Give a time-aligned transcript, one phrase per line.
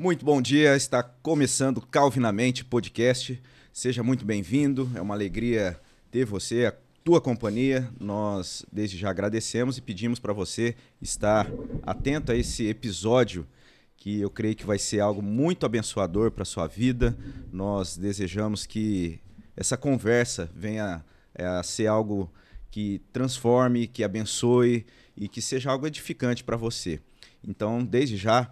[0.00, 3.38] Muito bom dia, está começando Calvinamente Podcast.
[3.70, 5.78] Seja muito bem-vindo, é uma alegria
[6.10, 7.86] ter você, a tua companhia.
[8.00, 11.46] Nós desde já agradecemos e pedimos para você estar
[11.82, 13.46] atento a esse episódio
[13.94, 17.14] que eu creio que vai ser algo muito abençoador para sua vida.
[17.52, 19.20] Nós desejamos que
[19.54, 21.04] essa conversa venha
[21.34, 22.32] é, a ser algo
[22.70, 27.00] que transforme, que abençoe e que seja algo edificante para você.
[27.44, 28.50] Então, desde já,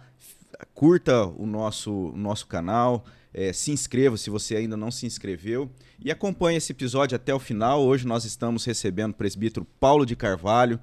[0.73, 5.69] curta o nosso, o nosso canal, é, se inscreva se você ainda não se inscreveu
[6.03, 7.81] e acompanhe esse episódio até o final.
[7.81, 10.79] Hoje nós estamos recebendo o presbítero Paulo de Carvalho.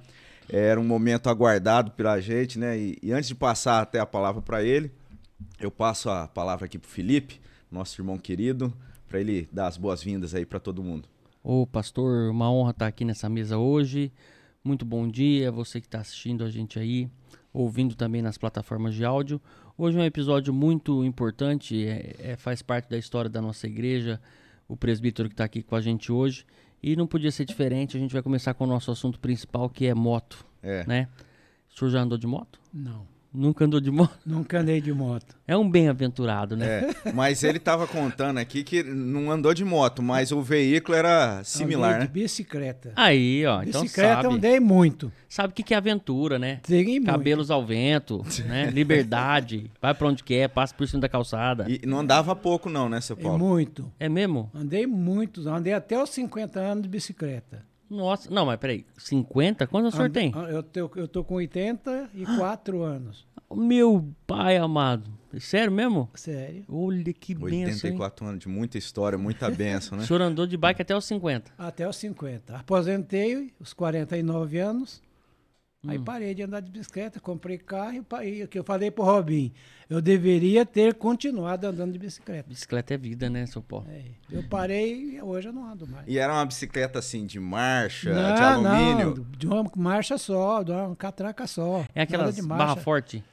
[0.49, 2.77] Era um momento aguardado pela gente, né?
[2.77, 4.91] E, e antes de passar até a palavra para ele,
[5.59, 8.73] eu passo a palavra aqui para o Felipe, nosso irmão querido,
[9.09, 11.09] para ele dar as boas-vindas aí para todo mundo.
[11.43, 14.11] Ô, pastor, uma honra estar aqui nessa mesa hoje.
[14.63, 17.09] Muito bom dia, você que está assistindo a gente aí,
[17.53, 19.41] ouvindo também nas plataformas de áudio.
[19.79, 24.19] Hoje é um episódio muito importante, é, é, faz parte da história da nossa igreja,
[24.67, 26.47] o presbítero que está aqui com a gente hoje.
[26.81, 29.85] E não podia ser diferente, a gente vai começar com o nosso assunto principal, que
[29.85, 30.43] é moto.
[30.63, 30.83] É.
[30.87, 31.07] Né?
[31.69, 32.59] O senhor já andou de moto?
[32.73, 33.05] Não.
[33.37, 34.17] Nunca andou de moto?
[34.25, 35.35] Nunca andei de moto.
[35.47, 36.89] É um bem-aventurado, né?
[37.05, 41.43] É, mas ele estava contando aqui que não andou de moto, mas o veículo era
[41.43, 42.05] similar, andei né?
[42.07, 42.91] de bicicleta.
[42.95, 44.35] Aí, ó, então bicicleta sabe.
[44.35, 45.11] andei muito.
[45.29, 46.59] Sabe o que que é aventura, né?
[46.67, 47.05] Muito.
[47.05, 48.69] Cabelos ao vento, né?
[48.73, 51.67] Liberdade, vai pra onde quer, passa por cima da calçada.
[51.69, 53.37] E não andava pouco não, né, seu Paulo?
[53.37, 53.91] muito.
[53.99, 54.49] É mesmo?
[54.53, 55.47] Andei muito.
[55.47, 57.63] Andei até os 50 anos de bicicleta.
[57.89, 59.65] Nossa, não, mas peraí, 50?
[59.67, 60.33] Quantos o senhor tem?
[60.49, 63.25] Eu tô, eu tô com 84 anos.
[63.53, 65.09] Meu pai amado.
[65.39, 66.09] Sério mesmo?
[66.15, 66.65] Sério.
[66.67, 67.95] Olha que benção, hein?
[67.95, 70.07] 84 anos de muita história, muita benção, O né?
[70.07, 71.51] senhor andou de bike até os 50.
[71.57, 72.55] Até os 50.
[72.57, 75.01] Aposentei os 49 anos.
[75.87, 75.91] Hum.
[75.91, 79.51] Aí parei de andar de bicicleta, comprei carro e que eu falei pro Robin,
[79.89, 82.49] eu deveria ter continuado andando de bicicleta.
[82.49, 83.87] Bicicleta é vida, né, seu Paulo?
[83.89, 86.05] É, eu parei e hoje eu não ando mais.
[86.07, 89.15] E era uma bicicleta assim de marcha, não, de alumínio.
[89.15, 91.85] Não, de uma marcha só, de uma catraca só.
[91.95, 92.81] É de barra marcha.
[92.81, 93.23] forte?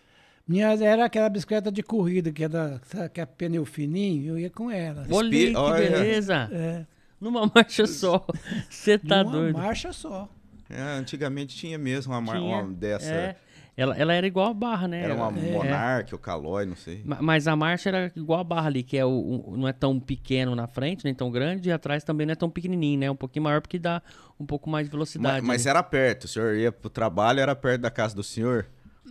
[0.46, 4.38] Minha era aquela bicicleta de corrida, que é, da, sabe, que é pneu fininho, eu
[4.38, 5.06] ia com ela.
[5.10, 6.50] Olha que beleza.
[6.52, 6.84] É,
[7.18, 8.26] Numa marcha só.
[8.68, 9.58] Você tá uma doido.
[9.58, 10.28] marcha só.
[10.74, 13.12] É, antigamente tinha mesmo uma, mar- Tinha, uma dessa.
[13.12, 13.36] É.
[13.76, 15.02] Ela, ela era igual a barra, né?
[15.02, 15.52] Era uma É.
[15.52, 17.02] Monarch ou Caloi, não sei.
[17.04, 19.08] Ma- Mas a marcha era igual a barra ali, que é o,
[19.48, 22.36] o- não é tão pequeno na frente, nem tão grande, e atrás também não é
[22.36, 23.10] tão pequenininho, né?
[23.10, 24.00] Um pouquinho maior porque dá
[24.38, 25.44] um pouco mais de Mas, velocidade.
[25.46, 25.70] mas né?
[25.70, 28.66] era perto, o senhor ia pro trabalho, era perto da casa do senhor.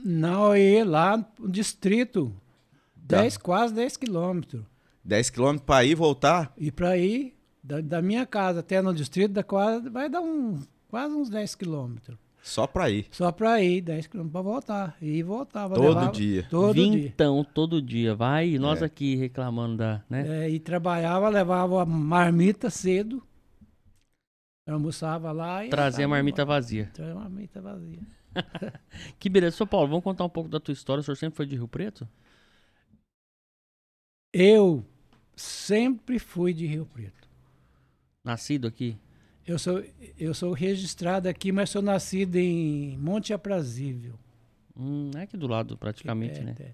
[0.05, 2.33] Não, eu ia lá no distrito,
[2.95, 4.63] 10, quase 10 quilômetros.
[5.03, 6.53] 10 quilômetros pra ir e voltar.
[6.57, 10.57] E para ir da, da minha casa até no distrito, da quase, vai dar um,
[10.93, 12.15] quase uns 10 quilômetros.
[12.43, 13.07] Só pra ir.
[13.09, 14.97] Só para ir, 10 quilômetros para voltar.
[15.01, 15.73] E voltava.
[15.73, 16.45] Todo levava- dia.
[16.51, 16.91] Todo dia.
[17.09, 18.85] Vintão todo dia, vai, e nós É.
[18.85, 20.45] aqui reclamando da, né?
[20.45, 23.23] É, e trabalhava, levava a marmita cedo.
[24.69, 25.69] Almoçava lá e.
[25.69, 26.59] Trazer a marmita embora.
[26.61, 26.91] vazia.
[26.93, 27.99] Trazer a marmita vazia.
[29.19, 29.57] Que beleza.
[29.57, 31.01] São Paulo, vamos contar um pouco da tua história.
[31.01, 32.07] O senhor sempre foi de Rio Preto?
[34.31, 34.85] Eu
[35.35, 37.27] sempre fui de Rio Preto.
[38.23, 38.95] Nascido aqui?
[39.45, 39.83] Eu sou,
[40.17, 44.17] eu sou registrado aqui, mas sou nascido em Monte Aprazível.
[44.75, 46.55] Hum, é aqui do lado, praticamente, É, né?
[46.59, 46.73] é.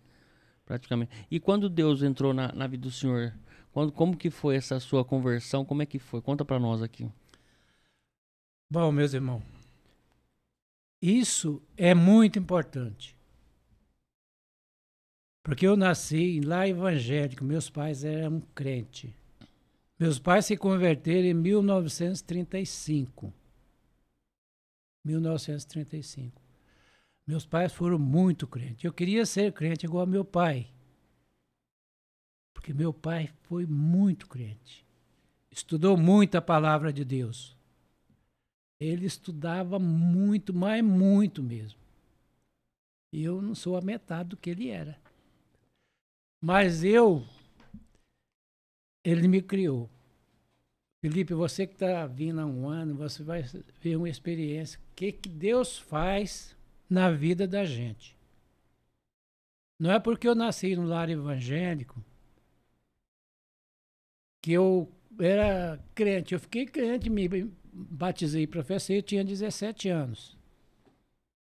[0.66, 1.12] Praticamente.
[1.32, 3.34] E quando Deus entrou na, na vida do senhor,
[3.72, 5.66] quando, como que foi essa sua conversão?
[5.66, 6.22] Como é que foi?
[6.22, 7.10] Conta pra nós aqui.
[8.72, 9.42] Bom, meus irmãos,
[11.02, 13.18] isso é muito importante.
[15.44, 19.12] Porque eu nasci lá evangélico, meus pais eram crentes.
[20.00, 23.34] Meus pais se converteram em 1935.
[25.04, 26.42] 1935.
[27.28, 28.86] Meus pais foram muito crentes.
[28.86, 30.72] Eu queria ser crente igual meu pai.
[32.54, 34.86] Porque meu pai foi muito crente.
[35.52, 37.58] Estudou muito a palavra de Deus.
[38.80, 41.78] Ele estudava muito, mas muito mesmo.
[43.12, 44.98] E eu não sou a metade do que ele era.
[46.42, 47.28] Mas eu,
[49.04, 49.90] ele me criou.
[51.02, 53.44] Felipe, você que está vindo há um ano, você vai
[53.82, 54.80] ver uma experiência.
[54.80, 56.56] O que, que Deus faz
[56.90, 58.18] na vida da gente?
[59.80, 62.04] Não é porque eu nasci no lar evangélico
[64.42, 66.34] que eu era crente.
[66.34, 67.30] Eu fiquei crente, me
[67.72, 70.39] batizei e professei, eu tinha 17 anos.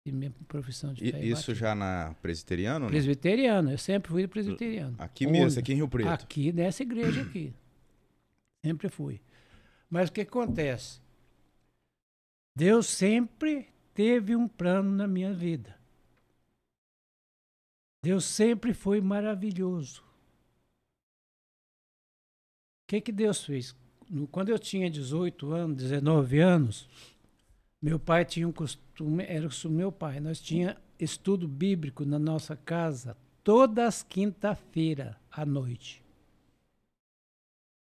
[0.07, 2.85] E minha profissão de fé e isso já na presbiteriano?
[2.85, 2.87] não?
[2.87, 4.95] Presbiteriano, eu sempre fui presbiteriano.
[4.97, 5.39] Aqui Onde?
[5.39, 6.09] mesmo, aqui em Rio Preto.
[6.09, 7.53] Aqui nessa igreja aqui.
[8.65, 9.21] Sempre fui.
[9.89, 11.01] Mas o que acontece?
[12.55, 15.77] Deus sempre teve um plano na minha vida.
[18.01, 20.01] Deus sempre foi maravilhoso.
[22.83, 23.75] O que, que Deus fez?
[24.31, 26.87] Quando eu tinha 18 anos, 19 anos,
[27.81, 32.55] meu pai tinha um costume, era o meu pai, nós tinha estudo bíblico na nossa
[32.55, 36.03] casa todas as quinta-feira à noite.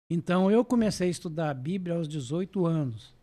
[0.10, 3.14] Então eu comecei a estudar a Bíblia aos 18 anos.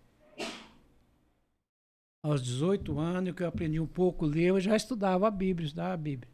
[2.23, 5.67] Aos 18 anos, que eu aprendi um pouco a ler, eu já estudava a Bíblia,
[5.67, 6.29] estudava a Bíblia.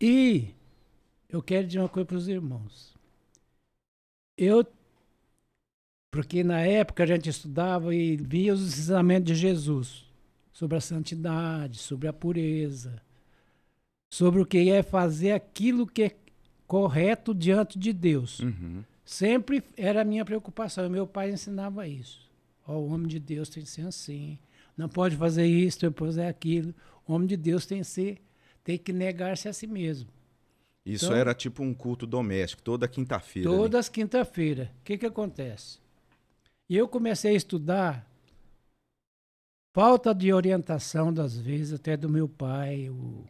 [0.00, 0.54] E
[1.28, 2.94] eu quero dizer uma coisa para os irmãos.
[4.36, 4.66] Eu,
[6.14, 10.04] porque na época a gente estudava e via os ensinamentos de Jesus
[10.52, 13.02] sobre a santidade, sobre a pureza,
[14.08, 16.16] sobre o que é fazer aquilo que é
[16.68, 18.38] correto diante de Deus.
[18.38, 18.84] Uhum.
[19.04, 20.88] Sempre era a minha preocupação.
[20.88, 22.30] Meu pai ensinava isso.
[22.64, 24.38] Oh, o homem de Deus tem que ser assim.
[24.76, 26.72] Não pode fazer isso, pode fazer aquilo.
[27.08, 28.22] O homem de Deus tem que ser,
[28.62, 30.08] tem que negar-se a si mesmo.
[30.86, 33.48] Isso Então- era tipo um culto doméstico, toda quinta-feira.
[33.48, 33.58] ali.
[33.58, 34.68] Todas as quinta-feiras.
[34.68, 35.82] O que, que acontece?
[36.68, 38.08] E eu comecei a estudar
[39.74, 42.88] falta de orientação, das vezes, até do meu pai.
[42.88, 43.24] O...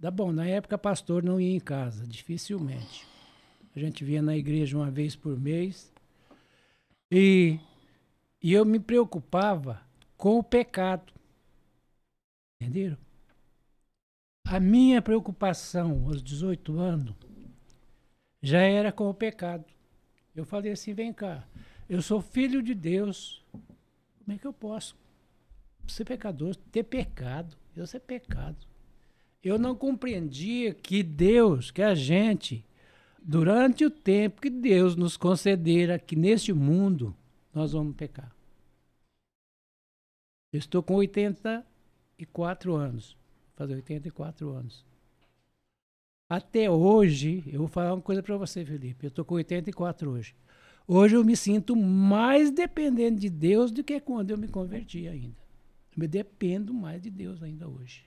[0.00, 3.06] Tá bom, na época pastor não ia em casa, dificilmente.
[3.74, 5.92] A gente via na igreja uma vez por mês.
[7.10, 7.58] E,
[8.42, 9.82] e eu me preocupava
[10.16, 11.12] com o pecado.
[12.60, 12.96] Entenderam?
[14.44, 17.14] A minha preocupação aos 18 anos
[18.42, 19.64] já era com o pecado.
[20.34, 21.46] Eu falei assim: vem cá,
[21.88, 23.42] eu sou filho de Deus.
[23.52, 24.96] Como é que eu posso
[25.86, 27.56] ser pecador, ter pecado?
[27.76, 28.56] Eu ser pecado.
[29.42, 32.64] Eu não compreendia que Deus, que a gente,
[33.20, 37.14] durante o tempo que Deus nos concedera aqui neste mundo,
[37.52, 38.32] nós vamos pecar.
[40.52, 43.16] Eu estou com 84 anos.
[43.56, 44.84] Fazer 84 anos.
[46.28, 49.04] Até hoje, eu vou falar uma coisa para você, Felipe.
[49.04, 50.34] Eu estou com 84 hoje.
[50.86, 55.36] Hoje eu me sinto mais dependente de Deus do que quando eu me converti ainda.
[55.92, 58.04] Eu me dependo mais de Deus ainda hoje.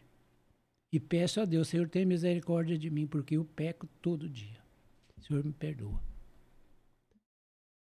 [0.92, 4.60] E peço a Deus, Senhor, tenha misericórdia de mim, porque eu peco todo dia.
[5.20, 6.02] Senhor, me perdoa.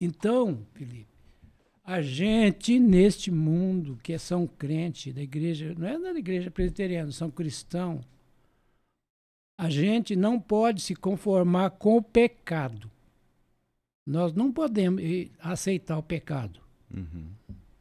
[0.01, 1.17] Então, Felipe,
[1.83, 7.31] a gente neste mundo que são crentes da igreja, não é da igreja presbiteriana, são
[7.31, 8.05] cristãos,
[9.59, 12.91] a gente não pode se conformar com o pecado.
[14.07, 15.03] Nós não podemos
[15.41, 16.61] aceitar o pecado.
[16.95, 17.27] Uhum.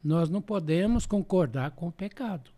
[0.04, 2.50] Nós não podemos concordar com o pecado.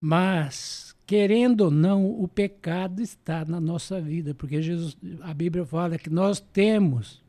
[0.00, 5.98] Mas, querendo ou não, o pecado está na nossa vida, porque Jesus, a Bíblia fala
[5.98, 7.22] que nós temos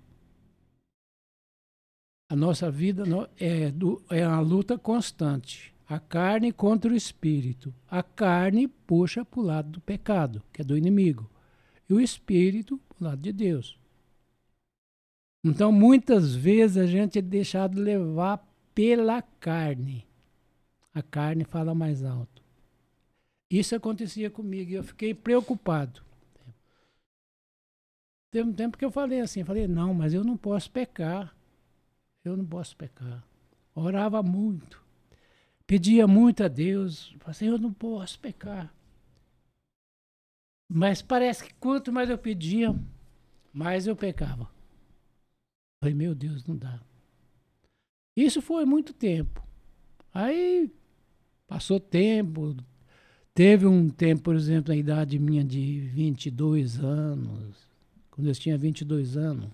[2.32, 3.04] a nossa vida
[3.40, 5.74] é, do- é uma luta constante.
[5.88, 7.74] A carne contra o espírito.
[7.90, 11.28] A carne puxa para o lado do pecado, que é do inimigo.
[11.90, 13.78] E o espírito lado de Deus.
[15.44, 20.06] Então, muitas vezes a gente é deixado levar pela carne.
[20.94, 22.44] A carne fala mais alto.
[23.50, 26.02] Isso acontecia comigo e eu fiquei preocupado.
[28.32, 31.36] Teve um tempo que eu falei assim, falei, não, mas eu não posso pecar.
[32.24, 33.24] Eu não posso pecar.
[33.74, 34.84] Orava muito.
[35.66, 37.16] Pedia muito a Deus.
[37.20, 38.74] Falei eu não posso pecar.
[40.70, 42.76] Mas parece que quanto mais eu pedia,
[43.52, 44.48] mais eu pecava.
[45.82, 46.80] Falei, meu Deus, não dá.
[48.16, 49.42] Isso foi muito tempo.
[50.14, 50.72] Aí
[51.48, 52.56] passou tempo.
[53.34, 57.70] Teve um tempo, por exemplo, na idade minha de 22 anos,
[58.12, 59.50] quando eu tinha 22 anos,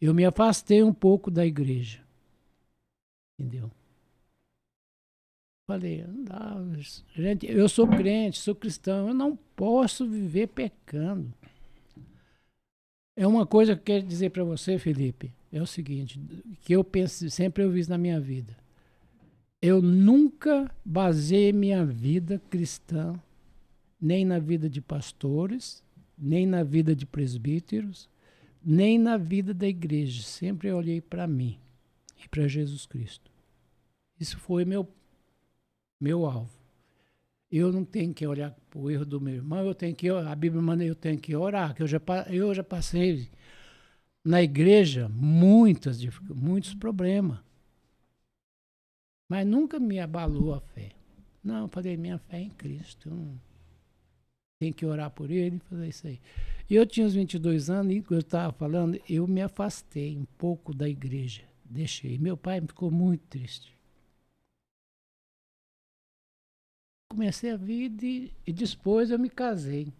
[0.00, 2.00] eu me afastei um pouco da igreja.
[3.38, 3.70] Entendeu?
[5.66, 6.62] Falei, não dá,
[7.16, 11.32] gente, eu sou crente, sou cristão, eu não posso viver pecando.
[13.16, 16.20] É uma coisa que eu quero dizer para você, Felipe, é o seguinte,
[16.60, 18.56] que eu penso, sempre eu vi na minha vida.
[19.62, 23.18] Eu nunca baseei minha vida cristã
[23.98, 25.82] nem na vida de pastores,
[26.18, 28.06] nem na vida de presbíteros,
[28.62, 30.22] nem na vida da igreja.
[30.22, 31.58] Sempre olhei para mim
[32.22, 33.30] e para Jesus Cristo.
[34.20, 34.86] Isso foi meu
[36.04, 36.52] meu alvo.
[37.50, 40.34] Eu não tenho que olhar para o erro do meu irmão, eu tenho que a
[40.34, 43.30] Bíblia manda eu tenho que orar, que eu já eu já passei
[44.22, 47.38] na igreja muitas muitos problemas.
[49.30, 50.90] Mas nunca me abalou a fé.
[51.42, 53.08] Não, eu falei, minha fé é em Cristo.
[53.08, 53.38] Eu
[54.60, 56.20] tenho que orar por ele e fazer isso aí.
[56.68, 60.74] E eu tinha uns 22 anos, e eu estava falando, eu me afastei um pouco
[60.74, 61.42] da igreja.
[61.64, 62.18] Deixei.
[62.18, 63.73] Meu pai ficou muito triste.
[67.14, 69.92] Comecei a vida e, e depois eu me casei.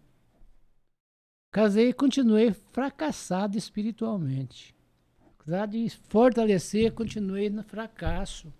[1.51, 4.75] Casei e continuei fracassado espiritualmente.
[5.39, 8.49] Apesar de fortalecer, continuei no fracasso.
[8.49, 8.53] O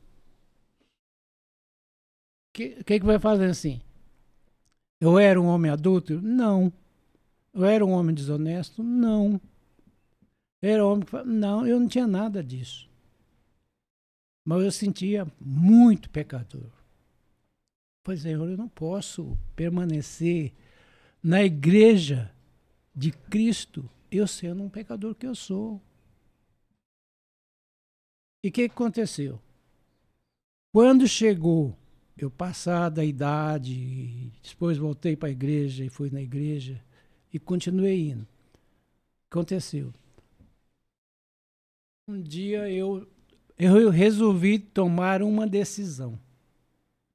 [2.53, 3.81] que, que, que vai fazer assim?
[5.01, 6.21] Eu era um homem adulto?
[6.21, 6.71] Não.
[7.53, 8.81] Eu era um homem desonesto?
[8.81, 9.41] Não.
[10.61, 11.23] Eu era um homem que...
[11.23, 12.89] Não, eu não tinha nada disso.
[14.45, 16.84] Mas eu sentia muito pecador.
[18.05, 20.53] Pois é, eu não posso permanecer
[21.23, 22.31] na igreja
[22.95, 25.81] de Cristo, eu sendo um pecador que eu sou.
[28.43, 29.41] E o que aconteceu?
[30.71, 31.75] Quando chegou
[32.15, 36.79] eu passada a idade, depois voltei para a igreja e fui na igreja
[37.33, 38.27] e continuei indo.
[39.31, 39.91] Aconteceu.
[42.07, 43.09] Um dia eu,
[43.57, 46.23] eu resolvi tomar uma decisão.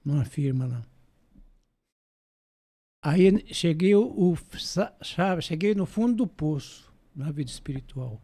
[0.04, 0.84] numa firma lá.
[3.04, 4.36] Aí cheguei, o,
[5.04, 8.20] sabe, cheguei no fundo do poço na vida espiritual.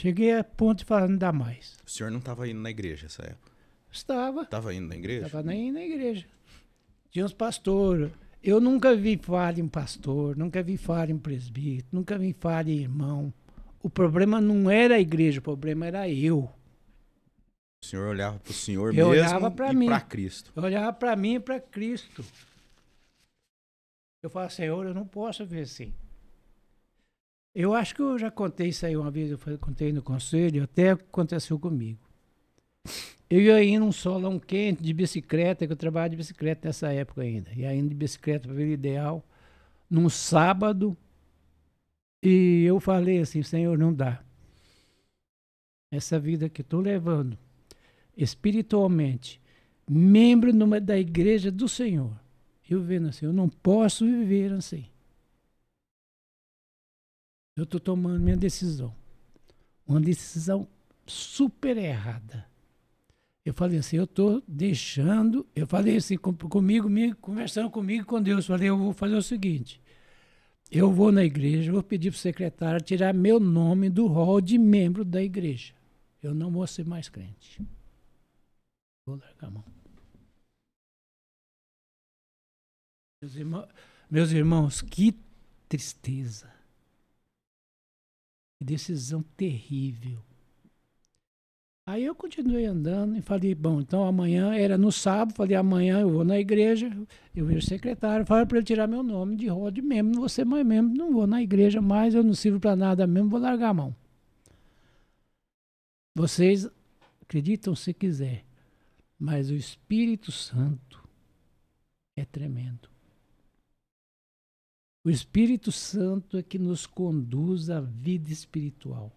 [0.00, 1.76] Cheguei a ponto de falar, não dá mais.
[1.86, 3.52] O senhor não estava indo na igreja nessa época?
[3.92, 4.42] Estava.
[4.42, 5.26] Estava indo na igreja?
[5.26, 6.26] Estava indo na igreja.
[7.10, 8.10] Tinha uns pastores.
[8.46, 12.78] Eu nunca vi falar em pastor, nunca vi falar em presbítero, nunca vi falar em
[12.78, 13.32] irmão.
[13.82, 16.40] O problema não era a igreja, o problema era eu.
[17.82, 20.52] O senhor olhava para o senhor eu mesmo olhava pra e para Cristo.
[20.54, 22.22] Eu olhava para mim e para Cristo.
[24.22, 25.94] Eu falava, Senhor, eu não posso ver assim.
[27.54, 30.90] Eu acho que eu já contei isso aí uma vez, eu contei no conselho, até
[30.90, 32.03] aconteceu comigo.
[33.28, 37.22] Eu ia indo num solão quente de bicicleta, que eu trabalhava de bicicleta nessa época
[37.22, 37.50] ainda.
[37.52, 39.24] Ia indo de bicicleta para Vila Ideal,
[39.90, 40.96] num sábado,
[42.22, 44.24] e eu falei assim, Senhor, não dá.
[45.90, 47.38] Essa vida que estou levando,
[48.16, 49.40] espiritualmente,
[49.88, 52.18] membro numa, da igreja do Senhor,
[52.68, 54.86] eu vendo assim, eu não posso viver assim.
[57.56, 58.94] Eu estou tomando minha decisão.
[59.86, 60.66] Uma decisão
[61.06, 62.46] super errada.
[63.44, 65.46] Eu falei assim, eu estou deixando.
[65.54, 68.46] Eu falei assim com, comigo, conversando comigo com Deus.
[68.46, 69.82] Falei, eu vou fazer o seguinte.
[70.70, 74.56] Eu vou na igreja, vou pedir para o secretário tirar meu nome do rol de
[74.56, 75.74] membro da igreja.
[76.22, 77.62] Eu não vou ser mais crente.
[79.06, 79.64] Vou largar a mão.
[83.22, 83.68] Meus irmãos,
[84.10, 85.14] meus irmãos que
[85.68, 86.52] tristeza.
[88.58, 90.24] Que decisão terrível.
[91.86, 96.08] Aí eu continuei andando e falei, bom, então amanhã, era no sábado, falei, amanhã eu
[96.08, 96.90] vou na igreja,
[97.34, 100.28] eu vejo o secretário, falo para ele tirar meu nome de roda mesmo, não vou
[100.28, 103.38] ser mais mesmo, não vou na igreja mais, eu não sirvo para nada mesmo, vou
[103.38, 103.96] largar a mão.
[106.16, 106.66] Vocês
[107.20, 108.46] acreditam se quiser,
[109.18, 111.06] mas o Espírito Santo
[112.16, 112.88] é tremendo.
[115.04, 119.12] O Espírito Santo é que nos conduz à vida espiritual.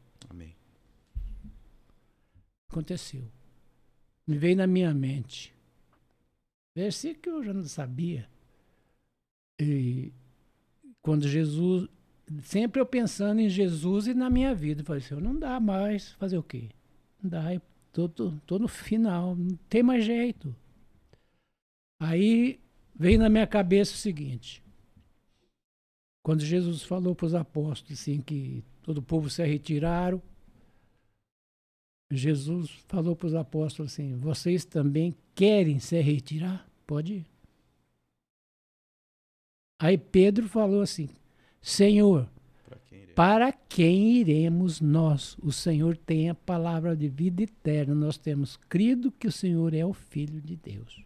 [2.70, 3.24] Aconteceu.
[4.26, 5.56] Me veio na minha mente.
[6.76, 8.30] Versículo que eu já não sabia.
[9.60, 10.12] E
[11.02, 11.90] quando Jesus.
[12.42, 14.82] Sempre eu pensando em Jesus e na minha vida.
[14.82, 16.12] Eu falei assim: não dá mais.
[16.14, 16.70] Fazer o quê?
[17.22, 17.44] Não dá.
[17.92, 19.36] Tô, tô, tô no final.
[19.36, 20.56] Não tem mais jeito.
[22.00, 22.60] Aí
[22.94, 24.64] veio na minha cabeça o seguinte.
[26.22, 30.22] Quando Jesus falou para os apóstolos assim, que todo o povo se retiraram,
[32.10, 36.68] Jesus falou para os apóstolos assim: vocês também querem se retirar?
[36.86, 37.26] Pode ir.
[39.80, 41.10] Aí Pedro falou assim:
[41.62, 42.30] Senhor,
[43.14, 45.38] para quem iremos nós?
[45.42, 47.94] O Senhor tem a palavra de vida eterna.
[47.94, 51.04] Nós temos crido que o Senhor é o Filho de Deus.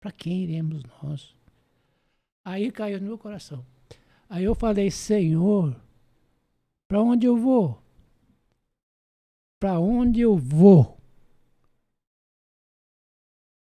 [0.00, 1.34] Para quem iremos nós?
[2.44, 3.64] Aí caiu no meu coração.
[4.28, 5.76] Aí eu falei: Senhor,
[6.88, 7.80] para onde eu vou?
[9.60, 10.98] Para onde eu vou?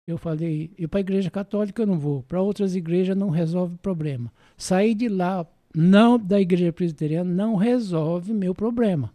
[0.06, 3.74] Eu falei, eu para a igreja católica eu não vou, para outras igrejas não resolve
[3.74, 4.32] o problema.
[4.56, 9.12] Saí de lá não da igreja presbiteriana não resolve meu problema.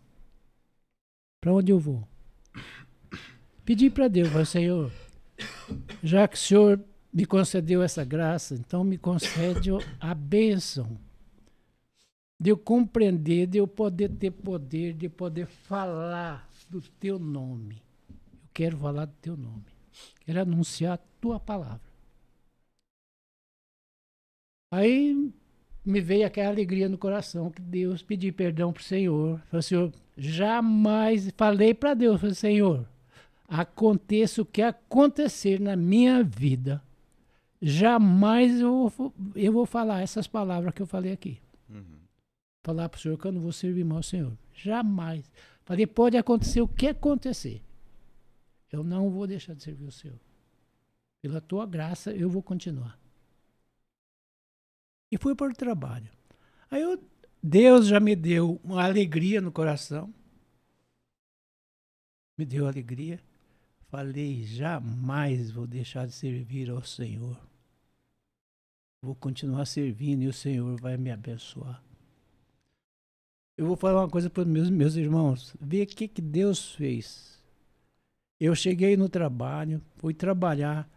[1.41, 2.07] Para onde eu vou?
[3.65, 4.91] Pedi para Deus, falei, Senhor,
[6.03, 6.79] já que o Senhor
[7.11, 10.97] me concedeu essa graça, então me concede a bênção
[12.39, 17.81] de eu compreender, de eu poder ter poder, de poder falar do teu nome.
[18.09, 19.65] Eu quero falar do teu nome.
[20.21, 21.81] Quero anunciar a tua palavra.
[24.71, 25.31] Aí
[25.85, 29.39] me veio aquela alegria no coração que Deus pedi perdão para o Senhor.
[29.49, 32.87] Falei, Senhor, jamais falei para Deus, falei, Senhor,
[33.47, 36.81] aconteça o que acontecer na minha vida,
[37.61, 41.39] jamais eu vou, eu vou falar essas palavras que eu falei aqui.
[41.69, 41.99] Uhum.
[42.63, 44.33] Falar para o Senhor que eu não vou servir mal ao Senhor.
[44.53, 45.29] Jamais.
[45.65, 47.61] Falei, pode acontecer o que acontecer.
[48.71, 50.19] Eu não vou deixar de servir o Senhor.
[51.21, 52.99] Pela tua graça, eu vou continuar.
[55.11, 56.09] E fui para o trabalho.
[56.69, 57.01] Aí eu,
[57.41, 60.13] Deus já me deu uma alegria no coração.
[62.37, 63.21] Me deu alegria.
[63.89, 67.39] Falei, jamais vou deixar de servir ao Senhor.
[69.01, 71.81] Vou continuar servindo e o Senhor vai me abençoar.
[73.55, 75.55] Eu vou falar uma coisa para meus, meus irmãos.
[75.59, 77.41] Ver o que, que Deus fez.
[78.39, 80.89] Eu cheguei no trabalho, fui trabalhar.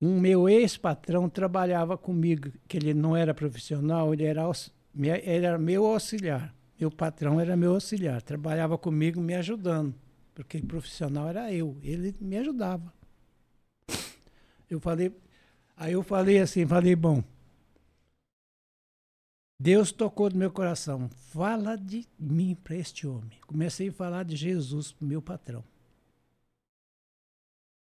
[0.00, 4.42] Um meu ex-patrão trabalhava comigo, que ele não era profissional, ele era,
[4.94, 6.54] ele era meu auxiliar.
[6.78, 9.94] Meu patrão era meu auxiliar, trabalhava comigo me ajudando,
[10.34, 12.92] porque profissional era eu, ele me ajudava.
[14.68, 15.12] Eu falei,
[15.76, 17.22] aí eu falei assim, falei, bom,
[19.58, 23.38] Deus tocou no meu coração, fala de mim para este homem.
[23.46, 25.64] Comecei a falar de Jesus para meu patrão.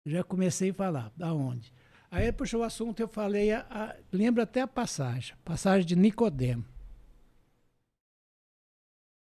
[0.07, 1.73] Já comecei a falar, da onde?
[2.11, 5.95] Aí ele puxou o assunto, eu falei, a, a, lembro até a passagem, passagem de
[5.95, 6.65] Nicodemo.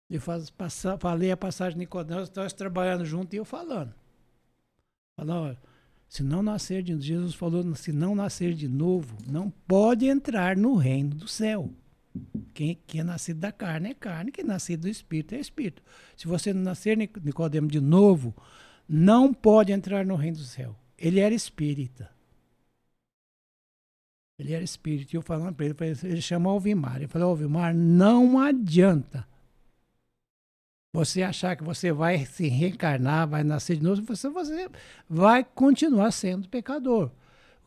[0.08, 3.94] Eu faz, passa, falei a passagem de Nicodemo, nós estávamos trabalhando junto e eu falando.
[5.20, 5.58] Falando,
[6.08, 10.76] se não nascer de Jesus falou, se não nascer de novo, não pode entrar no
[10.76, 11.74] reino do céu.
[12.54, 15.82] Quem, quem é nascido da carne é carne, quem é nascido do espírito é espírito.
[16.16, 18.36] Se você não nascer Nicodemo de novo,
[18.88, 20.76] não pode entrar no reino do céu.
[20.98, 22.10] Ele era espírita.
[24.40, 25.14] Ele era espírito.
[25.14, 26.98] E eu falando para ele, ele chamou Alvimar.
[26.98, 29.28] Ele falou, Alvimar, não adianta
[30.94, 34.70] você achar que você vai se reencarnar, vai nascer de novo, você, você
[35.08, 37.12] vai continuar sendo pecador.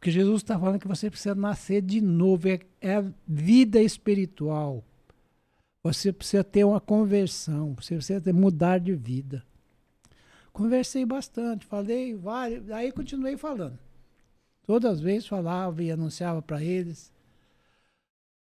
[0.00, 3.82] O que Jesus está falando é que você precisa nascer de novo, é, é vida
[3.82, 4.82] espiritual.
[5.84, 9.44] Você precisa ter uma conversão, você precisa ter, mudar de vida.
[10.54, 13.78] Conversei bastante, falei vários, aí continuei falando.
[14.62, 17.12] Todas as vezes falava e anunciava para eles.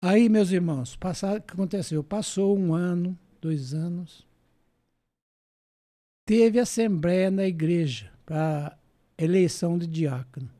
[0.00, 2.02] Aí, meus irmãos, passar, o que aconteceu?
[2.02, 4.26] Passou um ano, dois anos.
[6.24, 8.78] Teve assembleia na igreja para
[9.18, 10.59] eleição de diácono.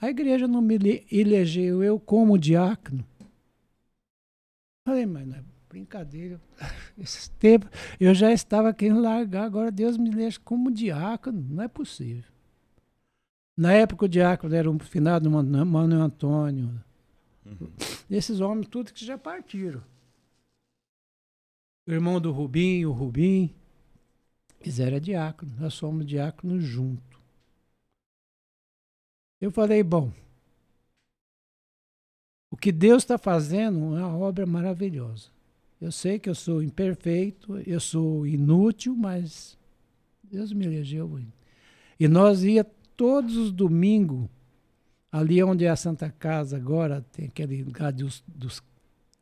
[0.00, 0.76] A igreja não me
[1.10, 3.04] elegeu eu como diácono.
[4.86, 6.40] Falei, mas não é brincadeira.
[6.96, 11.44] Esse tempo eu já estava querendo largar, agora Deus me elege como diácono.
[11.50, 12.32] Não é possível.
[13.56, 16.82] Na época o diácono era um finado Manuel Antônio.
[17.46, 17.70] Uhum.
[18.10, 19.82] Esses homens, tudo que já partiram.
[21.86, 23.54] O irmão do Rubim, o Rubim,
[24.60, 25.56] eles eram diáconos.
[25.58, 27.13] Nós somos diáconos juntos.
[29.44, 30.10] Eu falei, bom,
[32.50, 35.28] o que Deus está fazendo é uma obra maravilhosa.
[35.78, 39.58] Eu sei que eu sou imperfeito, eu sou inútil, mas
[40.22, 41.20] Deus me elegeu.
[42.00, 42.64] E nós ia
[42.96, 44.30] todos os domingos,
[45.12, 48.62] ali onde é a Santa Casa agora, tem aquele lugar dos, dos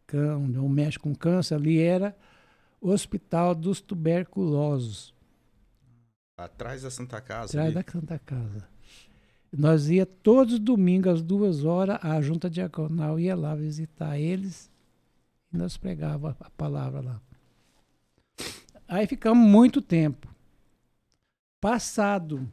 [0.07, 2.17] cão, não mexe com câncer, ali era
[2.81, 5.13] o Hospital dos Tuberculosos.
[6.39, 7.47] Atrás da Santa Casa?
[7.59, 7.85] Atrás ali.
[7.85, 8.72] da Santa Casa.
[9.53, 14.73] Nós ia todos os domingos, às duas horas, a junta diaconal ia lá visitar eles
[15.53, 17.21] e nós pregava a palavra lá.
[18.88, 20.35] Aí ficamos muito tempo.
[21.61, 22.51] Passado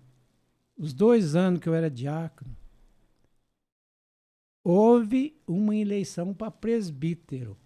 [0.77, 2.55] os dois anos que eu era diácono,
[4.63, 7.57] houve uma eleição para presbítero.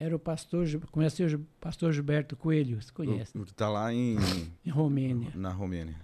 [0.00, 3.38] era o pastor, conhece o pastor Gilberto Coelho, você conhece?
[3.42, 4.16] Está lá em,
[4.64, 5.30] em Romênia.
[5.34, 5.94] Na Romênia.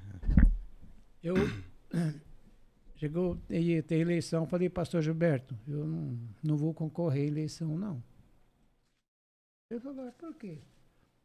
[1.22, 1.34] Eu
[2.96, 8.02] chegou tem, tem eleição, falei, pastor Gilberto, eu não, não vou concorrer à eleição, não.
[9.70, 10.58] Ele falou, por quê?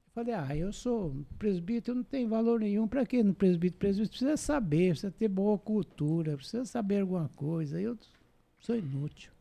[0.05, 2.87] Eu falei, ah, eu sou presbítero, não tem valor nenhum.
[2.87, 3.79] Para quê no presbítero?
[3.79, 7.81] Presbítero precisa saber, precisa ter boa cultura, precisa saber alguma coisa.
[7.81, 7.97] Eu
[8.61, 9.31] sou inútil.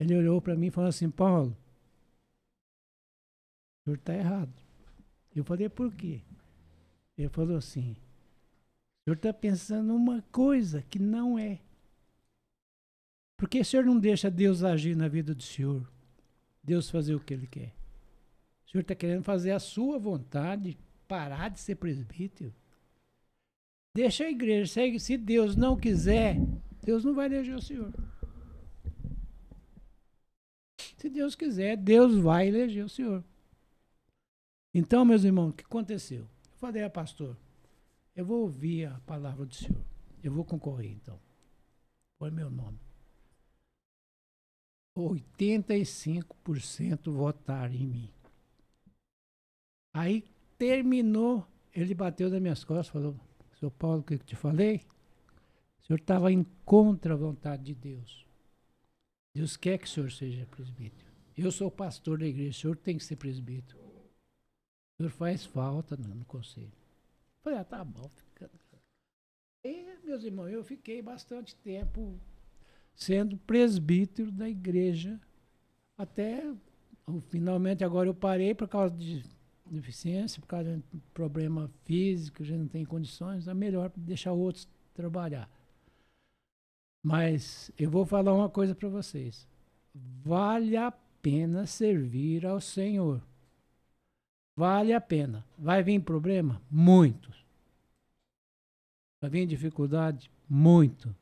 [0.00, 1.56] Ele olhou para mim e falou assim, Paulo,
[3.80, 4.52] o senhor está errado.
[5.34, 6.20] Eu falei, por quê?
[7.16, 11.60] Ele falou assim, o senhor está pensando uma coisa que não é.
[13.36, 15.88] Por que o senhor não deixa Deus agir na vida do senhor?
[16.62, 17.74] Deus fazer o que ele quer?
[18.66, 22.54] O senhor está querendo fazer a sua vontade, parar de ser presbítero?
[23.94, 24.98] Deixa a igreja.
[24.98, 26.36] Se Deus não quiser,
[26.84, 27.92] Deus não vai eleger o senhor.
[30.98, 33.24] Se Deus quiser, Deus vai eleger o senhor.
[34.72, 36.28] Então, meus irmãos, o que aconteceu?
[36.50, 37.36] Eu falei a pastor,
[38.14, 39.84] eu vou ouvir a palavra do Senhor.
[40.22, 41.18] Eu vou concorrer, então.
[42.18, 42.78] Põe meu nome.
[44.96, 48.10] 85% votaram em mim.
[49.92, 50.24] Aí
[50.56, 53.14] terminou, ele bateu nas minhas costas, falou:
[53.58, 54.80] Seu Paulo, o que eu te falei?
[55.84, 58.26] O senhor estava em contra a vontade de Deus.
[59.36, 61.12] Deus quer que o senhor seja presbítero.
[61.36, 63.78] Eu sou pastor da igreja, o senhor tem que ser presbítero.
[63.78, 66.72] O senhor faz falta no, no conselho.
[67.42, 68.08] Falei, ah, tá bom.
[68.14, 68.50] Fica...
[69.62, 72.18] E, meus irmãos, eu fiquei bastante tempo
[72.94, 75.20] sendo presbítero da igreja.
[75.98, 76.50] Até
[77.28, 79.22] finalmente agora eu parei por causa de
[79.66, 85.50] deficiência, por causa de problema físico, já não tem condições, é melhor deixar outros trabalhar.
[87.04, 89.46] Mas eu vou falar uma coisa para vocês.
[90.24, 93.22] Vale a pena servir ao Senhor.
[94.56, 95.44] Vale a pena.
[95.58, 96.62] Vai vir problema?
[96.70, 97.44] Muitos.
[99.20, 100.30] Vai vir dificuldade?
[100.48, 101.14] Muito.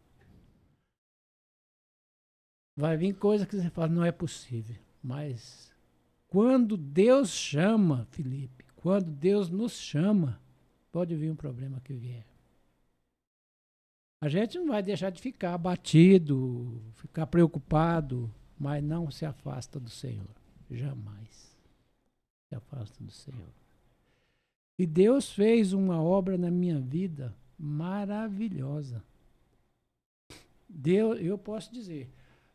[2.77, 4.77] Vai vir coisa que você fala, não é possível.
[5.03, 5.73] Mas
[6.29, 10.41] quando Deus chama, Felipe, quando Deus nos chama,
[10.93, 12.32] pode vir um problema que vier.
[14.23, 19.91] A gente não vai deixar de ficar abatido, ficar preocupado, mas não se afasta do
[19.91, 20.31] Senhor.
[20.71, 21.53] Jamais
[22.49, 23.53] se afasta do Senhor.
[24.79, 29.03] E Deus fez uma obra na minha vida maravilhosa.
[30.69, 32.09] Deus, eu posso dizer,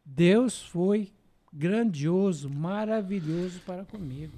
[0.05, 1.11] Deus foi
[1.51, 4.37] grandioso, maravilhoso para comigo.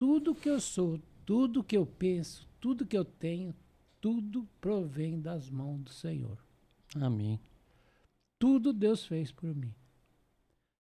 [0.00, 3.54] Tudo que eu sou, tudo que eu penso, tudo que eu tenho,
[4.00, 6.38] tudo provém das mãos do Senhor.
[6.94, 7.40] Amém.
[8.38, 9.74] Tudo Deus fez por mim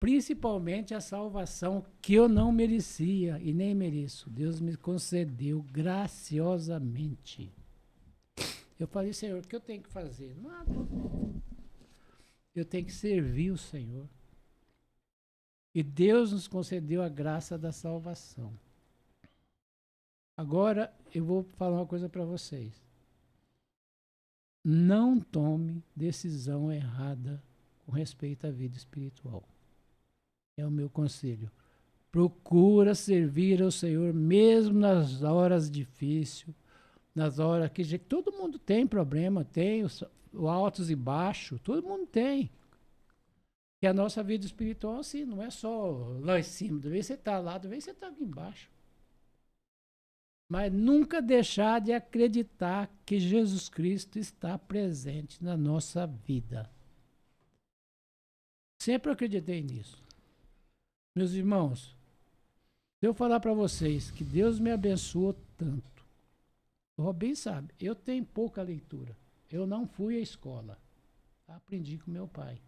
[0.01, 4.31] principalmente a salvação que eu não merecia e nem mereço.
[4.31, 7.53] Deus me concedeu graciosamente.
[8.79, 10.35] Eu falei, Senhor, o que eu tenho que fazer?
[10.41, 10.73] Nada.
[12.55, 14.09] Eu tenho que servir o Senhor.
[15.75, 18.59] E Deus nos concedeu a graça da salvação.
[20.35, 22.90] Agora eu vou falar uma coisa para vocês.
[24.63, 27.43] Não tome decisão errada
[27.79, 29.43] com respeito à vida espiritual.
[30.57, 31.51] É o meu conselho.
[32.13, 36.55] Procura servir ao Senhor mesmo nas horas difíceis,
[37.15, 42.07] nas horas que todo mundo tem problema, tem os, os altos e baixos, todo mundo
[42.07, 42.51] tem.
[43.83, 47.15] E a nossa vida espiritual, assim, não é só lá em cima, de vez você
[47.15, 48.69] está lá, de vez você está aqui embaixo.
[50.51, 56.69] Mas nunca deixar de acreditar que Jesus Cristo está presente na nossa vida.
[58.83, 60.03] Sempre acreditei nisso.
[61.15, 61.97] Meus irmãos,
[62.99, 66.05] se eu falar para vocês que Deus me abençoou tanto,
[66.97, 69.17] o Robin sabe, eu tenho pouca leitura.
[69.53, 70.77] Eu não fui à escola.
[71.47, 72.61] Aprendi com meu pai.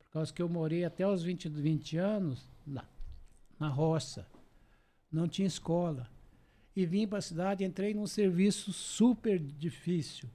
[0.00, 2.84] Por causa que eu morei até os 20, 20 anos na,
[3.58, 4.26] na roça.
[5.10, 6.14] Não tinha escola
[6.76, 10.28] e vim para a cidade, entrei num serviço super difícil.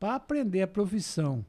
[0.00, 1.44] Para aprender a profissão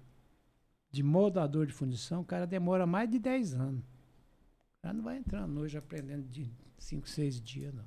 [0.91, 3.79] de moldador de fundição, o cara demora mais de 10 anos.
[3.79, 7.85] O cara não vai entrando hoje aprendendo de 5, 6 dias, não.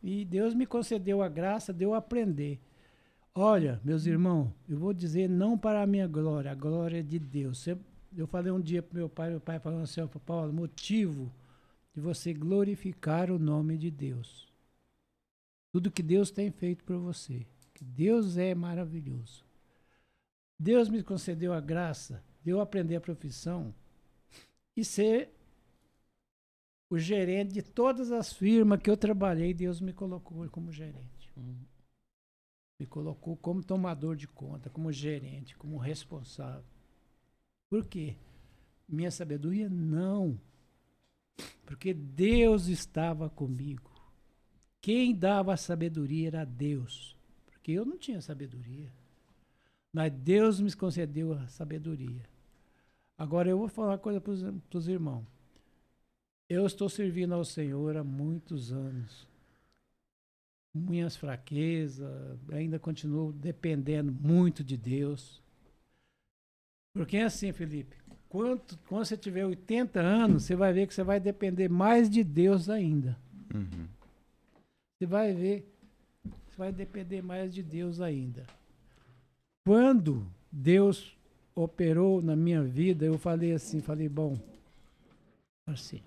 [0.00, 2.60] E Deus me concedeu a graça de eu aprender.
[3.34, 7.18] Olha, meus irmãos, eu vou dizer não para a minha glória, a glória é de
[7.18, 7.66] Deus.
[8.16, 11.30] Eu falei um dia para meu pai, meu pai falou assim, Paulo, motivo
[12.00, 14.48] de você glorificar o nome de Deus.
[15.70, 17.46] Tudo que Deus tem feito por você.
[17.74, 19.44] Que Deus é maravilhoso.
[20.58, 23.74] Deus me concedeu a graça de eu aprender a profissão
[24.74, 25.30] e ser
[26.88, 29.54] o gerente de todas as firmas que eu trabalhei.
[29.54, 31.30] Deus me colocou como gerente.
[32.78, 36.64] Me colocou como tomador de conta, como gerente, como responsável.
[37.68, 38.16] Por quê?
[38.88, 39.68] Minha sabedoria?
[39.68, 40.40] Não.
[41.64, 43.90] Porque Deus estava comigo.
[44.80, 47.16] Quem dava sabedoria era Deus.
[47.46, 48.92] Porque eu não tinha sabedoria.
[49.92, 52.28] Mas Deus me concedeu a sabedoria.
[53.18, 55.26] Agora eu vou falar uma coisa para os irmãos.
[56.48, 59.28] Eu estou servindo ao Senhor há muitos anos.
[60.72, 62.08] Minhas fraquezas,
[62.50, 65.42] ainda continuo dependendo muito de Deus.
[66.92, 67.99] Porque é assim, Felipe.
[68.30, 72.22] Quando, quando você tiver 80 anos, você vai ver que você vai depender mais de
[72.22, 73.18] Deus ainda.
[73.52, 73.88] Uhum.
[74.96, 75.68] Você vai ver,
[76.22, 78.46] você vai depender mais de Deus ainda.
[79.66, 81.12] Quando Deus
[81.56, 84.38] operou na minha vida, eu falei assim, falei, bom,
[85.66, 86.00] assim.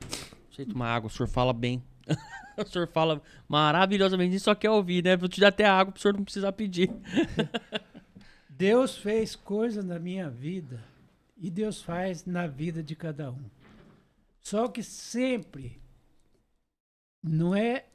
[0.47, 1.83] Deixa eu tomar água, o senhor fala bem.
[2.57, 5.17] o senhor fala maravilhosamente, só quer ouvir, né?
[5.17, 6.89] Vou te dar até água para o senhor não precisar pedir.
[8.47, 10.92] Deus fez coisas na minha vida
[11.43, 13.43] e Deus faz na vida de cada um.
[14.39, 15.77] Só que sempre
[17.21, 17.85] não é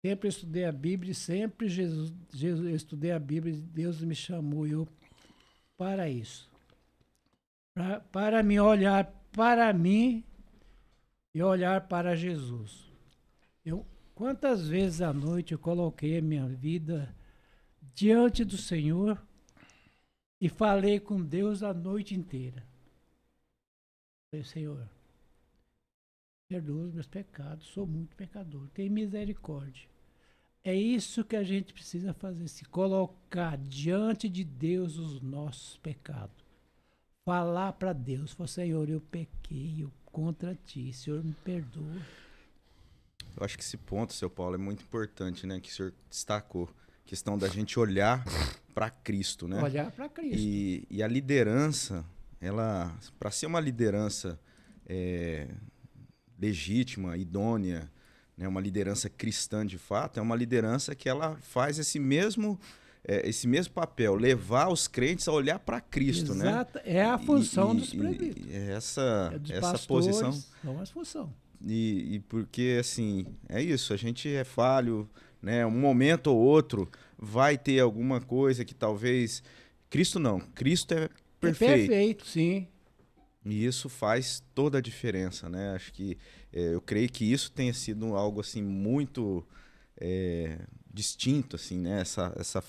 [0.00, 4.88] sempre estudei a Bíblia, sempre Jesus, Jesus eu estudei a Bíblia, Deus me chamou eu
[5.76, 6.50] para isso.
[7.74, 10.24] Pra, para me olhar para mim
[11.34, 12.90] e olhar para Jesus.
[13.62, 17.14] Eu quantas vezes à noite eu coloquei a minha vida
[17.94, 19.22] diante do Senhor
[20.40, 22.66] e falei com Deus a noite inteira.
[24.30, 24.88] Falei, Senhor,
[26.48, 29.88] perdoa os meus pecados, sou muito pecador, tem misericórdia.
[30.62, 36.44] É isso que a gente precisa fazer, se colocar diante de Deus os nossos pecados.
[37.24, 41.96] Falar para Deus, falar, Senhor, eu pequei contra ti, Senhor, me perdoa.
[43.36, 45.60] Eu acho que esse ponto, seu Paulo, é muito importante, né?
[45.60, 46.68] Que o senhor destacou
[47.04, 48.24] questão da gente olhar
[48.74, 49.62] para Cristo, né?
[49.62, 50.38] Olhar para Cristo.
[50.38, 52.04] E, e, a liderança,
[52.40, 54.38] ela, para ser uma liderança
[54.86, 55.48] é,
[56.38, 57.90] legítima, idônea,
[58.36, 62.58] né, uma liderança cristã de fato, é uma liderança que ela faz esse mesmo
[63.04, 66.48] é, esse mesmo papel, levar os crentes a olhar para Cristo, né?
[66.48, 66.78] Exato.
[66.78, 66.82] né?
[66.84, 68.54] É a função e, dos presbíteros.
[68.54, 70.38] essa é essa posição.
[70.62, 71.32] Não é a função.
[71.66, 75.08] E, e porque assim é isso, a gente é falho,
[75.40, 75.64] né?
[75.64, 79.42] Um momento ou outro vai ter alguma coisa que talvez
[79.90, 81.72] Cristo não, Cristo é perfeito.
[81.72, 82.66] É perfeito, sim.
[83.44, 85.74] E isso faz toda a diferença, né?
[85.74, 86.16] Acho que
[86.52, 89.46] é, eu creio que isso tenha sido algo assim muito
[89.98, 90.58] é,
[90.92, 92.00] distinto, assim, né?
[92.00, 92.64] Essa, essa,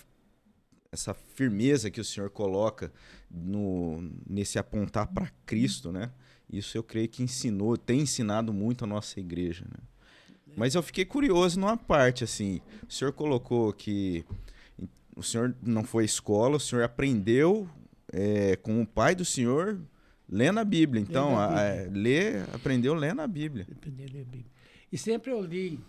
[0.91, 2.91] essa firmeza que o Senhor coloca
[3.29, 6.11] no, nesse apontar para Cristo, né?
[6.49, 9.79] Isso eu creio que ensinou, tem ensinado muito a nossa igreja, né?
[10.55, 12.61] Mas eu fiquei curioso numa parte, assim.
[12.87, 14.25] O senhor colocou que
[15.15, 17.69] o senhor não foi à escola, o senhor aprendeu
[18.11, 19.79] é, com o pai do senhor
[20.29, 21.01] lendo a Bíblia.
[21.01, 21.87] Então, a Bíblia.
[21.87, 23.67] A, ler, aprendeu lendo a Bíblia.
[23.71, 24.51] Aprendi a ler a Bíblia.
[24.91, 25.79] E sempre eu li.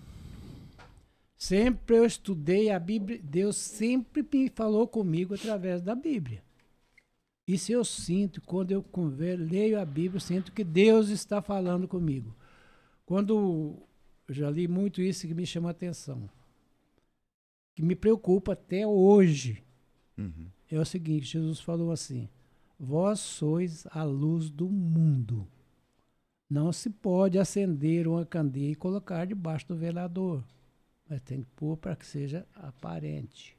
[1.37, 3.21] Sempre eu estudei a Bíblia.
[3.23, 6.43] Deus sempre me falou comigo através da Bíblia.
[7.47, 12.35] Isso eu sinto quando eu converso, leio a Bíblia, sinto que Deus está falando comigo.
[13.05, 13.83] Quando
[14.33, 16.29] eu já li muito isso que me chama a atenção.
[17.75, 19.63] Que me preocupa até hoje.
[20.17, 20.47] Uhum.
[20.71, 22.31] É o seguinte: Jesus falou assim:
[22.81, 25.47] Vós sois a luz do mundo.
[26.49, 30.43] Não se pode acender uma candeia e colocar debaixo do velador.
[31.07, 33.55] Mas tem que pôr para que seja aparente.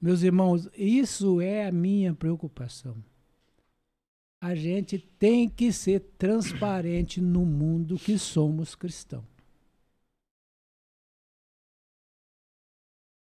[0.00, 2.96] Meus irmãos, isso é a minha preocupação.
[4.44, 9.24] A gente tem que ser transparente no mundo que somos cristãos.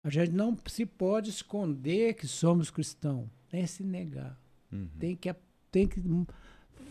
[0.05, 4.41] A gente não se pode esconder que somos cristãos, nem se negar.
[4.71, 4.89] Uhum.
[4.97, 5.35] Tem, que,
[5.73, 6.01] tem que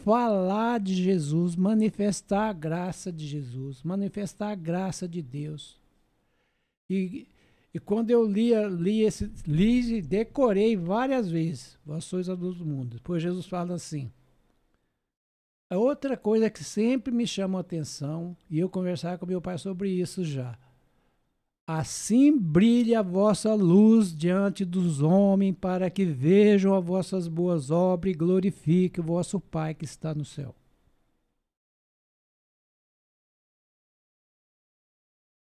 [0.03, 5.79] falar de Jesus, manifestar a graça de Jesus, manifestar a graça de Deus.
[6.89, 7.29] E,
[7.73, 12.57] e quando eu li, li esse, li e decorei várias vezes, Vós sois a luz
[12.57, 12.95] do mundo.
[12.95, 14.11] Depois Jesus fala assim,
[15.69, 19.57] a outra coisa que sempre me chama a atenção, e eu conversar com meu pai
[19.57, 20.57] sobre isso já,
[21.69, 28.13] Assim brilhe a vossa luz diante dos homens, para que vejam as vossas boas obras
[28.13, 30.55] e glorifiquem o vosso Pai que está no céu.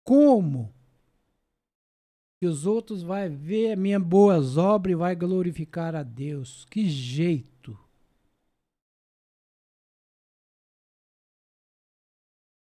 [0.03, 0.73] Como
[2.39, 6.65] que os outros vão ver as minhas boas obras e vai glorificar a Deus?
[6.71, 7.84] Que jeito!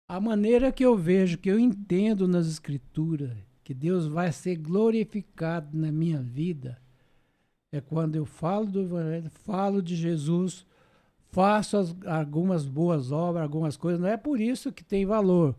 [0.09, 5.77] A maneira que eu vejo, que eu entendo nas Escrituras, que Deus vai ser glorificado
[5.77, 6.81] na minha vida,
[7.71, 10.65] é quando eu falo do Evangelho, falo de Jesus,
[11.29, 14.01] faço as, algumas boas obras, algumas coisas.
[14.01, 15.55] Não é por isso que tem valor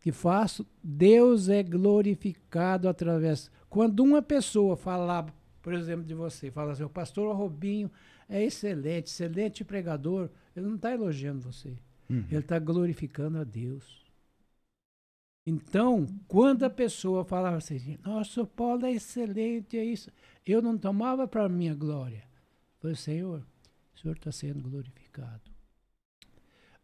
[0.00, 0.66] que faço.
[0.82, 3.50] Deus é glorificado através.
[3.68, 5.26] Quando uma pessoa falar,
[5.60, 7.90] por exemplo, de você, fala assim: o pastor Robinho
[8.30, 11.76] é excelente, excelente pregador, ele não está elogiando você.
[12.10, 12.24] Uhum.
[12.28, 14.04] Ele está glorificando a Deus.
[15.46, 20.10] Então, quando a pessoa falava assim, nosso Paulo é excelente, é isso,
[20.44, 22.24] eu não tomava para minha glória.
[22.80, 23.46] Falei, Senhor,
[23.94, 25.50] o Senhor está sendo glorificado.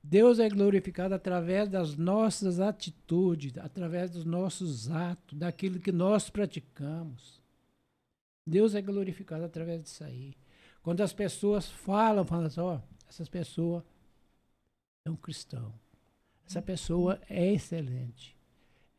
[0.02, 7.42] Deus é glorificado através das nossas atitudes, através dos nossos atos, daquilo que nós praticamos.
[8.46, 10.36] Deus é glorificado através disso aí.
[10.80, 13.82] Quando as pessoas falam, falam assim, ó, oh, essas pessoas
[15.06, 15.72] é um cristão.
[16.48, 18.36] Essa pessoa é excelente.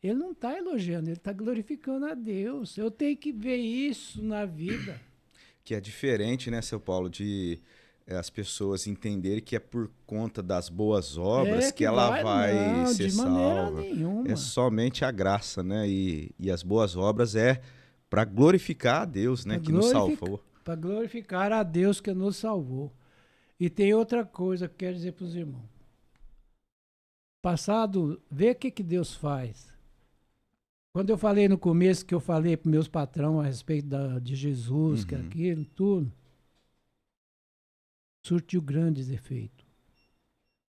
[0.02, 2.76] Ele não está elogiando, ele está glorificando a Deus.
[2.78, 5.00] Eu tenho que ver isso na vida.
[5.64, 7.60] Que é diferente, né, seu Paulo, de
[8.06, 12.08] é, as pessoas entenderem que é por conta das boas obras é que, que, ela
[12.08, 13.82] vai, vai não, ser salva.
[13.82, 14.32] Nenhuma.
[14.32, 15.86] É somente a graça, né?
[15.86, 17.60] E, e as boas obras é
[18.08, 20.42] para glorificar a Deus, né, pra que nos salvou.
[20.64, 22.90] Para glorificar a Deus que nos salvou.
[23.60, 25.77] E tem outra coisa que eu quero dizer para os irmãos.
[27.42, 29.72] Passado, vê o que, que Deus faz.
[30.92, 34.34] Quando eu falei no começo que eu falei para meus patrão a respeito da, de
[34.34, 35.06] Jesus, uhum.
[35.06, 36.12] que aquilo, tudo,
[38.24, 39.66] surtiu grandes efeitos.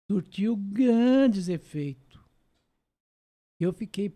[0.09, 2.19] Surtiu grandes efeitos.
[3.59, 4.15] Eu fiquei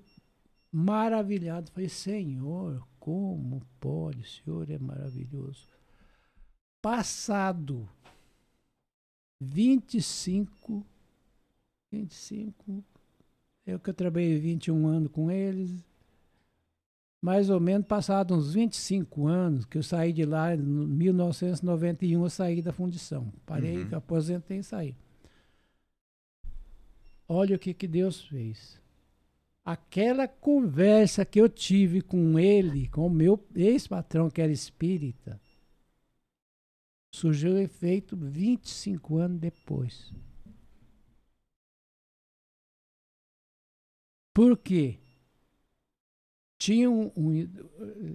[0.71, 1.71] maravilhado.
[1.71, 4.21] Falei, Senhor, como pode?
[4.21, 5.67] O Senhor é maravilhoso.
[6.81, 7.89] Passado
[9.41, 10.85] 25
[11.91, 12.83] 25.
[13.65, 15.85] Eu que eu trabalhei 21 anos com eles.
[17.21, 22.29] Mais ou menos passados uns 25 anos, que eu saí de lá, em 1991 eu
[22.29, 23.31] saí da fundição.
[23.45, 23.97] Parei, uhum.
[23.97, 24.95] aposentei e saí.
[27.27, 28.81] Olha o que, que Deus fez.
[29.65, 35.39] Aquela conversa que eu tive com ele, com o meu ex-patrão, que era espírita,
[37.13, 40.13] surgiu efeito 25 anos depois.
[44.39, 44.97] Por quê?
[46.57, 47.45] Tinham um,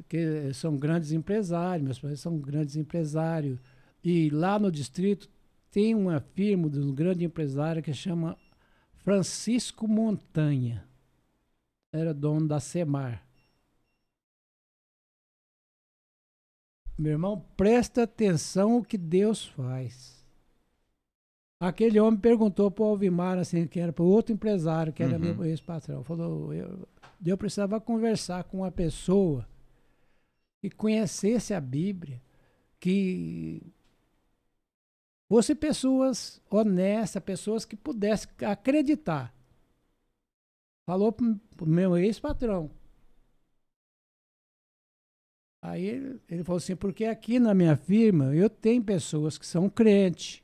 [0.09, 3.61] que são grandes empresários, meus pais são grandes empresários.
[4.03, 5.29] E lá no distrito
[5.71, 8.39] tem uma firma de um grande empresário que chama
[8.95, 10.89] Francisco Montanha.
[11.93, 13.23] Era dono da Semar.
[16.97, 20.24] Meu irmão, presta atenção o que Deus faz.
[21.61, 25.37] Aquele homem perguntou para o Alvimar, assim, que era para outro empresário, que era uhum.
[25.37, 26.03] meu ex-patrão.
[26.03, 26.87] Falou: eu,
[27.25, 29.49] eu precisava conversar com uma pessoa
[30.61, 32.21] que conhecesse a Bíblia,
[32.81, 33.63] que
[35.29, 39.35] fosse pessoas honestas, pessoas que pudessem acreditar.
[40.87, 42.71] Falou para o meu ex-patrão.
[45.63, 49.71] Aí ele, ele falou assim: porque aqui na minha firma eu tenho pessoas que são
[49.71, 50.44] crentes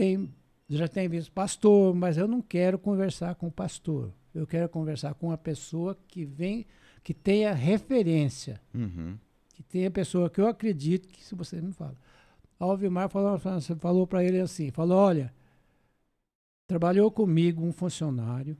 [0.00, 0.34] tem,
[0.68, 4.12] já tem visto pastor, mas eu não quero conversar com o pastor.
[4.34, 6.66] Eu quero conversar com uma pessoa que vem,
[7.02, 8.60] que tenha referência.
[8.74, 9.16] Uhum.
[9.54, 11.96] Que tenha pessoa que eu acredito que se você me fala.
[12.58, 13.38] Alvimar falou,
[13.78, 15.32] falou para ele assim, falou, olha,
[16.66, 18.56] Trabalhou comigo um funcionário.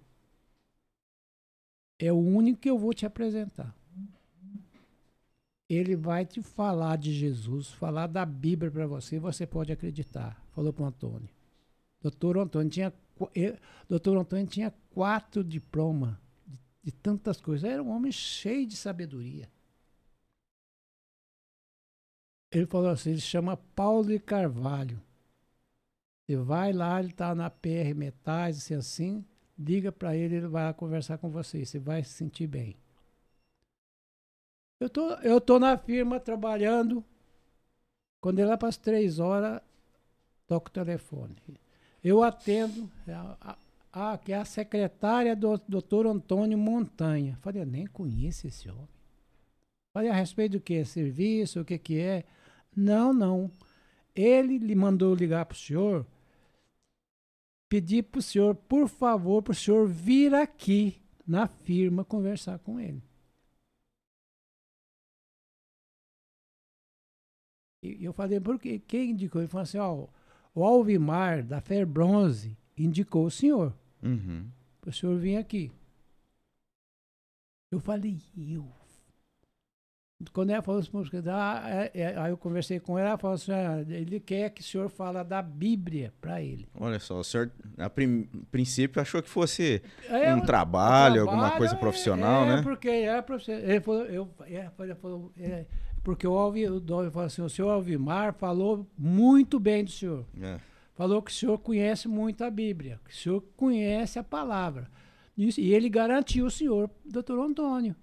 [1.99, 3.75] É o único que eu vou te apresentar.
[5.69, 10.43] Ele vai te falar de Jesus, falar da Bíblia para você, você pode acreditar.
[10.53, 11.31] Falou para o Antônio.
[12.03, 12.93] Doutor Antônio tinha,
[13.89, 16.15] doutor Antônio tinha quatro diplomas
[16.47, 17.69] de, de tantas coisas.
[17.69, 19.51] Era um homem cheio de sabedoria.
[22.53, 25.03] Ele falou assim, ele chama Paulo de Carvalho.
[26.27, 29.25] Você vai lá, ele está na PR Metais, assim, assim,
[29.59, 32.77] liga para ele, ele vai conversar com você, você vai se sentir bem.
[34.85, 37.03] Eu tô, eu tô na firma trabalhando,
[38.21, 39.63] quando ele lá para as três horas,
[40.47, 41.35] toca o telefone.
[42.03, 43.57] Eu atendo, é a,
[43.91, 47.39] a, que é a secretária do doutor Antônio Montanha.
[47.41, 48.87] Falei, eu nem conheço esse homem.
[49.95, 50.85] Falei, a respeito do que?
[50.85, 52.25] Serviço, o que que é?
[52.77, 53.51] Não, não.
[54.15, 56.07] Ele lhe mandou ligar para o senhor
[57.71, 62.79] pedir para o senhor, por favor, para o senhor vir aqui na firma conversar com
[62.79, 63.03] ele.
[67.87, 69.41] E eu falei, porque quem indicou?
[69.41, 70.07] Ele falou assim, ó,
[70.55, 73.75] o Alvimar da Fer Bronze indicou o senhor.
[74.03, 74.47] Uhum.
[74.81, 75.71] Para o senhor vir aqui.
[77.71, 78.69] Eu falei, eu
[80.33, 80.91] quando ela falou assim,
[81.29, 84.61] ah, é, é, aí eu conversei com ela, ela falou assim, ah, ele quer que
[84.61, 86.69] o senhor fala da Bíblia para ele.
[86.75, 91.75] Olha só, o senhor, a prim, princípio, achou que fosse é, um trabalho, alguma coisa
[91.77, 92.63] profissional, é, né?
[92.63, 93.63] porque é profissional.
[93.63, 95.67] Ele falou, eu, é, ele falou, é,
[96.05, 100.25] porque o Alvi, o Dóvio falou assim, o senhor Alvimar falou muito bem do senhor.
[100.41, 100.61] É.
[100.95, 104.89] Falou que o senhor conhece muito a Bíblia, que o senhor conhece a palavra.
[105.37, 107.97] e ele garantiu o senhor, doutor Antônio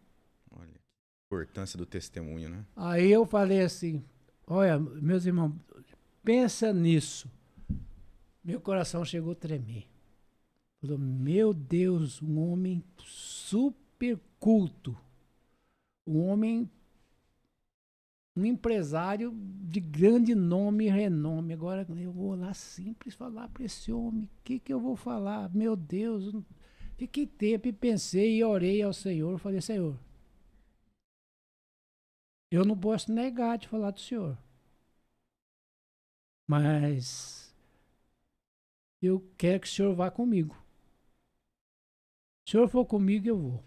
[1.31, 2.65] importância do testemunho, né?
[2.75, 4.03] Aí eu falei assim:
[4.45, 5.53] olha, meus irmãos,
[6.21, 7.31] pensa nisso.
[8.43, 9.87] Meu coração chegou a tremer.
[10.81, 14.97] Falou, meu Deus, um homem super culto.
[16.05, 16.69] Um homem,
[18.35, 21.53] um empresário de grande nome e renome.
[21.53, 24.23] Agora eu vou lá simples falar para esse homem.
[24.23, 25.53] O que, que eu vou falar?
[25.53, 26.33] Meu Deus,
[26.97, 29.37] fiquei tempo e pensei e orei ao Senhor.
[29.37, 29.97] Falei, Senhor,
[32.51, 34.37] eu não posso negar de falar do senhor.
[36.45, 37.55] Mas
[39.01, 40.53] eu quero que o senhor vá comigo.
[42.45, 43.63] Se o senhor for comigo, eu vou.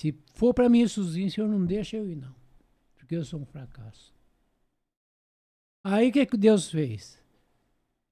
[0.00, 2.38] Se for para mim sozinho, o senhor não deixa eu ir, não.
[3.08, 4.14] Porque eu sou um fracasso.
[5.82, 7.18] Aí o que, que Deus fez?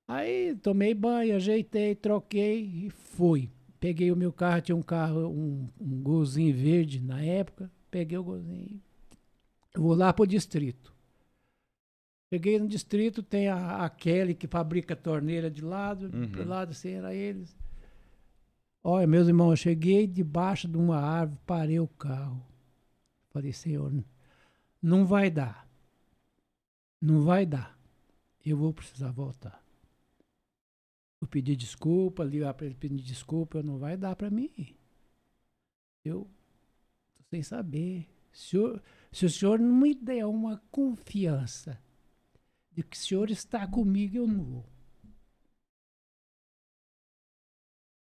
[0.08, 3.50] Aí tomei banho, ajeitei, troquei e fui.
[3.78, 8.24] Peguei o meu carro, tinha um carro, um, um golzinho verde na época peguei o
[8.24, 8.78] golzinho.
[9.74, 10.94] Vou lá pro distrito.
[12.30, 16.26] Cheguei no distrito, tem a, a Kelly que fabrica torneira de lado, uhum.
[16.26, 17.56] do lado assim era eles.
[18.84, 22.44] Olha, meus irmãos, eu cheguei debaixo de uma árvore, parei o carro.
[23.30, 23.92] Falei, Senhor,
[24.86, 25.68] não vai dar.
[27.00, 27.76] Não vai dar.
[28.44, 29.60] Eu vou precisar voltar.
[31.20, 34.76] Eu pedi desculpa, ligar para ele pedir desculpa, não vai dar para mim.
[36.04, 36.30] Eu
[37.30, 38.08] sem saber.
[38.32, 38.80] Se o,
[39.10, 41.82] se o senhor não me der uma confiança
[42.70, 44.66] de que o senhor está comigo, eu não vou.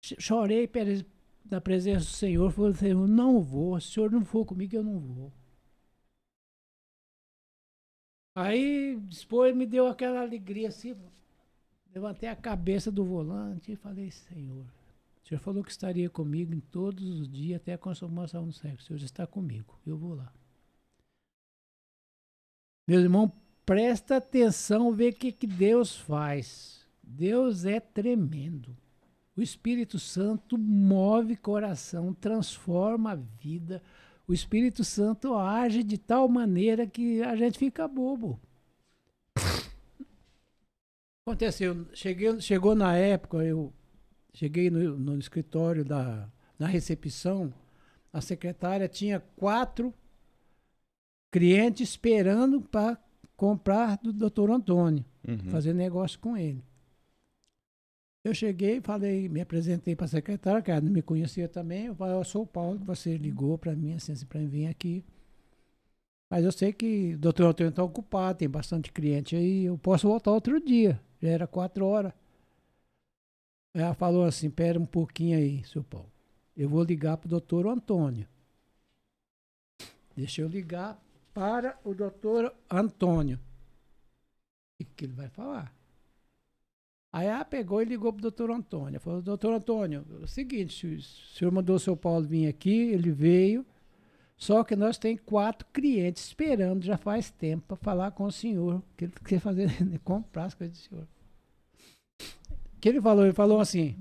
[0.01, 0.69] Chorei
[1.49, 4.83] na presença do Senhor, falei, Senhor, não vou, se o senhor não for comigo, eu
[4.83, 5.40] não vou.
[8.33, 10.95] Aí depois me deu aquela alegria assim,
[11.93, 14.65] levantei a cabeça do volante e falei, Senhor,
[15.23, 18.79] o Senhor falou que estaria comigo em todos os dias até a consumação do século.
[18.79, 19.79] O Senhor está comigo.
[19.85, 20.33] Eu vou lá.
[22.87, 23.31] Meu irmão,
[23.65, 26.85] presta atenção, vê o que, que Deus faz.
[27.03, 28.75] Deus é tremendo.
[29.35, 33.81] O Espírito Santo move coração, transforma a vida.
[34.31, 38.39] O Espírito Santo age de tal maneira que a gente fica bobo.
[41.25, 43.73] Aconteceu, cheguei, chegou na época, eu
[44.33, 47.53] Cheguei no, no escritório da na recepção,
[48.13, 49.93] a secretária tinha quatro
[51.31, 52.97] clientes esperando para
[53.35, 55.49] comprar do doutor Antônio, uhum.
[55.49, 56.63] fazer negócio com ele.
[58.23, 61.87] Eu cheguei, falei, me apresentei para a secretária, que ela não me conhecia também.
[61.87, 65.03] Eu falei, eu sou o Paulo, você ligou para mim, assim, assim para vir aqui.
[66.29, 70.07] Mas eu sei que o doutor Antônio está ocupado, tem bastante cliente aí, eu posso
[70.07, 71.01] voltar outro dia.
[71.21, 72.13] Já era quatro horas.
[73.73, 76.11] Ela falou assim: pera um pouquinho aí, seu Paulo.
[76.55, 78.27] Eu vou ligar para o doutor Antônio.
[80.15, 81.01] Deixa eu ligar
[81.33, 83.39] para o doutor Antônio.
[84.79, 85.73] O que ele vai falar?
[87.13, 88.99] Aí ela pegou e ligou pro doutor Antônio.
[88.99, 93.11] Falou, doutor Antônio, é o seguinte, o senhor mandou o seu Paulo vir aqui, ele
[93.11, 93.65] veio,
[94.37, 98.81] só que nós tem quatro clientes esperando já faz tempo para falar com o senhor,
[98.95, 99.69] que ele quer fazer,
[100.05, 101.07] comprar as coisas do senhor.
[102.75, 103.25] O que ele falou?
[103.25, 103.95] Ele falou assim,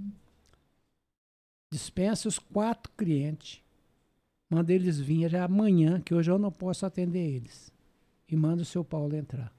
[1.72, 3.60] dispensa os quatro clientes,
[4.48, 7.72] manda eles vir já amanhã, que hoje eu não posso atender eles,
[8.28, 9.52] e manda o seu Paulo entrar.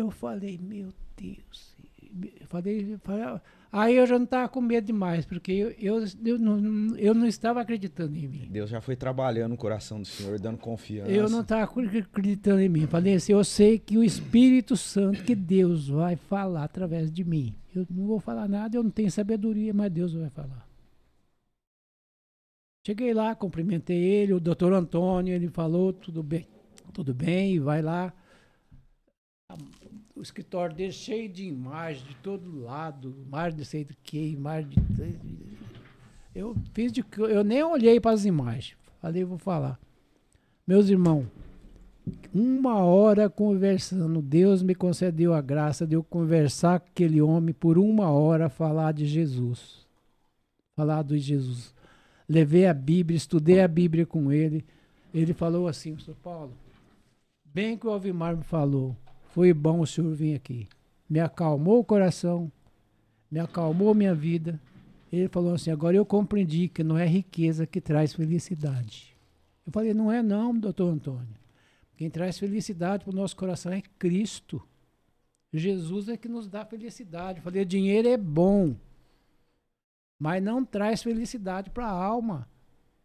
[0.00, 1.76] Eu falei, meu Deus.
[2.40, 3.40] Eu falei, falei,
[3.70, 7.26] aí eu já não estava com medo demais, porque eu, eu, eu, não, eu não
[7.26, 8.48] estava acreditando em mim.
[8.50, 11.10] Deus já foi trabalhando no coração do Senhor, dando confiança.
[11.10, 12.86] Eu não estava acreditando em mim.
[12.86, 17.54] Falei assim, eu sei que o Espírito Santo, que Deus vai falar através de mim.
[17.74, 20.66] Eu não vou falar nada, eu não tenho sabedoria, mas Deus vai falar.
[22.84, 26.48] Cheguei lá, cumprimentei ele, o doutor Antônio, ele falou, tudo bem,
[26.92, 28.12] tudo bem, vai lá
[30.14, 34.68] o escritório dele cheio de imagens de todo lado, imagem de sei do que, imagem
[34.68, 35.18] de.
[36.34, 37.04] Eu fiz de.
[37.16, 38.76] Eu nem olhei para as imagens.
[39.00, 39.80] Falei, vou falar.
[40.66, 41.26] Meus irmãos,
[42.32, 47.78] uma hora conversando, Deus me concedeu a graça de eu conversar com aquele homem por
[47.78, 49.86] uma hora, falar de Jesus.
[50.76, 51.74] Falar de Jesus.
[52.28, 54.64] Levei a Bíblia, estudei a Bíblia com ele.
[55.12, 56.14] Ele falou assim, Sr.
[56.22, 56.52] Paulo,
[57.44, 58.96] bem que o Alvimar me falou,
[59.30, 60.68] foi bom o senhor vir aqui.
[61.08, 62.50] Me acalmou o coração,
[63.30, 64.60] me acalmou minha vida.
[65.12, 69.16] Ele falou assim: agora eu compreendi que não é riqueza que traz felicidade.
[69.66, 71.40] Eu falei: não é, não, doutor Antônio.
[71.96, 74.62] Quem traz felicidade para o nosso coração é Cristo.
[75.52, 77.38] Jesus é que nos dá felicidade.
[77.38, 78.74] Eu falei: dinheiro é bom,
[80.18, 82.48] mas não traz felicidade para a alma.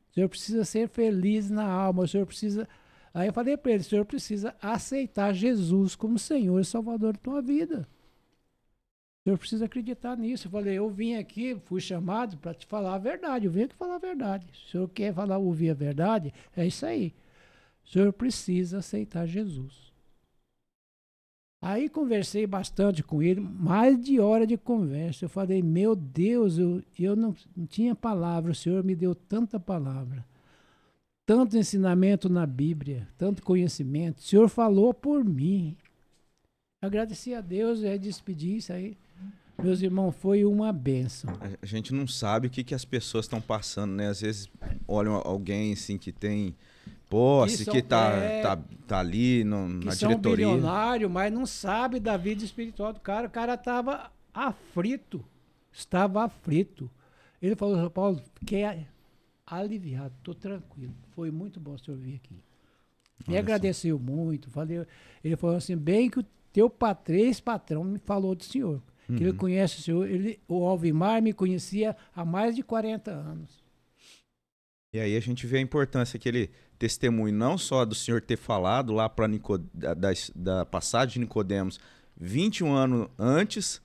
[0.10, 2.68] O senhor precisa ser feliz na alma, o senhor precisa
[3.16, 7.20] Aí eu falei para ele: o senhor precisa aceitar Jesus como Senhor e Salvador da
[7.20, 7.88] tua vida.
[9.22, 10.48] O senhor precisa acreditar nisso.
[10.48, 13.46] Eu falei: eu vim aqui, fui chamado para te falar a verdade.
[13.46, 14.46] Eu vim aqui falar a verdade.
[14.54, 17.14] Se o senhor quer falar, ouvir a verdade, é isso aí.
[17.86, 19.94] O senhor precisa aceitar Jesus.
[21.62, 25.24] Aí conversei bastante com ele, mais de hora de conversa.
[25.24, 29.60] Eu falei, meu Deus, eu, eu não, não tinha palavra, o Senhor me deu tanta
[29.60, 30.24] palavra
[31.26, 34.20] tanto ensinamento na Bíblia, tanto conhecimento.
[34.20, 35.76] O Senhor falou por mim.
[36.82, 38.96] Agradeci a Deus e despedi isso aí.
[39.62, 41.34] Meus irmãos, foi uma benção.
[41.62, 44.10] A gente não sabe o que, que as pessoas estão passando, né?
[44.10, 44.50] Às vezes
[44.88, 46.54] olham alguém assim que tem
[47.10, 50.48] posse, que, são, que tá, é, tá, tá ali no, que na são diretoria.
[50.48, 53.28] bilionário, mas não sabe da vida espiritual do cara.
[53.28, 55.24] O cara estava aflito.
[55.72, 56.92] Estava aflito.
[57.42, 58.88] Ele falou, Paulo, quer
[59.46, 60.94] aliviado, estou tranquilo.
[61.12, 62.36] Foi muito bom o senhor vir aqui.
[63.28, 64.50] Me agradeceu muito.
[64.50, 64.86] Falei,
[65.24, 68.82] ele falou assim, bem que o teu patrão, patrão me falou do senhor.
[69.08, 69.16] Uhum.
[69.16, 69.38] Que ele uhum.
[69.38, 70.10] conhece o senhor.
[70.10, 73.64] Ele, o Alvimar me conhecia há mais de 40 anos.
[74.94, 78.38] E aí a gente vê a importância que ele testemunho não só do senhor ter
[78.38, 79.28] falado lá para
[79.74, 81.80] da, da, da passagem de Nicodemos
[82.18, 83.82] 21 anos antes,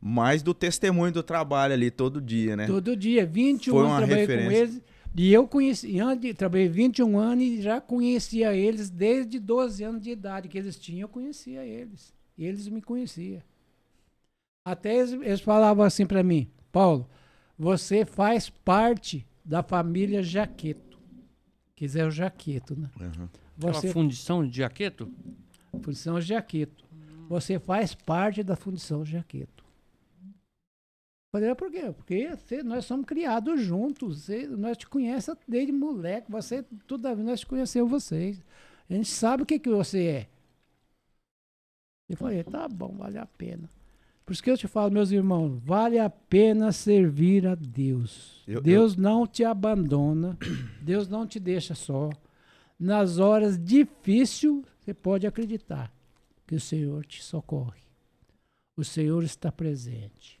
[0.00, 2.66] mas do testemunho do trabalho ali todo dia, né?
[2.66, 4.50] Todo dia, 21 Foi anos trabalhei referência.
[4.50, 4.82] com eles
[5.16, 10.10] e eu conheci, antes, trabalhei 21 anos e já conhecia eles desde 12 anos de
[10.10, 12.14] idade que eles tinham, eu conhecia eles.
[12.38, 13.42] E eles me conheciam.
[14.64, 17.08] Até eles, eles falavam assim para mim, Paulo,
[17.58, 20.98] você faz parte da família Jaqueto.
[21.74, 22.90] Quiser o Jaqueto, né?
[23.00, 23.28] Uhum.
[23.56, 25.12] Você, Aquela fundição de Jaqueto?
[25.82, 26.84] Fundição Jaqueto.
[27.28, 29.64] Você faz parte da fundição Jaqueto.
[31.32, 31.92] Falei, por quê?
[31.92, 34.24] Porque você, nós somos criados juntos.
[34.24, 36.30] Você, nós te conhecemos desde moleque.
[36.30, 38.42] Você, toda vez nós conhecemos vocês.
[38.88, 40.28] A gente sabe o que, que você é.
[42.08, 43.70] Eu falei, tá bom, vale a pena.
[44.26, 48.42] Por isso que eu te falo, meus irmãos, vale a pena servir a Deus.
[48.46, 49.00] Eu, Deus eu...
[49.00, 50.36] não te abandona,
[50.82, 52.10] Deus não te deixa só.
[52.78, 55.92] Nas horas difíceis, você pode acreditar
[56.46, 57.82] que o Senhor te socorre.
[58.76, 60.39] O Senhor está presente.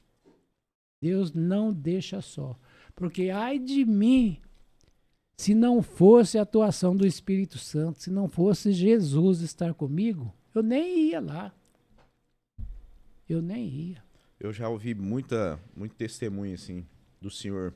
[1.00, 2.58] Deus não deixa só.
[2.94, 4.40] Porque ai de mim,
[5.36, 10.62] se não fosse a atuação do Espírito Santo, se não fosse Jesus estar comigo, eu
[10.62, 11.54] nem ia lá.
[13.28, 14.04] Eu nem ia.
[14.38, 16.84] Eu já ouvi muita, muito testemunho assim
[17.20, 17.74] do Senhor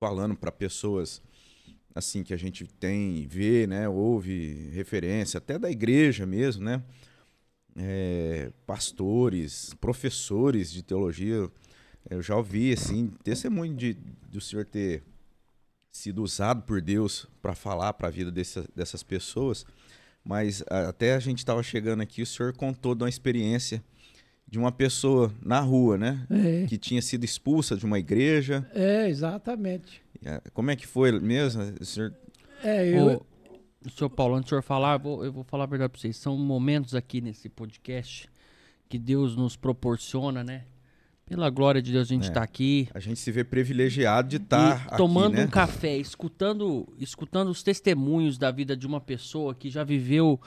[0.00, 1.22] falando para pessoas
[1.94, 6.82] assim que a gente tem, vê, né, ouve referência até da igreja mesmo, né?
[7.76, 11.50] É, pastores, professores de teologia
[12.10, 13.96] eu já ouvi, assim, testemunho de,
[14.30, 15.02] do senhor ter
[15.90, 19.64] sido usado por Deus para falar para a vida dessa, dessas pessoas,
[20.24, 23.82] mas até a gente estava chegando aqui, o senhor contou de uma experiência
[24.48, 26.26] de uma pessoa na rua, né?
[26.28, 28.68] É, Que tinha sido expulsa de uma igreja.
[28.74, 30.02] é exatamente.
[30.52, 31.62] Como é que foi mesmo?
[31.80, 32.14] O senhor
[32.62, 33.24] É, eu,
[33.84, 36.00] Ô, senhor Paulo, antes do senhor falar, eu vou, eu vou falar a verdade pra
[36.00, 36.16] vocês.
[36.16, 38.28] São momentos aqui nesse podcast
[38.88, 40.66] que Deus nos proporciona, né?
[41.26, 42.32] Pela glória de Deus, a gente É.
[42.32, 42.88] tá aqui.
[42.92, 45.44] A gente se vê privilegiado de estar tomando aqui, né?
[45.46, 50.38] um café, escutando, escutando os testemunhos da vida de uma pessoa que já viveu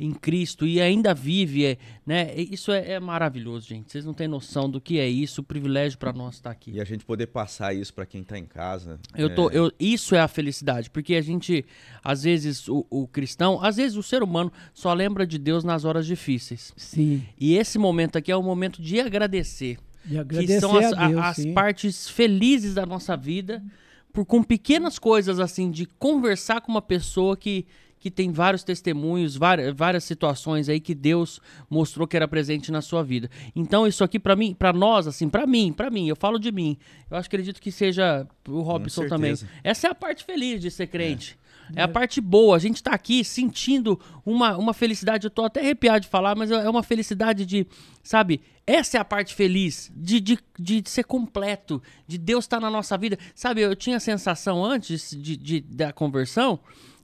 [0.00, 1.76] em Cristo e ainda vive, é,
[2.06, 2.32] né?
[2.36, 3.90] Isso é, é maravilhoso, gente.
[3.90, 6.70] Vocês não têm noção do que é isso, o privilégio para nós estar aqui.
[6.70, 9.00] E a gente poder passar isso para quem tá em casa.
[9.16, 11.64] Eu tô, eu, isso é a felicidade, porque a gente,
[12.04, 15.84] às vezes, o, o cristão, às vezes o ser humano só lembra de Deus nas
[15.84, 16.72] horas difíceis.
[16.76, 19.78] sim, E esse momento aqui é o momento de agradecer
[20.46, 23.62] que são as, a Deus, a- as partes felizes da nossa vida,
[24.12, 27.66] por com pequenas coisas assim, de conversar com uma pessoa que,
[28.00, 32.80] que tem vários testemunhos, várias, várias situações aí que Deus mostrou que era presente na
[32.80, 33.28] sua vida.
[33.54, 36.50] Então isso aqui pra mim, para nós assim, pra mim, para mim, eu falo de
[36.50, 36.76] mim.
[37.10, 39.32] Eu acho que acredito que seja o Robson também.
[39.62, 41.38] Essa é a parte feliz de ser crente.
[41.76, 41.82] É.
[41.82, 42.56] a parte boa.
[42.56, 45.26] A gente tá aqui sentindo uma, uma felicidade.
[45.26, 47.66] Eu tô até arrepiado de falar, mas é uma felicidade de,
[48.02, 48.40] sabe?
[48.70, 52.98] Essa é a parte feliz de, de, de ser completo, de Deus estar na nossa
[52.98, 53.18] vida.
[53.34, 56.60] Sabe, eu tinha a sensação antes de, de- da conversão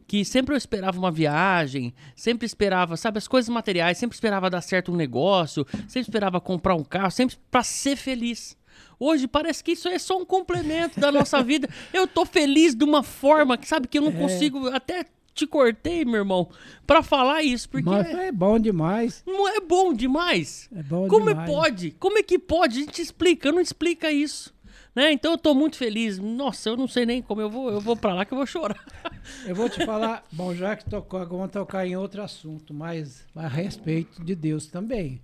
[0.06, 4.60] que sempre eu esperava uma viagem, sempre esperava, sabe, as coisas materiais, sempre esperava dar
[4.60, 8.54] certo um negócio, sempre esperava comprar um carro, sempre pra ser feliz.
[9.00, 11.68] Hoje parece que isso é só um complemento da nossa vida.
[11.92, 14.68] Eu tô feliz de uma forma que, sabe, que eu não consigo.
[14.68, 16.48] Até te cortei, meu irmão,
[16.86, 19.22] pra falar isso, porque Mas é bom demais.
[19.26, 20.68] não é bom demais.
[20.74, 21.50] É bom Como é demais.
[21.50, 21.90] pode?
[21.92, 22.78] Como é que pode?
[22.78, 24.54] A gente explica, não explica isso.
[24.94, 25.10] Né?
[25.10, 26.18] Então eu tô muito feliz.
[26.20, 27.68] Nossa, eu não sei nem como eu vou.
[27.68, 28.80] Eu vou pra lá que eu vou chorar.
[29.46, 33.24] Eu vou te falar, bom, já que tocou, agora vamos tocar em outro assunto, mas
[33.34, 35.20] a respeito de Deus também.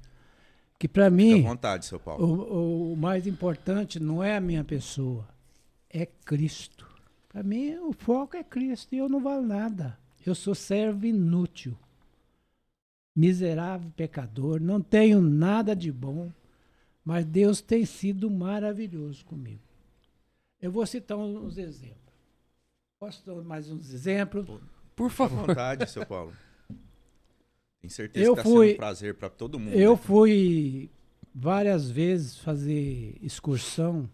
[0.78, 2.24] Que para mim, vontade, seu Paulo.
[2.24, 5.28] o, o mais importante não é a minha pessoa,
[5.90, 6.86] é Cristo.
[7.30, 9.96] Para mim, o foco é Cristo e eu não valo nada.
[10.26, 11.76] Eu sou servo inútil,
[13.14, 16.30] miserável pecador, não tenho nada de bom,
[17.04, 19.62] mas Deus tem sido maravilhoso comigo.
[20.60, 21.96] Eu vou citar uns exemplos.
[22.98, 24.46] Posso dar mais uns exemplos?
[24.94, 25.46] Por Fique à favor.
[25.46, 26.32] vontade, seu Paulo.
[27.80, 29.72] Tenho certeza Eu que tá fui- sendo um prazer para todo mundo.
[29.72, 29.96] Eu né?
[29.96, 30.90] fui
[31.34, 34.06] várias vezes fazer excursão,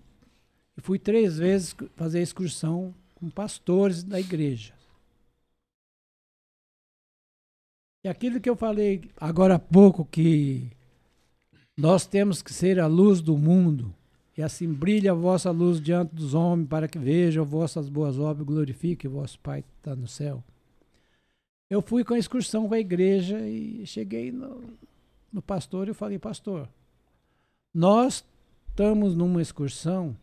[0.77, 4.75] e fui três vezes fazer excursão com pastores da igreja.
[8.05, 10.71] E aquilo que eu falei agora há pouco, que
[11.77, 13.93] nós temos que ser a luz do mundo,
[14.37, 18.47] e assim brilha a vossa luz diante dos homens, para que vejam vossas boas obras
[18.49, 20.45] e o vosso Pai que está no céu.
[21.69, 24.62] Eu fui com a excursão com a igreja e cheguei no,
[25.33, 26.69] no pastor e falei, pastor,
[27.75, 28.25] nós
[28.69, 30.17] estamos numa excursão,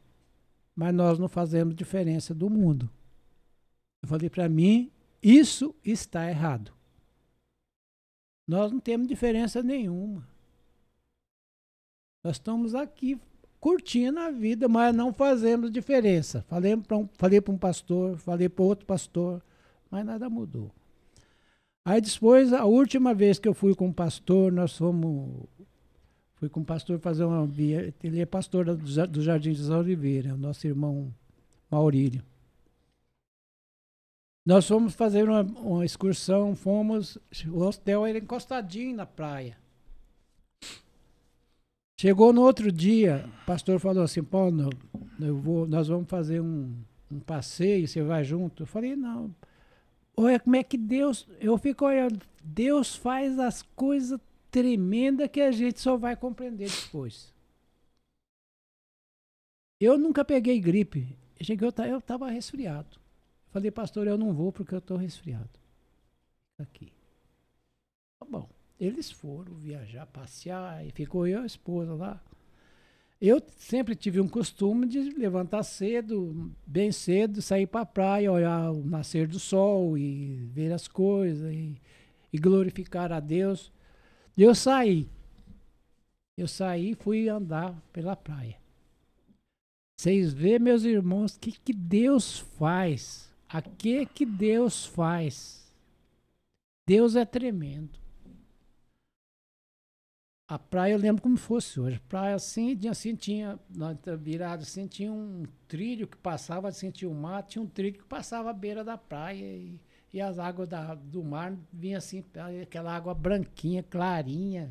[0.76, 2.90] mas nós não fazemos diferença do mundo.
[4.02, 6.74] Eu falei, para mim, isso está errado.
[8.48, 10.28] Nós não temos diferença nenhuma.
[12.24, 13.20] Nós estamos aqui
[13.60, 16.42] curtindo a vida, mas não fazemos diferença.
[16.50, 19.42] Falei para um, falei um pastor, falei para outro pastor,
[19.90, 20.70] mas nada mudou.
[21.86, 25.48] Aí depois, a última vez que eu fui com o pastor, nós fomos.
[26.44, 27.48] Fui com o pastor fazer uma.
[27.48, 31.16] via- Ele é pastor do do Jardim é o nosso irmão
[31.72, 32.22] Maurílio.
[34.46, 37.18] Nós fomos fazer uma, uma excursão, fomos.
[37.50, 39.58] O hotel era encostadinho na praia.
[41.98, 44.70] Chegou no outro dia, o pastor falou assim, Paulo,
[45.22, 46.76] eu vou, nós vamos fazer um,
[47.10, 48.64] um passeio, você vai junto?
[48.64, 49.34] Eu falei, não.
[50.18, 51.26] Olha como é que Deus.
[51.40, 52.20] Eu fico olhando.
[52.44, 54.20] Deus faz as coisas
[54.54, 57.34] tremendas que a gente só vai compreender depois.
[59.80, 61.18] Eu nunca peguei gripe.
[61.42, 63.00] Cheguei, eu ta- eu estava resfriado.
[63.50, 65.50] Falei, pastor, eu não vou porque eu estou resfriado.
[66.60, 66.94] Aqui.
[68.20, 68.48] Tá bom.
[68.80, 72.22] Eles foram viajar, passear, e ficou eu e a esposa lá.
[73.20, 78.72] Eu sempre tive um costume de levantar cedo, bem cedo, sair para a praia, olhar
[78.72, 81.76] o nascer do sol e ver as coisas e,
[82.32, 83.72] e glorificar a Deus.
[84.36, 85.08] E eu saí.
[86.36, 88.58] Eu saí e fui andar pela praia.
[89.96, 93.32] Vocês vê, meus irmãos, o que, que Deus faz.
[93.48, 95.72] A que que Deus faz.
[96.86, 98.04] Deus é tremendo.
[100.48, 102.00] A praia eu lembro como fosse hoje.
[102.10, 107.14] Praia assim, assim tinha, na virada assim, tinha um trilho que passava, assim, tinha um
[107.14, 109.80] mar, tinha um trilho que passava à beira da praia e,
[110.14, 112.24] e as águas da, do mar vinham assim,
[112.62, 114.70] aquela água branquinha, clarinha,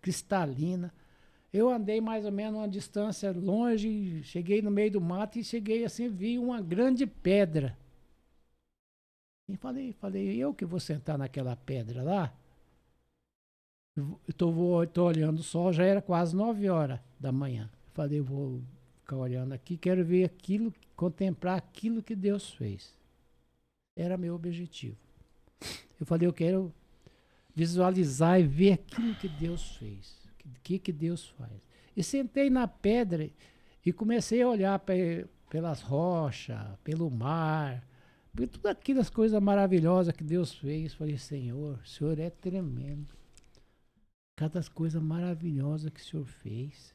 [0.00, 0.92] cristalina.
[1.52, 5.84] Eu andei mais ou menos uma distância longe, cheguei no meio do mato e cheguei
[5.84, 7.76] assim, vi uma grande pedra.
[9.46, 12.32] E falei, falei, eu que vou sentar naquela pedra lá.
[14.36, 17.70] Tô olhando o sol, já era quase nove horas da manhã.
[17.92, 18.62] Falei, vou
[19.00, 22.97] ficar olhando aqui, quero ver aquilo, contemplar aquilo que Deus fez.
[23.98, 24.96] Era meu objetivo.
[25.98, 26.72] Eu falei, eu quero
[27.52, 30.16] visualizar e ver aquilo que Deus fez.
[30.44, 31.50] O que, que Deus faz.
[31.96, 33.28] E sentei na pedra
[33.84, 34.80] e comecei a olhar
[35.50, 37.84] pelas rochas, pelo mar,
[38.32, 40.94] por todas aquelas coisas maravilhosas que Deus fez.
[40.94, 43.12] Falei, Senhor, o Senhor é tremendo.
[44.36, 46.94] Cada coisa maravilhosa que o Senhor fez.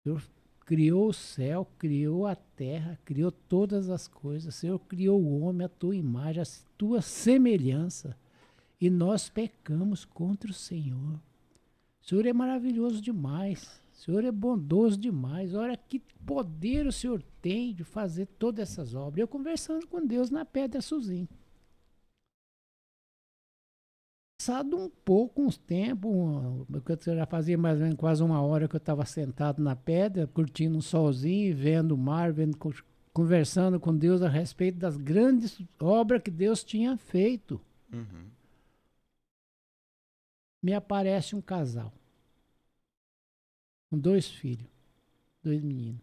[0.00, 0.22] O Senhor
[0.64, 4.54] criou o céu, criou a terra, criou todas as coisas.
[4.54, 6.46] O Senhor criou o homem, a tua imagem, a
[6.76, 8.16] tua semelhança.
[8.80, 11.20] E nós pecamos contra o Senhor.
[12.00, 13.80] O Senhor é maravilhoso demais.
[13.92, 15.54] O Senhor é bondoso demais.
[15.54, 19.20] Olha que poder o Senhor tem de fazer todas essas obras.
[19.20, 21.28] Eu conversando com Deus na pedra sozinho.
[24.44, 26.66] Passado um pouco, uns tempos,
[27.06, 30.76] já fazia mais ou menos quase uma hora que eu estava sentado na pedra, curtindo
[30.76, 32.58] um solzinho, vendo o mar, vendo,
[33.12, 37.60] conversando com Deus a respeito das grandes obras que Deus tinha feito.
[37.92, 38.32] Uhum
[40.62, 41.92] me aparece um casal
[43.90, 44.70] com dois filhos,
[45.42, 46.00] dois meninos.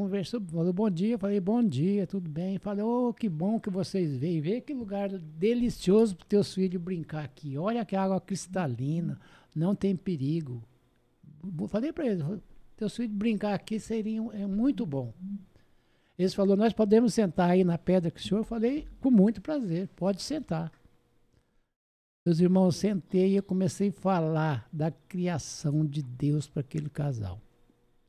[0.00, 2.56] Conversou, falou bom dia, falei bom dia, tudo bem.
[2.56, 4.40] Falei, oh, que bom que vocês veem.
[4.40, 7.58] Vê que lugar delicioso para teus filhos brincar aqui.
[7.58, 9.20] Olha que água cristalina,
[9.54, 10.64] não tem perigo.
[11.68, 12.24] Falei para eles,
[12.78, 15.12] teus filhos brincar aqui seria é muito bom.
[16.18, 18.40] Eles falaram, nós podemos sentar aí na pedra que o senhor?
[18.40, 20.72] Eu falei, com muito prazer, pode sentar.
[22.24, 27.38] Meus irmãos, sentei e eu comecei a falar da criação de Deus para aquele casal.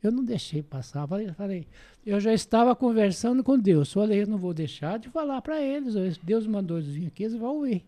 [0.02, 1.08] Eu não deixei passar.
[1.08, 1.68] Falei, falei,
[2.06, 3.94] eu já estava conversando com Deus.
[3.94, 6.18] Falei, eu não vou deixar de falar para eles.
[6.18, 7.86] Deus mandou eles vir aqui, eles vão ouvir.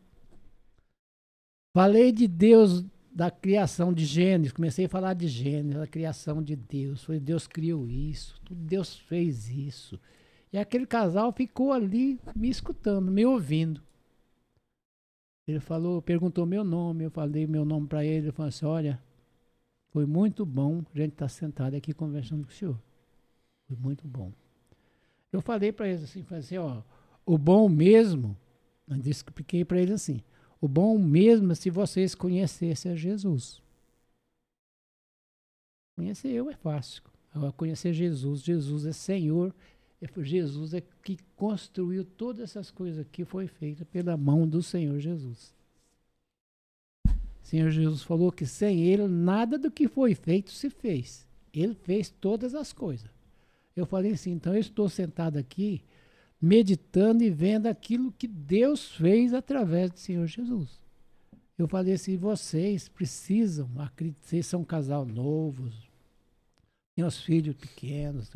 [1.75, 4.53] Falei de Deus, da criação de Gênesis.
[4.53, 7.03] Comecei a falar de Gênesis, da criação de Deus.
[7.03, 9.99] Falei, Deus criou isso, Deus fez isso.
[10.51, 13.81] E aquele casal ficou ali me escutando, me ouvindo.
[15.47, 19.01] Ele falou, perguntou meu nome, eu falei meu nome para ele, ele falou assim, olha,
[19.93, 22.81] foi muito bom a gente estar tá sentado aqui conversando com o senhor.
[23.67, 24.33] Foi muito bom.
[25.31, 26.81] Eu falei para eles assim, falei assim, ó,
[27.23, 28.35] o bom mesmo,
[28.89, 30.19] eu expliquei para eles assim,
[30.59, 33.61] o bom mesmo é se vocês conhecessem a Jesus.
[35.95, 37.03] Conhecer eu é fácil.
[37.31, 39.53] Agora, conhecer Jesus, Jesus é Senhor
[40.01, 44.99] é Jesus é que construiu todas essas coisas que foi feita pela mão do Senhor
[44.99, 45.53] Jesus.
[47.43, 51.27] Senhor Jesus falou que sem ele nada do que foi feito se fez.
[51.53, 53.09] Ele fez todas as coisas.
[53.75, 55.83] Eu falei assim, então eu estou sentado aqui
[56.41, 60.81] meditando e vendo aquilo que Deus fez através do Senhor Jesus.
[61.57, 63.69] Eu falei assim, vocês precisam,
[64.21, 65.89] vocês são um casal novos,
[66.95, 68.29] têm os filhos pequenos,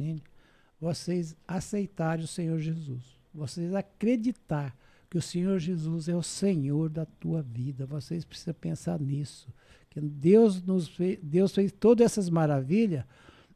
[0.80, 3.04] vocês aceitarem o Senhor Jesus,
[3.34, 4.76] vocês acreditar
[5.10, 7.86] que o Senhor Jesus é o Senhor da tua vida.
[7.86, 9.48] Vocês precisam pensar nisso.
[9.90, 13.06] Que Deus nos fez, Deus fez todas essas maravilhas,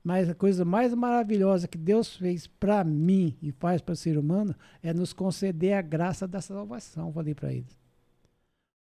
[0.03, 4.17] mas a coisa mais maravilhosa que Deus fez para mim e faz para o ser
[4.17, 7.11] humano é nos conceder a graça da salvação.
[7.11, 7.79] Falei para eles.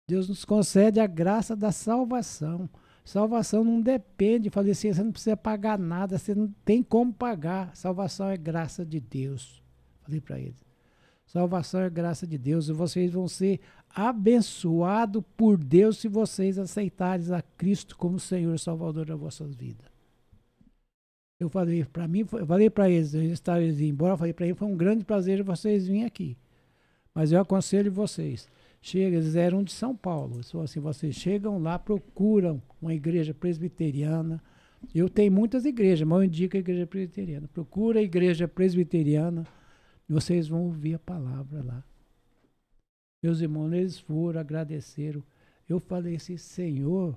[0.09, 2.69] Deus nos concede a graça da salvação.
[3.05, 7.75] Salvação não depende, falei assim, você não precisa pagar nada, você não tem como pagar.
[7.75, 9.63] Salvação é graça de Deus.
[10.03, 10.70] Falei para eles.
[11.31, 17.33] Salvação é graça de Deus e vocês vão ser abençoados por Deus se vocês aceitarem
[17.33, 19.87] a Cristo como Senhor e Salvador das vossas vidas.
[21.39, 24.59] Eu falei para mim, eu falei para eles, eles estavam embora, eu falei para eles,
[24.59, 26.37] foi um grande prazer vocês virem aqui.
[27.15, 28.49] Mas eu aconselho vocês,
[28.83, 30.43] Chega, eles eram de São Paulo.
[30.43, 34.43] Só assim, vocês chegam lá, procuram uma igreja presbiteriana.
[34.93, 37.47] Eu tenho muitas igrejas, mas eu indico a igreja presbiteriana.
[37.47, 39.47] Procura a igreja presbiteriana
[40.11, 41.85] e vocês vão ouvir a palavra lá.
[43.23, 45.23] Meus irmãos, eles foram, agradeceram.
[45.69, 47.17] Eu falei assim, Senhor,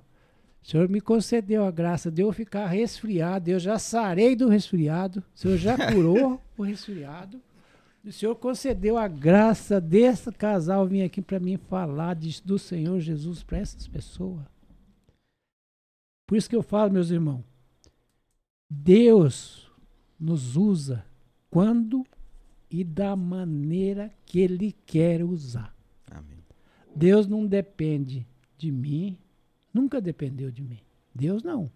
[0.62, 3.50] o Senhor me concedeu a graça de eu ficar resfriado.
[3.50, 5.24] Eu já sarei do resfriado.
[5.34, 7.42] O Senhor já curou o resfriado.
[8.04, 13.00] O Senhor concedeu a graça desse casal vir aqui para mim falar de, do Senhor
[13.00, 14.44] Jesus para essas pessoas.
[16.28, 17.42] Por isso que eu falo, meus irmãos,
[18.70, 19.68] Deus
[20.20, 21.04] nos usa
[21.50, 22.06] quando
[22.74, 25.72] e da maneira que Ele quer usar.
[26.10, 26.38] Amém.
[26.92, 28.26] Deus não depende
[28.58, 29.16] de mim,
[29.72, 30.80] nunca dependeu de mim.
[31.14, 31.70] Deus não.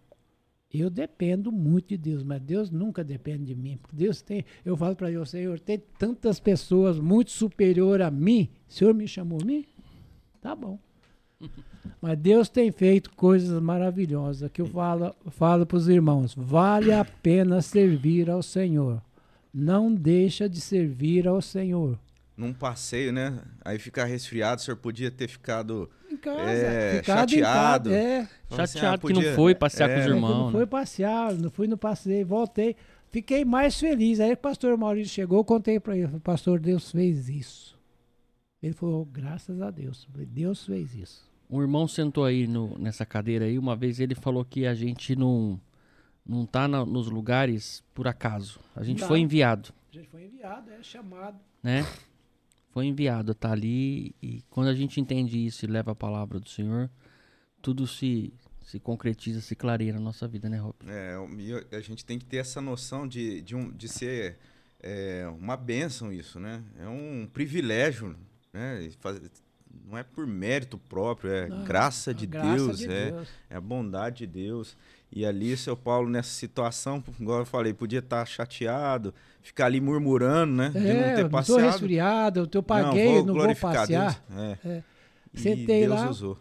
[0.75, 3.77] Eu dependo muito de Deus, mas Deus nunca depende de mim.
[3.77, 8.49] Porque Deus tem, eu falo para Deus, Senhor, tem tantas pessoas muito superior a mim.
[8.69, 9.65] O Senhor me chamou a mim?
[10.41, 10.81] Tá bom.
[12.03, 16.35] Mas Deus tem feito coisas maravilhosas que eu falo, falo para os irmãos.
[16.35, 19.01] Vale a pena servir ao Senhor.
[19.53, 21.99] Não deixa de servir ao Senhor.
[22.37, 23.37] Num passeio, né?
[23.65, 27.91] Aí ficar resfriado, o senhor podia ter ficado Em casa, É, ficado chateado.
[27.91, 30.31] Em casa, é, assim, Chateado ah, que não podia- foi passear com os é, irmãos.
[30.31, 30.53] não né?
[30.53, 32.77] foi passear, não fui no passeio, voltei.
[33.11, 34.21] Fiquei mais feliz.
[34.21, 37.77] Aí o pastor Maurício chegou, eu contei para ele, pastor, Deus fez isso.
[38.63, 40.07] Ele falou, graças a Deus.
[40.29, 41.29] Deus fez isso.
[41.51, 45.17] Um irmão sentou aí no- nessa cadeira aí, uma vez ele falou que a gente
[45.17, 45.59] não,
[46.29, 48.61] não tá na- nos lugares por acaso.
[48.77, 49.09] A gente Não.
[49.09, 51.39] foi enviado, A gente foi enviado, é chamado.
[51.63, 51.85] né?
[52.71, 56.49] Foi enviado, tá ali e quando a gente entende isso e leva a palavra do
[56.49, 56.91] Senhor,
[57.63, 60.75] tudo se, se concretiza, se clareia na nossa vida, né, Rob?
[60.87, 61.17] É,
[61.77, 64.37] a gente tem que ter essa noção de, de, um, de ser
[64.81, 66.63] é, uma bênção isso, né?
[66.79, 68.15] É um privilégio,
[68.53, 68.89] né?
[69.01, 69.21] Faz-
[69.85, 73.29] não é por mérito próprio, é Não, graça a de graça Deus, de é, Deus.
[73.51, 74.77] é a bondade de Deus.
[75.11, 80.53] E ali, seu Paulo, nessa situação, igual eu falei, podia estar chateado, ficar ali murmurando,
[80.55, 80.69] né?
[80.69, 81.61] de não É, ter eu não tô passeado.
[81.63, 84.23] resfriado, eu, eu paguei, eu não vou glorificar passear.
[84.29, 84.59] Deus.
[84.65, 84.83] É.
[85.33, 86.11] E Sentei Deus lá.
[86.11, 86.39] usou.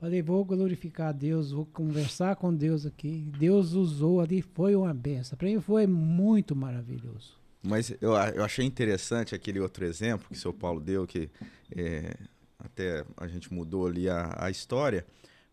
[0.00, 3.26] Falei, vou glorificar Deus, vou conversar com Deus aqui.
[3.38, 5.36] Deus usou ali, foi uma benção.
[5.38, 7.34] Para mim foi muito maravilhoso.
[7.62, 11.28] Mas eu, eu achei interessante aquele outro exemplo que o seu Paulo deu, que
[11.74, 12.14] é,
[12.58, 15.04] até a gente mudou ali a, a história,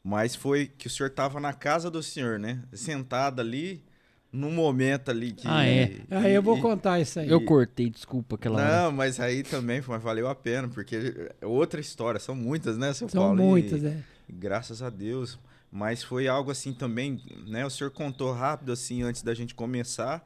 [0.04, 2.62] mas foi que o senhor estava na casa do senhor, né?
[2.74, 3.84] Sentado ali,
[4.32, 5.48] num momento ali que.
[5.48, 5.92] Ah, é.
[6.12, 7.30] Aí eu vou e- contar isso aí.
[7.30, 8.82] Eu cortei, desculpa aquela hora.
[8.84, 12.78] Não, mas aí também foi, mas valeu a pena, porque é outra história, são muitas,
[12.78, 13.40] né, seu São Paulo?
[13.40, 14.04] E- muitas, é.
[14.30, 15.40] Graças a Deus.
[15.72, 17.66] Mas foi algo assim também, né?
[17.66, 20.24] O senhor contou rápido assim antes da gente começar.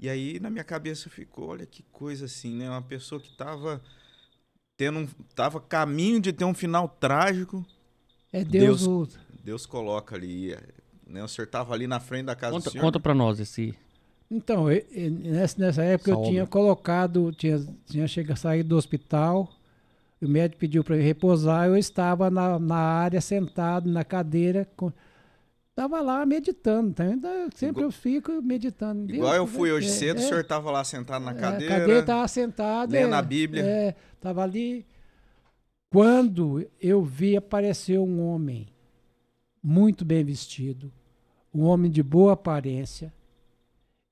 [0.00, 2.70] E aí na minha cabeça ficou, olha que coisa assim, né?
[2.70, 3.82] Uma pessoa que tava
[4.76, 7.62] tendo um, tava caminho de ter um final trágico,
[8.32, 9.18] É Deus, Deus- usa.
[9.44, 10.56] Deus coloca ali,
[11.06, 11.22] né?
[11.22, 12.82] O senhor tava ali na frente da casa Conta, do senhor.
[12.84, 13.74] conta pra nós esse.
[14.30, 16.50] Então, e- e nessa, nessa época Essa eu tinha obra.
[16.52, 19.48] colocado, tinha, tinha chegado, saído do hospital,
[20.20, 24.66] o médico pediu para eu repousar, eu estava na, na área sentado na cadeira,
[25.70, 27.04] estava lá meditando, tá?
[27.04, 29.14] Ainda sempre Igual- eu fico meditando.
[29.14, 31.34] Igual Deus, eu fui hoje é, cedo, o é, senhor tava lá sentado na é,
[31.34, 31.74] cadeira.
[31.76, 32.90] A cadeira estava sentado.
[32.90, 33.62] lendo é, a Bíblia.
[33.64, 34.84] É, estava ali.
[35.96, 38.66] Quando eu vi aparecer um homem
[39.62, 40.92] muito bem vestido,
[41.54, 43.10] um homem de boa aparência,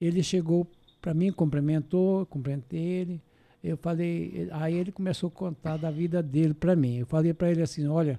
[0.01, 0.67] ele chegou
[0.99, 3.23] para mim, cumprimentou, cumprimentei ele.
[3.63, 7.01] Eu falei, aí ele começou a contar da vida dele para mim.
[7.01, 8.19] Eu falei para ele assim: olha,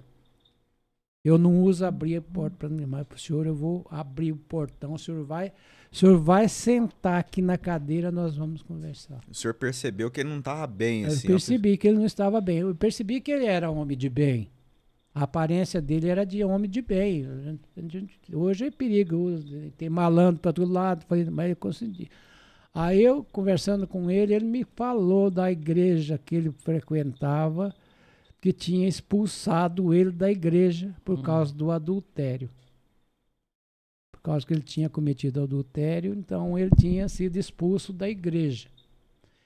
[1.24, 4.32] eu não uso abrir a porta para ninguém, mas para o senhor eu vou abrir
[4.32, 5.52] o portão, o senhor vai,
[5.96, 9.22] o senhor vai sentar aqui na cadeira, nós vamos conversar.
[9.30, 11.26] O senhor percebeu que ele não tava bem, Eu assim.
[11.28, 12.58] percebi que ele não estava bem.
[12.58, 14.50] Eu percebi que ele era homem de bem.
[15.14, 17.26] A aparência dele era de homem de bem.
[18.34, 22.08] Hoje é perigoso, tem malandro para todo lado, mas ele conseguiu.
[22.74, 27.74] Aí eu, conversando com ele, ele me falou da igreja que ele frequentava,
[28.42, 31.22] que tinha expulsado ele da igreja por Hum.
[31.22, 32.50] causa do adultério.
[34.26, 38.68] Por causa que ele tinha cometido adultério, então ele tinha sido expulso da igreja.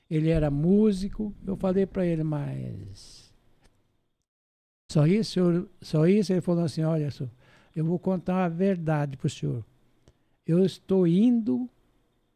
[0.09, 1.35] Ele era músico.
[1.45, 3.29] Eu falei para ele, mas
[4.89, 6.31] só isso, senhor, só isso.
[6.31, 7.29] Ele falou assim, olha, senhor,
[7.75, 9.65] eu vou contar a verdade para o senhor.
[10.47, 11.69] Eu estou indo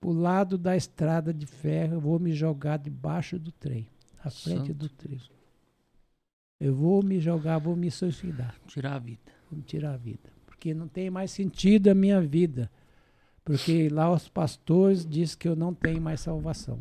[0.01, 3.87] para o lado da estrada de ferro, eu vou me jogar debaixo do trem,
[4.21, 5.21] à frente Santo do trem.
[6.59, 9.31] Eu vou me jogar, vou me suicidar, Tirar a vida.
[9.49, 10.32] vou me tirar a vida.
[10.63, 12.71] Porque não tem mais sentido a minha vida.
[13.43, 16.79] Porque lá os pastores dizem que eu não tenho mais salvação.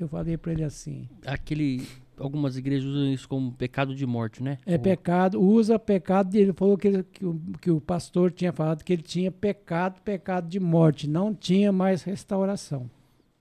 [0.00, 1.86] Eu falei para ele assim: Aquele.
[2.16, 4.56] Algumas igrejas usam isso como pecado de morte, né?
[4.64, 6.34] é pecado, usa pecado.
[6.34, 10.00] Ele falou que, ele- que, o, que o pastor tinha falado que ele tinha pecado,
[10.00, 12.90] pecado de morte, não tinha mais restauração.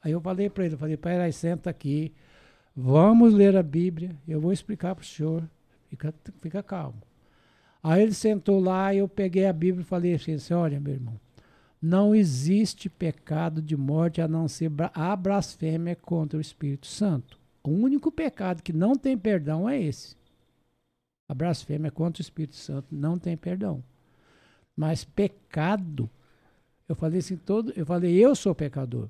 [0.04, 2.12] Aí eu falei para ele: eu falei, peraí, senta aqui,
[2.76, 5.50] vamos ler a Bíblia, eu vou explicar para o senhor,
[5.90, 7.07] fica, fica calmo.
[7.82, 11.20] Aí ele sentou lá e eu peguei a Bíblia e falei assim: olha, meu irmão,
[11.82, 17.40] não existe pecado de morte a não ser a blasfêmia contra o Espírito Santo.
[17.64, 20.16] O único pecado que não tem perdão é esse.
[21.30, 23.84] A blasfêmia contra o Espírito Santo não tem perdão.
[24.76, 26.10] Mas pecado,
[26.88, 29.10] eu falei assim, todo, eu falei, eu sou pecador.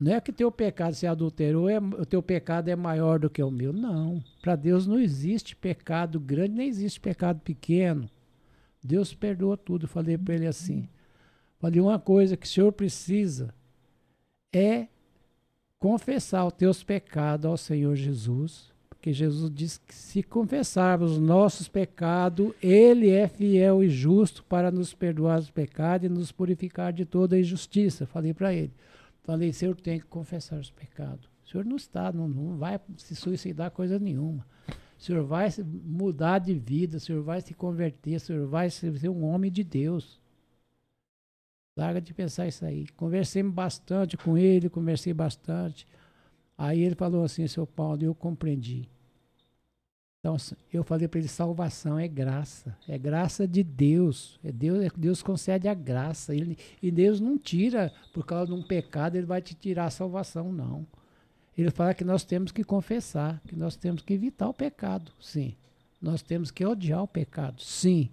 [0.00, 3.42] Não é que teu pecado se adulterou, é, o teu pecado é maior do que
[3.42, 3.72] o meu.
[3.72, 4.22] Não.
[4.40, 8.08] Para Deus não existe pecado grande, nem existe pecado pequeno.
[8.82, 9.88] Deus perdoa tudo.
[9.88, 10.88] Falei para ele assim:
[11.58, 13.52] Falei, uma coisa que o senhor precisa
[14.52, 14.86] é
[15.78, 21.68] confessar os teus pecados ao Senhor Jesus, porque Jesus diz que se confessarmos os nossos
[21.68, 27.04] pecados, Ele é fiel e justo para nos perdoar os pecados e nos purificar de
[27.04, 28.06] toda injustiça.
[28.06, 28.72] Falei para ele.
[29.28, 31.28] Falei, Senhor, tem que confessar os pecados.
[31.44, 34.46] O Senhor não está, não, não vai se suicidar coisa nenhuma.
[34.98, 35.50] O Senhor vai
[35.84, 39.62] mudar de vida, o Senhor vai se converter, o Senhor vai ser um homem de
[39.62, 40.18] Deus.
[41.76, 42.88] Larga de pensar isso aí.
[42.96, 45.86] Conversei bastante com ele, conversei bastante.
[46.56, 48.88] Aí ele falou assim, seu Paulo, eu compreendi.
[50.20, 50.36] Então,
[50.72, 54.38] eu falei para ele, salvação é graça, é graça de Deus.
[54.42, 56.34] É Deus, é, Deus concede a graça.
[56.34, 59.90] Ele, e Deus não tira, por causa de um pecado, ele vai te tirar a
[59.90, 60.84] salvação, não.
[61.56, 65.56] Ele fala que nós temos que confessar, que nós temos que evitar o pecado, sim.
[66.00, 68.10] Nós temos que odiar o pecado, sim.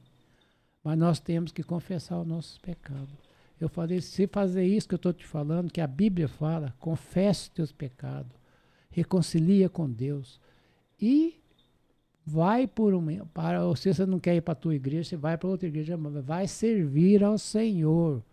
[0.84, 3.14] Mas nós temos que confessar os nossos pecados.
[3.60, 7.43] Eu falei, se fazer isso que eu estou te falando, que a Bíblia fala, confesse
[7.43, 8.32] os teus pecados,
[8.91, 10.39] reconcilia com Deus
[10.99, 11.39] e
[12.26, 15.38] vai por um para se você não quer ir para a tua igreja, você vai
[15.38, 18.24] para outra igreja, vai servir ao Senhor,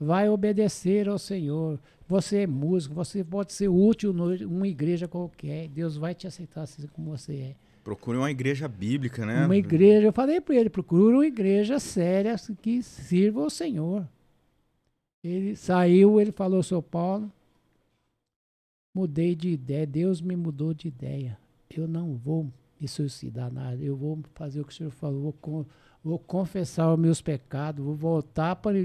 [0.00, 1.78] vai obedecer ao Senhor.
[2.08, 6.86] Você é músico, você pode ser útil numa igreja qualquer, Deus vai te aceitar assim
[6.86, 7.56] como você é.
[7.82, 9.44] Procure uma igreja bíblica, né?
[9.44, 14.08] Uma igreja, eu falei para ele, procure uma igreja séria que sirva ao Senhor.
[15.22, 17.30] Ele saiu, ele falou, São Paulo,
[18.94, 21.38] mudei de ideia, Deus me mudou de ideia.
[21.74, 22.50] Eu não vou
[22.84, 25.66] me suicidar nada, eu vou fazer o que o senhor falou, vou,
[26.02, 28.76] vou confessar os meus pecados, vou voltar para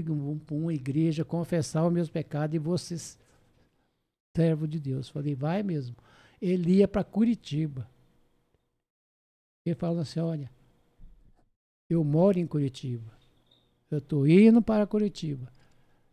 [0.50, 3.18] uma igreja, confessar os meus pecados e ser
[4.34, 5.10] servo de Deus.
[5.10, 5.94] Falei, vai mesmo.
[6.40, 7.86] Ele ia para Curitiba.
[9.66, 10.50] Ele falou assim, olha,
[11.90, 13.12] eu moro em Curitiba.
[13.90, 15.52] Eu estou indo para Curitiba.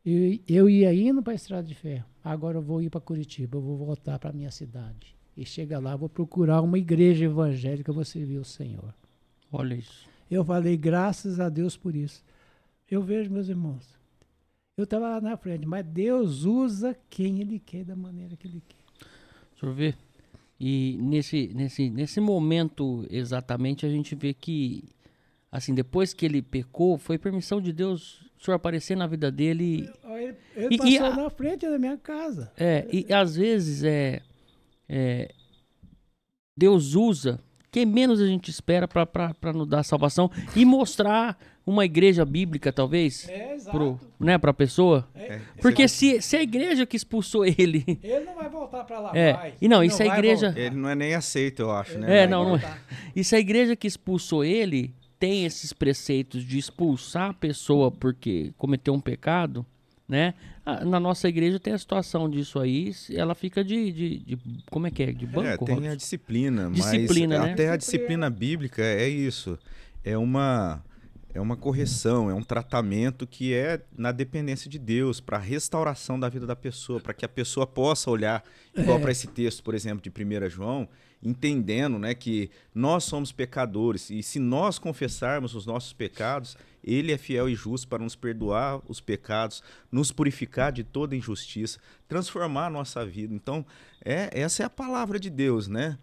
[0.05, 2.05] Eu, eu ia indo para a Estrada de Ferro.
[2.21, 5.16] Agora eu vou ir para Curitiba, eu vou voltar para minha cidade.
[5.38, 8.91] E chega lá, vou procurar uma igreja evangélica, vou servir o Senhor.
[9.51, 10.09] Olha isso.
[10.29, 12.23] Eu falei, graças a Deus por isso.
[12.89, 13.88] Eu vejo, meus irmãos,
[14.75, 18.63] eu estava lá na frente, mas Deus usa quem Ele quer, da maneira que Ele
[18.67, 19.07] quer.
[19.51, 19.95] Deixa eu ver.
[20.59, 24.83] E nesse, nesse, nesse momento, exatamente, a gente vê que,
[25.51, 29.89] assim, depois que ele pecou, foi permissão de Deus o senhor aparecer na vida dele.
[30.03, 32.51] Ele, ele e, passou e, na frente da minha casa.
[32.57, 34.21] É, e às vezes é,
[34.89, 35.31] é
[36.57, 37.39] Deus usa
[37.71, 43.27] quem menos a gente espera para nos dar salvação e mostrar uma igreja bíblica, talvez,
[43.27, 45.07] é, pro, né, para a pessoa.
[45.13, 45.33] É.
[45.33, 47.99] é Porque se, se a igreja que expulsou ele.
[48.01, 49.33] Ele não vai voltar para lá é.
[49.33, 49.53] mais.
[49.61, 50.53] E não, isso a igreja.
[50.55, 52.23] Ele não é nem aceito, eu acho, né?
[52.23, 52.77] É, não, não é.
[53.13, 58.53] E se a igreja que expulsou ele tem esses preceitos de expulsar a pessoa porque
[58.57, 59.65] cometeu um pecado,
[60.08, 60.34] né?
[60.86, 64.39] Na nossa igreja tem a situação disso aí, ela fica de, de, de
[64.70, 65.47] como é que é, de banco?
[65.47, 65.91] É, tem Robson?
[65.91, 67.53] a disciplina, disciplina mas né?
[67.53, 69.58] até a disciplina bíblica é isso,
[70.03, 70.84] é uma
[71.34, 76.20] é uma correção, é um tratamento que é na dependência de Deus, para a restauração
[76.20, 78.43] da vida da pessoa, para que a pessoa possa olhar,
[78.76, 79.01] igual é.
[79.01, 80.89] para esse texto, por exemplo, de 1 João,
[81.22, 87.17] entendendo né, que nós somos pecadores e se nós confessarmos os nossos pecados, Ele é
[87.17, 89.61] fiel e justo para nos perdoar os pecados,
[89.91, 93.34] nos purificar de toda injustiça, transformar a nossa vida.
[93.34, 93.65] Então,
[94.03, 95.97] é, essa é a palavra de Deus, né?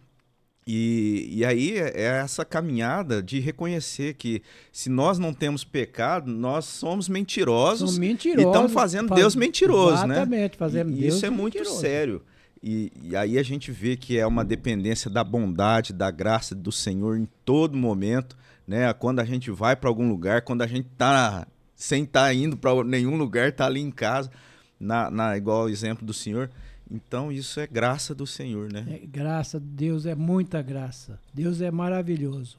[0.66, 6.30] E, e aí é, é essa caminhada de reconhecer que se nós não temos pecado,
[6.30, 10.22] nós somos mentirosos, somos mentirosos e estamos fazendo faz, Deus mentiroso, exatamente, né?
[10.22, 11.80] Exatamente, fazendo e, Deus Isso é muito mentiroso.
[11.80, 12.22] sério.
[12.66, 16.72] E, e, aí a gente vê que é uma dependência da bondade, da graça do
[16.72, 18.90] Senhor em todo momento, né?
[18.94, 22.56] Quando a gente vai para algum lugar, quando a gente tá sem estar tá indo
[22.56, 24.30] para nenhum lugar, tá ali em casa,
[24.80, 26.50] na, na igual exemplo do Senhor.
[26.90, 28.86] Então isso é graça do Senhor, né?
[28.88, 31.20] É, graça, Deus é muita graça.
[31.34, 32.56] Deus é maravilhoso.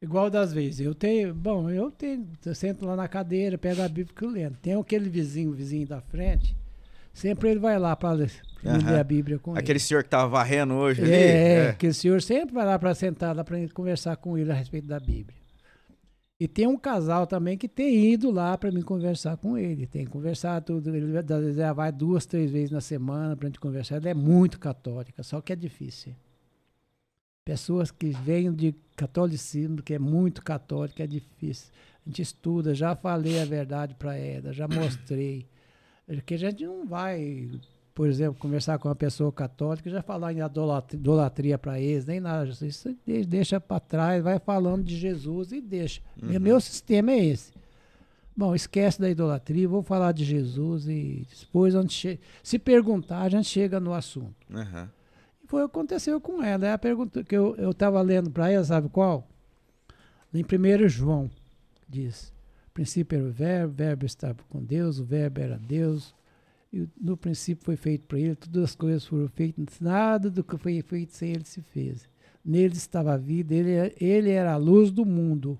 [0.00, 3.88] Igual das vezes, eu tenho, bom, eu tenho, eu sento lá na cadeira, pego a
[3.88, 4.56] Bíblia e lendo.
[4.62, 6.56] Tem aquele vizinho, vizinho da frente,
[7.12, 8.10] sempre ele vai lá para
[8.64, 8.90] uhum.
[8.90, 9.78] ler a Bíblia com Aquele ele.
[9.78, 11.12] senhor que estava varrendo hoje é, ali?
[11.14, 11.18] É,
[11.66, 14.86] é, aquele senhor sempre vai lá para sentar lá para conversar com ele a respeito
[14.86, 15.38] da Bíblia.
[16.40, 19.88] E tem um casal também que tem ido lá para mim conversar com ele.
[19.88, 20.94] Tem conversado tudo.
[20.94, 21.12] Ele
[21.52, 23.96] já vai duas, três vezes na semana para a gente conversar.
[23.96, 26.14] Ela é muito católica, só que é difícil.
[27.44, 31.72] Pessoas que vêm de catolicismo, que é muito católica, é difícil.
[32.06, 35.44] A gente estuda, já falei a verdade para ela, já mostrei.
[36.06, 37.50] Porque a gente não vai
[37.98, 40.38] por exemplo, conversar com uma pessoa católica, já falar em
[40.92, 42.48] idolatria para eles, nem nada.
[42.48, 42.96] Isso
[43.26, 46.00] deixa para trás, vai falando de Jesus e deixa.
[46.22, 46.38] Uhum.
[46.38, 47.52] Meu sistema é esse.
[48.36, 51.74] Bom, esquece da idolatria, vou falar de Jesus e depois,
[52.40, 54.46] se perguntar, a gente chega no assunto.
[54.48, 54.86] Uhum.
[55.42, 56.68] E foi o que aconteceu com ela.
[56.68, 59.26] É a pergunta que eu estava lendo para ela, sabe qual?
[60.32, 61.28] Em 1 João,
[61.88, 62.32] diz:
[62.72, 66.14] princípio era o verbo, o verbo estava com Deus, o verbo era Deus,
[66.72, 70.56] e no princípio foi feito para ele, todas as coisas foram feitas, nada do que
[70.58, 72.08] foi feito sem ele se fez.
[72.44, 75.58] Nele estava a vida, ele, ele era a luz do mundo.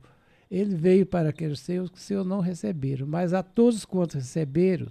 [0.50, 4.88] Ele veio para aqueles seus que seus não receberam, mas a todos quantos receberam,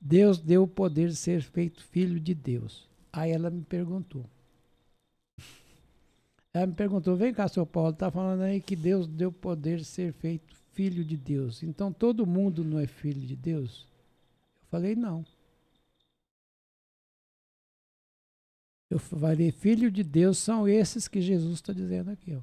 [0.00, 2.88] Deus deu o poder de ser feito filho de Deus.
[3.12, 4.24] Aí ela me perguntou.
[6.52, 9.78] Ela me perguntou: vem cá, seu Paulo, está falando aí que Deus deu o poder
[9.78, 11.62] de ser feito filho de Deus.
[11.62, 13.86] Então todo mundo não é filho de Deus?
[14.62, 15.24] Eu falei: não.
[18.88, 22.34] Eu falei: filho de Deus são esses que Jesus está dizendo aqui.
[22.34, 22.40] Ó.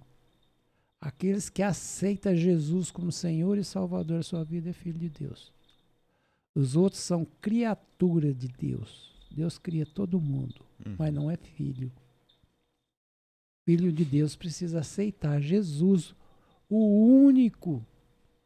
[1.00, 5.52] Aqueles que aceitam Jesus como Senhor e Salvador da sua vida é filho de Deus.
[6.56, 9.12] Os outros são criatura de Deus.
[9.32, 10.96] Deus cria todo mundo, uhum.
[10.98, 11.92] mas não é filho.
[13.66, 16.14] Filho de Deus precisa aceitar Jesus,
[16.70, 17.86] o único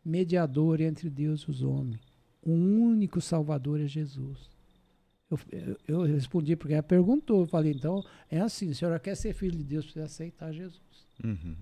[0.04, 2.00] mediador entre Deus e os homens.
[2.42, 4.57] O único Salvador é Jesus.
[5.30, 7.42] Eu, eu, eu respondi porque ela perguntou.
[7.42, 10.82] Eu falei, então, é assim, a senhora quer ser filho de Deus, precisa aceitar Jesus.
[11.24, 11.56] Uhum.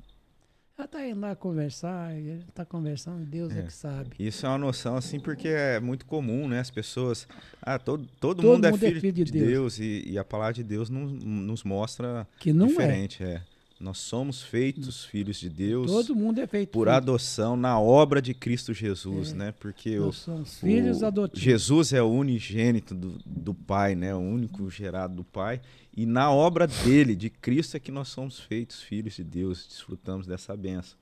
[0.78, 3.60] Ela está indo lá conversar, está conversando, Deus é.
[3.60, 3.64] é.
[3.64, 4.10] que sabe.
[4.20, 6.60] Isso é uma noção, assim, porque é muito comum, né?
[6.60, 7.26] As pessoas.
[7.62, 9.80] Ah, todo, todo, todo mundo, é mundo, é filho, é filho de, de Deus, Deus
[9.80, 13.24] e, e, a palavra de Deus nos, nos mostra que não diferente.
[13.24, 13.28] É.
[13.28, 13.42] é.
[13.86, 15.92] Nós somos feitos filhos de Deus.
[15.92, 16.98] Todo mundo é feito por filho.
[16.98, 19.36] adoção na obra de Cristo Jesus, é.
[19.36, 19.52] né?
[19.52, 21.40] Porque Nós o, somos filhos o, adotivos.
[21.40, 24.16] Jesus é o unigênito do, do Pai, né?
[24.16, 25.62] O único gerado do Pai.
[25.96, 30.26] E na obra dele, de Cristo, é que nós somos feitos filhos de Deus, desfrutamos
[30.26, 30.98] dessa benção.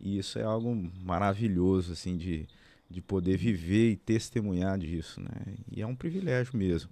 [0.00, 0.74] E isso é algo
[1.04, 2.48] maravilhoso, assim, de,
[2.88, 5.54] de poder viver e testemunhar disso, né?
[5.70, 6.88] E é um privilégio mesmo.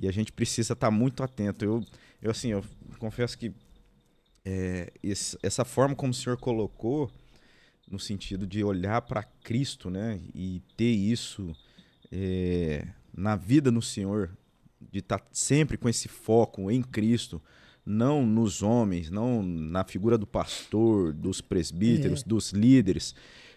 [0.00, 1.66] E a gente precisa estar muito atento.
[1.66, 1.84] Eu,
[2.22, 2.64] eu assim, eu
[2.98, 3.52] confesso que
[4.50, 7.10] é, esse, essa forma como o senhor colocou,
[7.88, 10.20] no sentido de olhar para Cristo, né?
[10.34, 11.54] E ter isso
[12.10, 12.86] é,
[13.16, 14.30] na vida no Senhor,
[14.80, 17.40] de estar tá sempre com esse foco em Cristo,
[17.84, 22.28] não nos homens, não na figura do pastor, dos presbíteros, é.
[22.28, 23.14] dos líderes.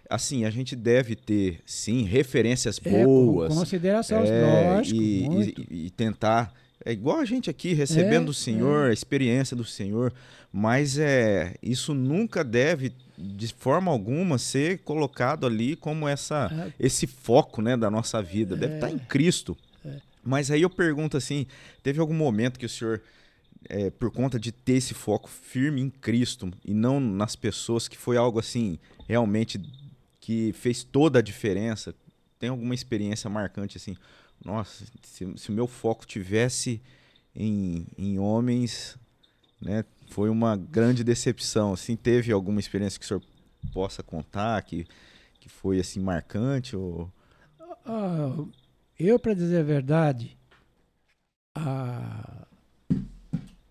[0.09, 3.53] Assim, a gente deve ter, sim, referências é, boas.
[3.53, 5.01] Considerações, é, lógico.
[5.01, 6.53] E, e, e, tentar.
[6.85, 8.89] É igual a gente aqui, recebendo é, o Senhor, é.
[8.89, 10.13] a experiência do Senhor.
[10.51, 16.85] Mas é, isso nunca deve, de forma alguma, ser colocado ali como essa, é.
[16.85, 18.55] esse foco né, da nossa vida.
[18.55, 19.57] Deve estar em Cristo.
[20.23, 21.45] Mas aí eu pergunto assim:
[21.81, 23.01] teve algum momento que o senhor,
[23.67, 27.97] é, por conta de ter esse foco firme em Cristo e não nas pessoas, que
[27.97, 29.59] foi algo assim, realmente
[30.19, 31.93] que fez toda a diferença?
[32.39, 33.97] Tem alguma experiência marcante assim?
[34.43, 36.81] Nossa, se, se o meu foco tivesse
[37.35, 38.97] em, em homens,
[39.61, 41.73] né, foi uma grande decepção.
[41.73, 43.23] Assim, teve alguma experiência que o senhor
[43.73, 44.85] possa contar que,
[45.39, 47.11] que foi assim marcante ou?
[47.85, 48.49] Uh,
[48.99, 50.37] eu, para dizer a verdade,
[51.55, 52.47] há,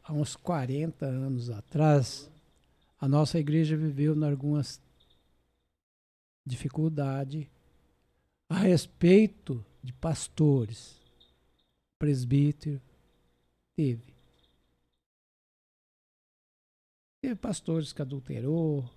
[0.03, 2.31] há uns 40 anos atrás,
[3.01, 4.81] a nossa igreja viveu em algumas
[6.45, 7.47] dificuldades
[8.49, 10.97] a respeito de pastores,
[11.99, 12.81] presbítero,
[13.75, 14.13] teve.
[17.21, 18.89] Teve pastores que adulterou,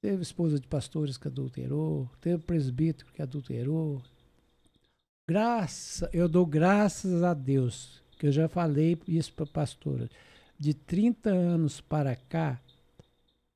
[0.00, 4.02] teve esposa de pastores que adulterou, teve presbítero que adulterou,
[5.30, 10.10] Graça, eu dou graças a Deus, que eu já falei isso para pastora.
[10.58, 12.60] De 30 anos para cá,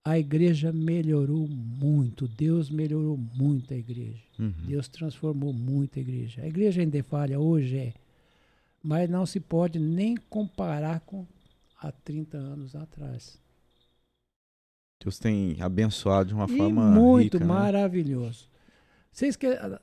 [0.05, 2.29] a igreja melhorou muito.
[2.29, 4.23] Deus melhorou muito a igreja.
[4.39, 4.53] Uhum.
[4.67, 6.43] Deus transformou muito a igreja.
[6.43, 7.95] A igreja ainda é falha, hoje é.
[8.83, 11.27] Mas não se pode nem comparar com
[11.81, 13.39] há 30 anos atrás.
[15.03, 17.47] Deus tem abençoado de uma e forma muito rica, né?
[17.47, 18.45] maravilhoso.
[18.45, 18.59] Né?
[19.11, 19.79] Vocês que eu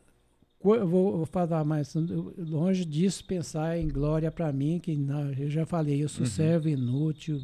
[0.61, 1.95] vou, vou falar mais
[2.37, 6.31] longe disso pensar em glória para mim que não, eu já falei eu sou uhum.
[6.31, 7.41] servo inútil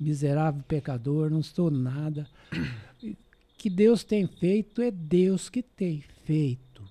[0.00, 2.26] miserável pecador não estou nada
[3.58, 6.82] que Deus tem feito é Deus que tem feito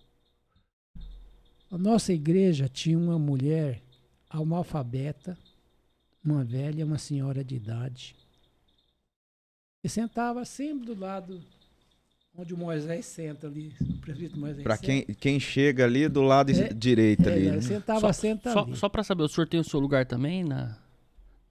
[1.71, 3.81] a nossa igreja tinha uma mulher
[4.29, 5.37] analfabeta
[6.23, 8.15] uma velha uma senhora de idade
[9.83, 11.41] e sentava sempre do lado
[12.37, 16.51] onde o Moisés senta ali, o presbítero Moisés Para quem, quem chega ali do lado
[16.51, 17.51] é, direito é, ali.
[17.51, 17.61] Né?
[17.61, 18.75] Sentava, só, senta só, ali.
[18.75, 20.77] Só para saber, o senhor tem o seu lugar também na,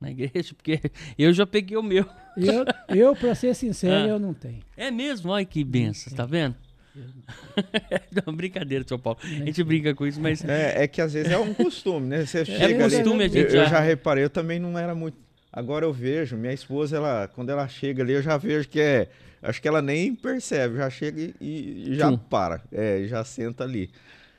[0.00, 0.54] na igreja?
[0.54, 0.80] Porque
[1.18, 2.04] eu já peguei o meu.
[2.36, 4.08] Eu, eu para ser sincero, ah.
[4.08, 4.60] eu não tenho.
[4.76, 5.30] É mesmo?
[5.30, 6.54] Olha que benção, tá vendo?
[8.26, 9.18] não, brincadeira, seu Paulo.
[9.22, 10.44] A gente brinca com isso, mas.
[10.44, 12.24] É, é que às vezes é um costume, né?
[12.24, 13.24] Você chega costume, ali.
[13.24, 15.16] a gente eu, eu já- já reparei, eu também não era muito.
[15.52, 19.08] Agora eu vejo, minha esposa, ela, quando ela chega ali, eu já vejo que é.
[19.40, 22.18] Acho que ela nem percebe, já chega e, e já Tum.
[22.18, 22.60] para.
[22.72, 23.90] É, já senta ali.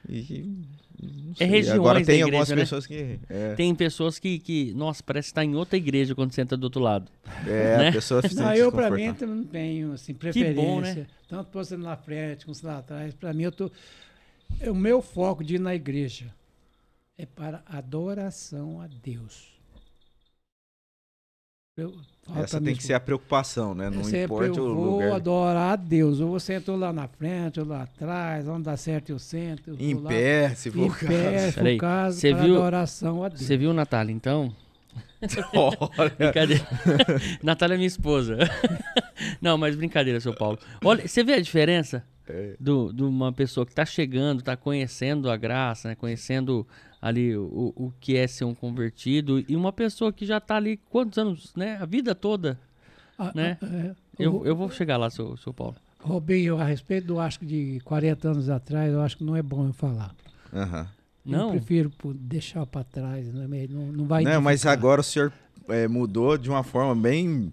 [0.07, 0.45] E.
[1.39, 2.55] É regiões Agora da tem igreja, algumas né?
[2.55, 3.19] pessoas que.
[3.29, 6.63] É, Tem pessoas que, que, nossa, parece que tá em outra igreja quando senta do
[6.65, 7.09] outro lado.
[7.47, 7.87] é né?
[7.89, 10.55] a pessoa se Não, eu, pra mim, não tenho assim, preferência.
[10.61, 11.07] bom, né?
[11.27, 13.13] Tanto você lá na frente, como você lá atrás.
[13.13, 13.71] Para mim, eu tô.
[14.67, 16.33] O meu foco de ir na igreja
[17.17, 19.58] é para adoração a Deus.
[21.79, 21.93] Eu,
[22.35, 23.89] Essa tem que ser a preocupação, né?
[23.89, 25.13] Não É sempre importa eu o vou lugar.
[25.13, 26.19] adorar a Deus.
[26.19, 29.71] Ou você sentou lá na frente, ou lá atrás, onde dá certo eu sento.
[29.71, 31.07] Eu Em vou lá, pé, se for em o caso.
[31.07, 33.41] pé, Peraí, casa, você viu- adoração a Deus.
[33.41, 34.53] Você viu, Natália, então?
[35.97, 36.65] Olha, Brincadeira.
[37.43, 38.37] Natália é minha esposa.
[39.41, 40.57] Não, mas brincadeira, seu Paulo.
[40.83, 42.55] Olha, você vê a diferença É.
[42.59, 45.95] do, de uma pessoa que está chegando, está conhecendo a graça, né?
[45.95, 46.65] conhecendo
[47.01, 50.77] ali o, o que é ser um convertido, e uma pessoa que já está ali
[50.89, 51.77] quantos anos, né?
[51.81, 52.59] A vida toda.
[53.17, 53.57] Ah, né?
[53.61, 53.95] ah, é.
[54.17, 55.75] Eu, O- eu vou chegar lá, seu, seu Paulo.
[56.01, 59.41] Robinho, a respeito do acho que de 40 anos atrás, eu acho que não é
[59.41, 60.13] bom eu falar.
[60.53, 60.67] Eu
[61.25, 64.73] Não, prefiro pô, deixar para trás, não, é não, não vai Não, mas edificar.
[64.73, 65.31] agora o senhor
[65.67, 67.51] é, mudou de uma forma bem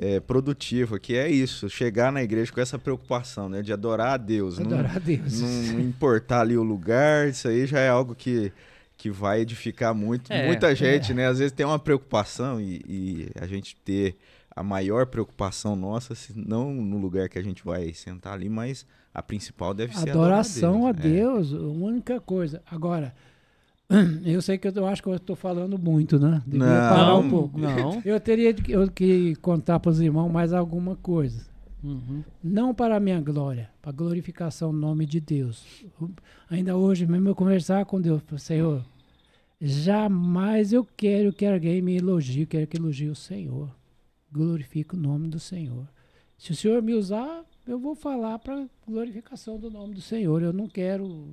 [0.00, 3.62] é, produtiva, que é isso, chegar na igreja com essa preocupação, né?
[3.62, 4.58] De adorar a Deus.
[4.58, 5.40] não- Adorar a Deus.
[5.40, 8.52] Não, não importar ali o lugar, isso aí já é algo que,
[8.96, 10.32] que vai edificar muito.
[10.32, 11.26] É, Muita gente, né?
[11.26, 14.16] Às vezes tem uma preocupação e, e a gente ter
[14.54, 18.84] a maior preocupação nossa, se não no lugar que a gente vai sentar ali, mas
[19.14, 21.14] a principal deve ser Adoração a adorar É.
[21.14, 22.62] Deus, a única coisa.
[22.70, 23.14] Agora,
[24.24, 26.42] eu sei que eu, eu acho que eu estou falando muito, né?
[26.46, 26.88] Devia Não.
[26.88, 27.58] parar um pouco.
[27.58, 28.00] não.
[28.04, 31.46] Eu teria de- eu que contar para os irmãos mais alguma coisa.
[31.82, 32.22] Uhum.
[32.42, 35.64] Não para a minha glória, para a glorificação do nome de Deus.
[36.50, 38.84] Ainda hoje mesmo eu conversar com Deus, falei, Senhor,
[39.60, 43.70] jamais eu quero que alguém me elogie, eu quero que elogie o Senhor.
[44.30, 45.86] Glorifique o nome do Senhor.
[46.36, 50.42] Se o Senhor me usar, eu vou falar para glorificação do nome do Senhor.
[50.42, 51.32] Eu não quero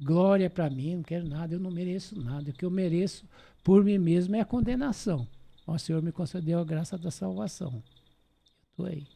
[0.00, 2.50] glória para mim, não quero nada, eu não mereço nada.
[2.50, 3.28] O que eu mereço
[3.62, 5.28] por mim mesmo é a condenação.
[5.66, 7.82] O Senhor me concedeu a graça da salvação.
[8.70, 9.06] Estou aí.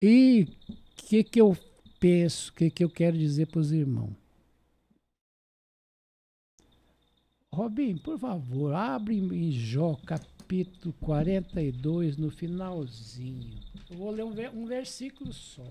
[0.00, 1.56] E o que, que eu
[1.98, 4.14] penso, o que, que eu quero dizer para os irmãos?
[7.52, 13.58] Robin, por favor, abre em Jó capítulo 42, no finalzinho.
[13.90, 15.66] Eu vou ler um, um versículo só.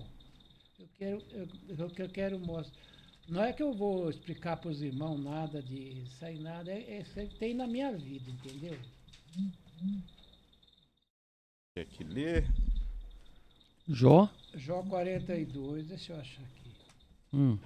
[0.78, 2.78] Eu quero, eu, eu quero mostrar.
[3.28, 7.26] Não é que eu vou explicar para os irmãos nada de sair nada, é, é,
[7.38, 8.78] tem na minha vida, entendeu?
[11.74, 12.46] Tem que ler.
[13.86, 14.30] Jó?
[14.54, 16.70] Jó 42, deixa eu achar aqui.
[17.34, 17.58] Hum.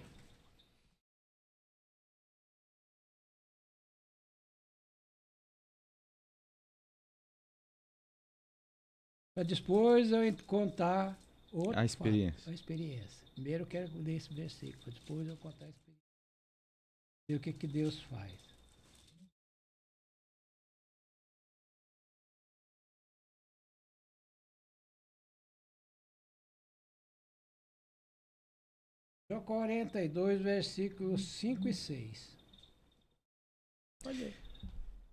[9.34, 11.16] Para depois eu contar
[11.52, 12.38] outro A experiência.
[12.40, 13.22] fato, a experiência.
[13.42, 16.00] Primeiro eu quero ler esse versículo, depois eu contar a experiência.
[17.28, 18.32] E o que, que Deus faz.
[29.28, 32.38] Jó 42, versículos 5 e 6.
[34.04, 34.36] Pode ler.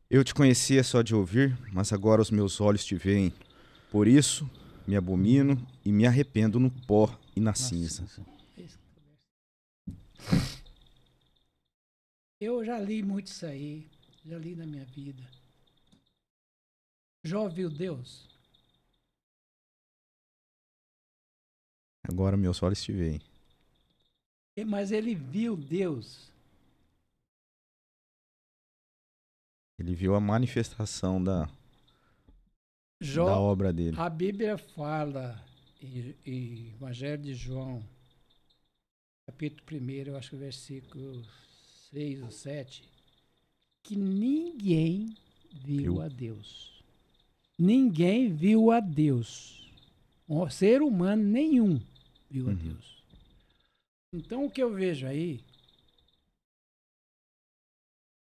[0.07, 3.33] Eu te conhecia só de ouvir, mas agora os meus olhos te veem.
[3.89, 4.47] Por isso,
[4.87, 7.07] me abomino e me arrependo no pó
[7.39, 8.03] e na cinza.
[12.41, 13.89] Eu já li muito isso aí,
[14.25, 15.23] já li na minha vida.
[17.23, 18.27] Já ouviu Deus?
[22.03, 23.21] Agora meus olhos te veem.
[24.57, 26.29] E- Mas ele viu Deus.
[29.77, 31.51] Ele viu a manifestação da, da
[33.01, 33.97] Jó, obra dele.
[33.97, 35.41] a Bíblia fala
[35.81, 37.83] em Evangelho de João,
[39.25, 41.23] capítulo 1, eu acho que versículo
[41.89, 42.83] 6 ou 7,
[43.83, 45.15] que ninguém
[45.65, 46.01] viu Viu.
[46.01, 46.83] a Deus.
[47.59, 49.69] Ninguém viu a Deus.
[50.29, 51.79] Um ser humano nenhum
[52.29, 52.55] viu a Uhum.
[52.55, 53.03] Deus.
[54.13, 55.43] Então o que eu vejo aí,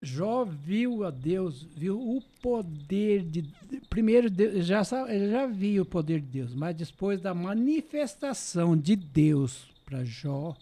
[0.02, 3.44] Jó viu a Deus, viu o poder de.
[3.90, 4.30] Primeiro,
[4.62, 10.04] já, ele já viu o poder de Deus, mas depois da manifestação de Deus para
[10.04, 10.56] Jó,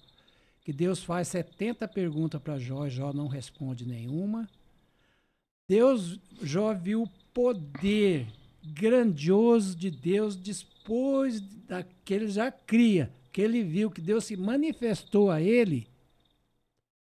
[0.61, 4.49] que Deus faz 70 perguntas para Jó, e Jó não responde nenhuma.
[5.67, 8.27] Deus, Jó viu o poder
[8.63, 15.41] grandioso de Deus depois daquele já cria que ele viu que Deus se manifestou a
[15.41, 15.87] ele,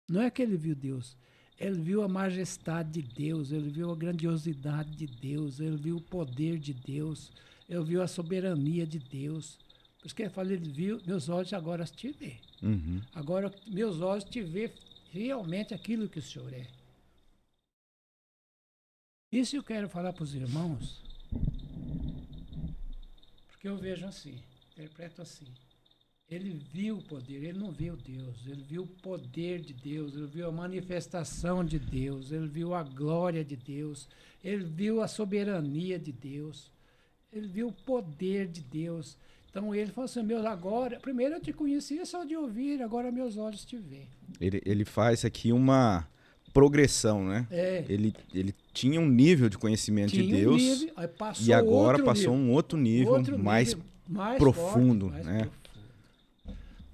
[0.09, 1.17] não é que ele viu Deus,
[1.59, 6.01] ele viu a majestade de Deus, ele viu a grandiosidade de Deus, ele viu o
[6.01, 7.33] poder de Deus,
[7.69, 9.59] ele viu a soberania de Deus.
[9.99, 12.37] Por isso que ele fala, ele viu, meus olhos agora te vê.
[12.63, 13.03] Uhum.
[13.13, 14.73] Agora meus olhos te vê
[15.11, 16.67] realmente aquilo que o Senhor é.
[19.31, 21.03] Isso eu quero falar para os irmãos,
[23.49, 24.41] porque eu vejo assim,
[24.73, 25.47] interpreto assim.
[26.31, 30.27] Ele viu o poder, ele não viu Deus, ele viu o poder de Deus, ele
[30.27, 34.07] viu a manifestação de Deus, ele viu a glória de Deus,
[34.45, 36.71] ele viu a soberania de Deus,
[37.33, 39.17] ele viu o poder de Deus.
[39.49, 43.39] Então ele falou assim: meus agora, primeiro eu te conhecia só de ouvir, agora meus
[43.39, 44.09] olhos te veem.
[44.39, 46.07] Ele, ele faz aqui uma
[46.53, 47.47] progressão, né?
[47.51, 47.87] É.
[47.89, 51.53] Ele, ele tinha um nível de conhecimento Tinha de um Deus nível, aí passou e
[51.55, 52.51] agora passou nível.
[52.51, 55.39] um outro nível Outro mais nível mais profundo, forte, mais né?
[55.45, 55.68] profundo.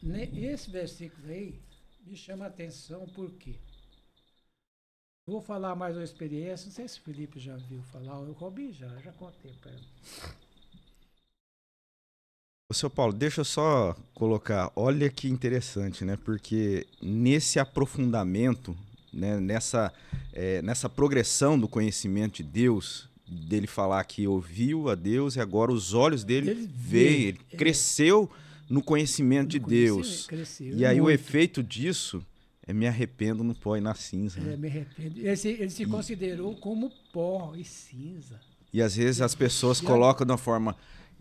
[0.06, 1.58] Esse versículo aí
[2.06, 3.54] me chama a atenção porque
[5.26, 8.70] vou falar mais uma experiência, não sei se o Felipe já viu falar, eu Robi
[8.72, 9.86] já, já contei para ele.
[12.70, 16.18] Ô, seu Paulo, deixa eu só colocar, olha que interessante, né?
[16.18, 18.76] Porque nesse aprofundamento,
[19.10, 19.40] né?
[19.40, 19.90] nessa,
[20.34, 25.72] é, nessa progressão do conhecimento de Deus, dele falar que ouviu a Deus e agora
[25.72, 27.56] os olhos dele Ele vê, ele é.
[27.56, 28.30] cresceu
[28.68, 29.96] no conhecimento de No Deus.
[30.26, 31.14] conhecimento, cresceu E aí o muito.
[31.14, 32.24] efeito disso
[32.66, 34.40] é me arrependo no pó e na cinza.
[34.40, 34.54] né?
[34.54, 35.18] É, me arrependo.
[35.20, 38.40] Ele se, ele se considerou como pó e cinza.
[38.72, 40.74] E às vezes as pessoas E a- colocam da forma,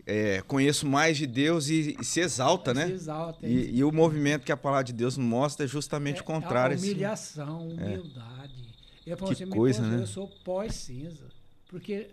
[0.06, 2.90] é, conheço mais de Deus e, e se exalta, Se né?
[2.90, 6.74] exalta, E, e o movimento que a palavra de Deus mostra é justamente o contrário.
[6.74, 6.90] A assim.
[6.90, 8.74] humilhação, humildade.
[9.06, 10.02] Ele falou Que assim, coisa, "Mas, né?
[10.02, 11.24] Eu sou pó e cinza.
[11.68, 12.08] Porque,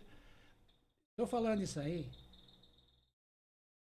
[1.11, 2.05] estou falando isso aí,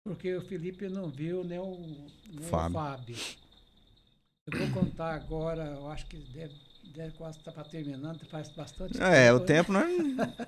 [0.05, 2.71] porque o Felipe não viu nem o, nem Fábio.
[2.71, 3.17] o Fábio.
[4.47, 6.55] Eu vou contar agora, eu acho que deve,
[6.95, 9.47] deve quase estar para terminando, faz bastante É, o né?
[9.47, 9.87] tempo não é...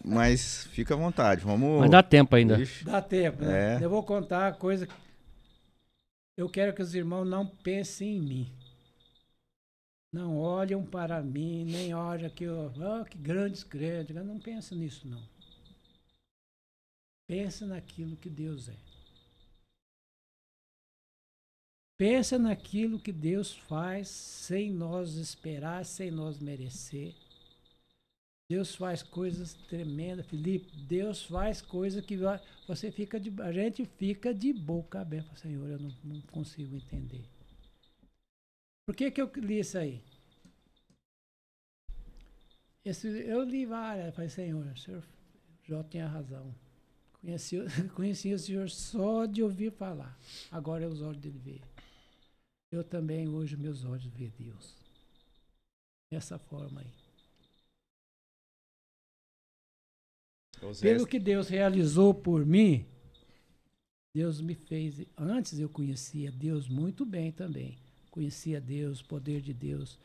[0.05, 1.81] Mas fica à vontade, vamos...
[1.81, 2.59] Mas dá tempo ainda.
[2.61, 2.85] Ixi.
[2.85, 3.77] Dá tempo, né?
[3.77, 3.85] É.
[3.85, 4.89] Eu vou contar a coisa.
[6.37, 8.53] Eu quero que os irmãos não pensem em mim.
[10.13, 14.15] Não olham para mim, nem olham que, eu, ah, que grandes crentes.
[14.15, 15.23] Não pensa nisso, não.
[17.27, 18.75] Pensa naquilo que Deus é.
[21.97, 27.15] Pensa naquilo que Deus faz sem nós esperar, sem nós merecer.
[28.51, 30.77] Deus faz coisas tremendas, Felipe.
[30.77, 32.19] Deus faz coisas que
[32.67, 35.69] você fica de, a gente fica de boca aberta, Senhor.
[35.71, 37.25] Eu não, não consigo entender.
[38.85, 40.03] Por que que eu li isso aí?
[42.85, 45.05] Esse, eu li várias, eu falei, Senhor, o senhor
[45.65, 46.53] Jó tinha razão.
[47.21, 47.57] Conheci,
[47.95, 50.19] conheci o Senhor só de ouvir falar.
[50.51, 51.72] Agora é os olhos dele ver.
[52.73, 54.75] Eu também hoje meus olhos ver Deus.
[56.11, 56.91] Dessa forma aí.
[60.81, 62.85] Pelo que Deus realizou por mim,
[64.15, 65.03] Deus me fez.
[65.17, 67.79] Antes eu conhecia Deus muito bem também.
[68.11, 69.99] Conhecia Deus, o poder de Deus.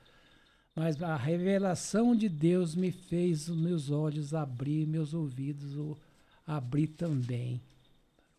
[0.76, 5.98] Mas a revelação de Deus me fez os meus olhos abrir, meus ouvidos o-
[6.45, 7.56] abrir também.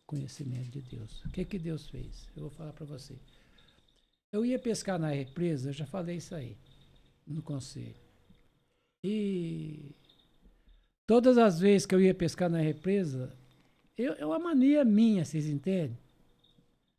[0.05, 1.25] O conhecimento de Deus.
[1.25, 2.29] O que, que Deus fez?
[2.37, 3.15] Eu vou falar para você.
[4.33, 6.57] Eu ia pescar na represa, eu já falei isso aí
[7.27, 7.95] no conselho.
[9.05, 9.95] E
[11.07, 13.33] todas as vezes que eu ia pescar na represa,
[13.97, 15.99] eu, é uma mania minha, vocês entendem?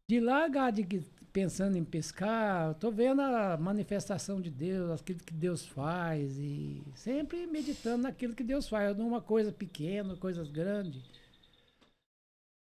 [0.07, 0.83] De largar de
[1.31, 7.45] pensando em pescar, tô vendo a manifestação de Deus, aquilo que Deus faz, e sempre
[7.45, 11.03] meditando naquilo que Deus faz, numa coisa pequena, coisas grandes.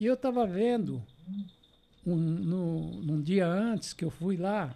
[0.00, 1.04] E eu estava vendo,
[2.06, 4.74] um, no, num dia antes que eu fui lá,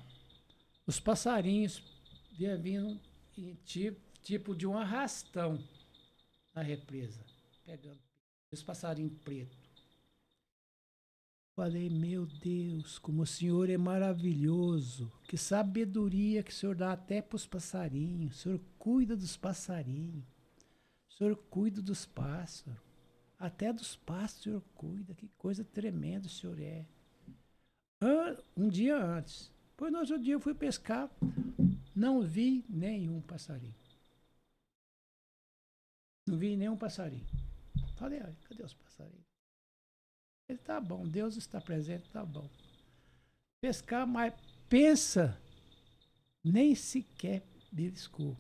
[0.86, 1.82] os passarinhos
[2.32, 3.01] vinham vindo
[3.36, 5.59] em tipo, tipo de um arrastão
[6.55, 7.24] na represa,
[7.65, 7.98] pegando
[8.51, 9.66] os passarinhos pretos.
[11.55, 17.23] Falei, meu Deus, como o Senhor é maravilhoso, que sabedoria que o Senhor dá até
[17.23, 20.24] para os passarinhos, o Senhor cuida dos passarinhos,
[21.09, 22.78] o Senhor cuida dos pássaros,
[23.39, 26.85] até dos pássaros o Senhor cuida, que coisa tremenda o Senhor é.
[28.01, 31.10] An- Um dia antes, depois no outro dia eu fui pescar,
[31.94, 33.74] não vi nenhum passarinho.
[36.27, 37.27] Não vi nenhum passarinho.
[37.97, 39.24] Falei, "Ai, cadê os passarinhos?
[40.48, 42.48] Ele tá bom, Deus está presente, tá bom.
[43.60, 44.32] Pescar, mas
[44.68, 45.36] pensa,
[46.44, 47.43] nem sequer
[47.73, 48.36] beliscou.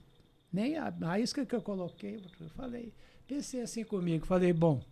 [0.52, 2.92] Nem a, a isca que eu coloquei, eu falei,
[3.26, 4.82] pensei assim comigo, falei, bom,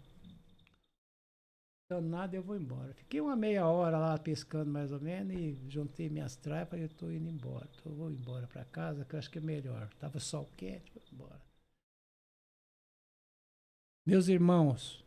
[2.00, 2.94] nada, eu vou embora.
[2.94, 6.86] Fiquei uma meia hora lá pescando mais ou menos e juntei minhas traias e eu
[6.86, 7.68] estou indo embora.
[7.84, 9.88] Eu vou embora para casa, que eu acho que é melhor.
[9.94, 11.40] Tava sol quente, vou embora.
[14.06, 15.04] Meus irmãos,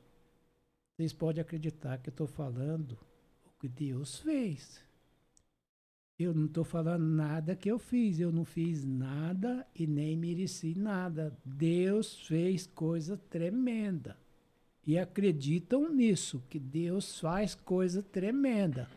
[0.95, 2.97] vocês podem acreditar que eu estou falando
[3.45, 4.83] o que Deus fez.
[6.19, 8.19] Eu não estou falando nada que eu fiz.
[8.19, 11.37] Eu não fiz nada e nem mereci nada.
[11.45, 14.17] Deus fez coisa tremenda
[14.87, 18.89] e acreditam nisso, que Deus faz coisa tremenda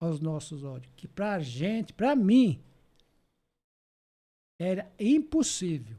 [0.00, 0.88] aos nossos olhos.
[0.96, 2.60] Que para a gente, para mim,
[4.58, 5.96] era impossível.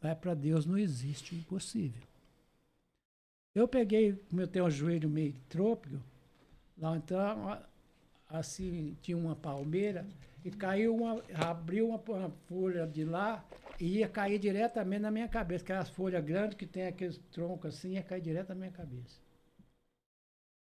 [0.00, 2.00] Mas para Deus não existe o impossível.
[3.52, 5.98] Eu peguei, como eu tenho o joelho meio trópico,
[6.78, 7.60] lá então,
[8.28, 10.06] assim, tinha uma palmeira,
[10.46, 13.44] e caiu uma, abriu uma, uma folha de lá
[13.80, 15.64] e ia cair diretamente na minha cabeça.
[15.64, 19.20] Aquelas folhas grandes que tem aqueles troncos assim, ia cair direto na minha cabeça.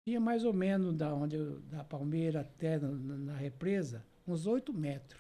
[0.07, 4.71] Tinha mais ou menos da onde eu, da palmeira até na, na represa, uns oito
[4.71, 5.19] metros.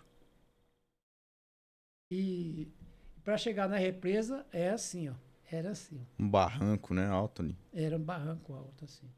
[2.11, 2.67] E
[3.23, 5.15] para chegar na represa é assim, ó.
[5.51, 5.99] Era assim.
[6.19, 6.23] Ó.
[6.23, 7.57] Um barranco, né, alto ali.
[7.73, 9.09] Era um barranco alto assim.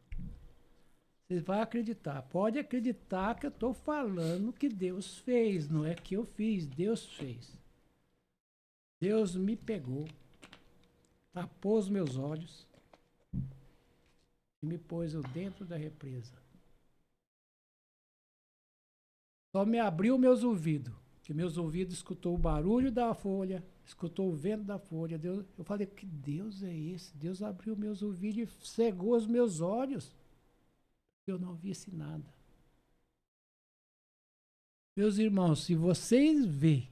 [1.27, 2.21] Você vai acreditar.
[2.23, 7.05] Pode acreditar que eu estou falando que Deus fez, não é que eu fiz, Deus
[7.13, 7.57] fez.
[9.01, 10.07] Deus me pegou,
[11.33, 12.67] tapou os meus olhos
[14.61, 16.33] e me pôs dentro da represa.
[19.51, 24.35] Só me abriu meus ouvidos, que meus ouvidos escutou o barulho da folha, escutou o
[24.35, 25.17] vento da folha.
[25.17, 27.15] Deus, eu falei, que Deus é esse?
[27.15, 30.11] Deus abriu meus ouvidos e cegou os meus olhos
[31.27, 32.33] eu não visse nada.
[34.95, 36.89] Meus irmãos, se vocês verem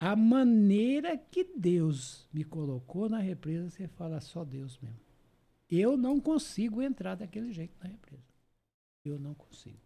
[0.00, 5.00] a maneira que Deus me colocou na represa, você fala só Deus mesmo.
[5.70, 8.24] Eu não consigo entrar daquele jeito na represa.
[9.04, 9.78] Eu não consigo.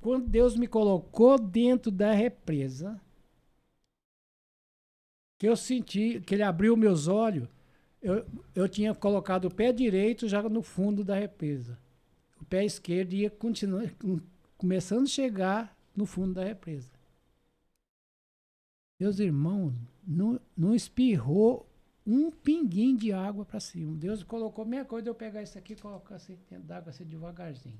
[0.00, 2.98] Quando Deus me colocou dentro da represa,
[5.38, 7.48] que eu senti, que Ele abriu meus olhos,
[8.02, 11.78] eu, eu tinha colocado o pé direito já no fundo da represa.
[12.40, 13.92] O pé esquerdo ia continuar,
[14.56, 16.90] começando a chegar no fundo da represa.
[18.98, 19.74] Meus irmãos,
[20.06, 21.66] não, não espirrou
[22.06, 23.96] um pinguim de água para cima.
[23.96, 27.78] Deus colocou minha coisa, eu pegar isso aqui e colocar assim dentro d'água assim devagarzinho.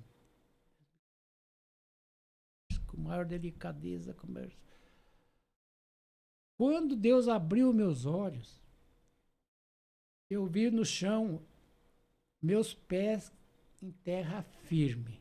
[2.86, 4.14] Com maior delicadeza.
[4.28, 4.51] Maior...
[6.56, 8.60] Quando Deus abriu meus olhos,
[10.31, 11.43] eu vi no chão
[12.40, 13.32] meus pés
[13.82, 15.20] em terra firme.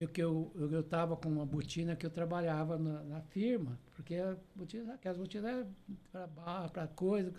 [0.00, 4.14] Eu que eu eu estava com uma botina que eu trabalhava na, na firma, porque
[4.16, 5.66] a botina, aquelas botinas
[6.10, 7.30] para barra, para coisa,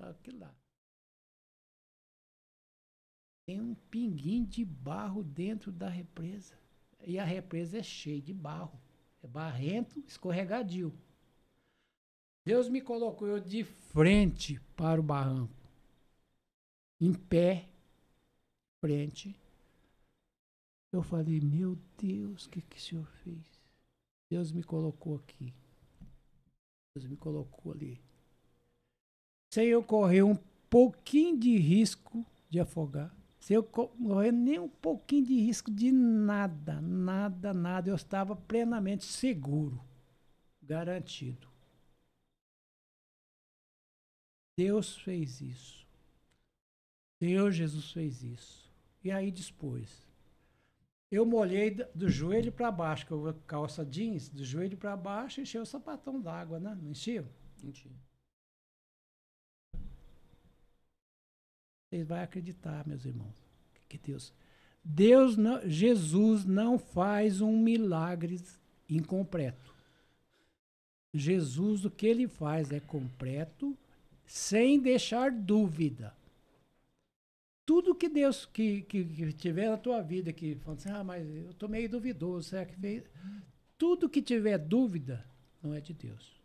[0.00, 0.54] aquilo lá.
[3.46, 6.54] Tem um pinguim de barro dentro da represa.
[7.06, 8.80] E a represa é cheia de barro.
[9.22, 10.92] É barrento, escorregadio.
[12.44, 15.54] Deus me colocou eu de frente para o barranco,
[17.00, 17.68] em pé,
[18.80, 19.36] frente.
[20.92, 23.60] Eu falei, meu Deus, o que, que o Senhor fez?
[24.30, 25.52] Deus me colocou aqui.
[26.94, 28.00] Deus me colocou ali.
[29.52, 30.36] Sem eu correr um
[30.68, 33.14] pouquinho de risco de afogar.
[33.38, 37.90] Sem eu correr nem um pouquinho de risco de nada, nada, nada.
[37.90, 39.80] Eu estava plenamente seguro,
[40.62, 41.49] garantido.
[44.60, 45.86] Deus fez isso.
[47.18, 48.70] Deus Jesus fez isso.
[49.02, 50.06] E aí dispôs.
[51.10, 55.62] Eu molhei do joelho para baixo, que eu calça jeans, do joelho para baixo, encheu
[55.62, 56.78] o sapatão d'água, né?
[56.78, 57.26] Não encheu?
[57.64, 57.90] Encheu.
[61.88, 63.42] Vocês vão acreditar, meus irmãos,
[63.88, 64.30] que Deus,
[64.84, 68.38] Deus não, Jesus não faz um milagre
[68.90, 69.74] incompleto.
[71.14, 73.74] Jesus o que ele faz é completo
[74.30, 76.14] sem deixar dúvida.
[77.66, 81.28] Tudo que Deus que, que, que tiver na tua vida, que fala assim, ah, mas
[81.28, 83.02] eu estou meio duvidoso, será que fez?
[83.76, 85.26] Tudo que tiver dúvida
[85.60, 86.40] não é de Deus.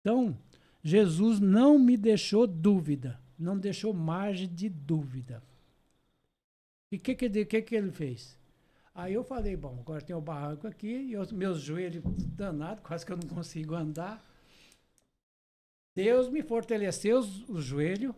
[0.00, 0.38] Então,
[0.82, 5.42] Jesus não me deixou dúvida, não deixou margem de dúvida.
[6.90, 8.34] E o que, que, que, que ele fez?
[8.94, 12.02] Aí eu falei, bom, agora tem o barranco aqui, e os meus joelhos
[12.34, 14.26] danados, quase que eu não consigo andar.
[15.98, 18.14] Deus me fortaleceu os, joelhos.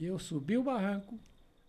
[0.00, 1.18] Eu subi o barranco.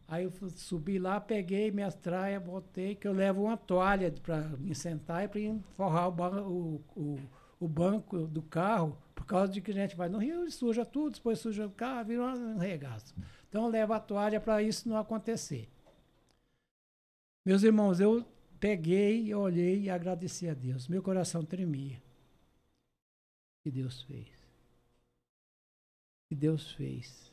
[0.08, 4.76] Aí eu subi lá, peguei minhas traias, botei, que eu levo uma toalha para me
[4.76, 7.20] sentar e para forrar o, o,
[7.60, 10.86] o, banco do carro por causa de que a gente vai no rio e suja
[10.86, 13.16] tudo, depois suja o carro, vira um regaço.
[13.50, 15.68] Então leva a toalha para isso não acontecer.
[17.44, 18.24] Meus irmãos, eu
[18.60, 20.88] peguei, olhei e agradeci a Deus.
[20.88, 22.00] Meu coração tremia.
[23.64, 24.35] Que Deus fez.
[26.30, 27.32] Que Deus fez.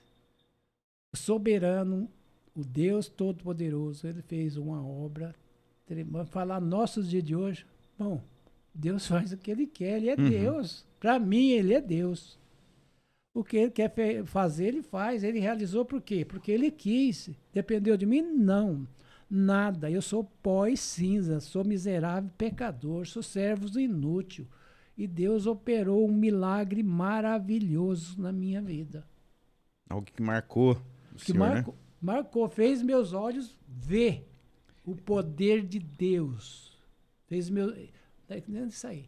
[1.13, 2.09] O soberano,
[2.55, 5.35] o Deus Todo-Poderoso, ele fez uma obra.
[6.07, 7.67] Vamos falar nossos dias de hoje.
[7.99, 8.23] Bom,
[8.75, 10.29] Deus faz o que ele quer, ele é uhum.
[10.29, 10.87] Deus.
[11.01, 12.39] Para mim, ele é Deus.
[13.35, 15.25] O que ele quer fazer, ele faz.
[15.25, 16.25] Ele realizou por quê?
[16.25, 17.31] Porque ele quis.
[17.53, 18.21] Dependeu de mim?
[18.23, 18.87] Não.
[19.29, 19.91] Nada.
[19.91, 24.47] Eu sou pó e cinza, sou miserável pecador, sou servo inútil.
[25.03, 29.05] E Deus operou um milagre maravilhoso na minha vida.
[29.91, 30.81] Algo que marcou
[31.13, 31.81] o que senhor, marcou, né?
[32.01, 34.31] marcou, fez meus olhos ver
[34.85, 36.79] o poder de Deus.
[37.27, 37.75] Fez meu.
[38.29, 39.07] Tá entendendo isso aí?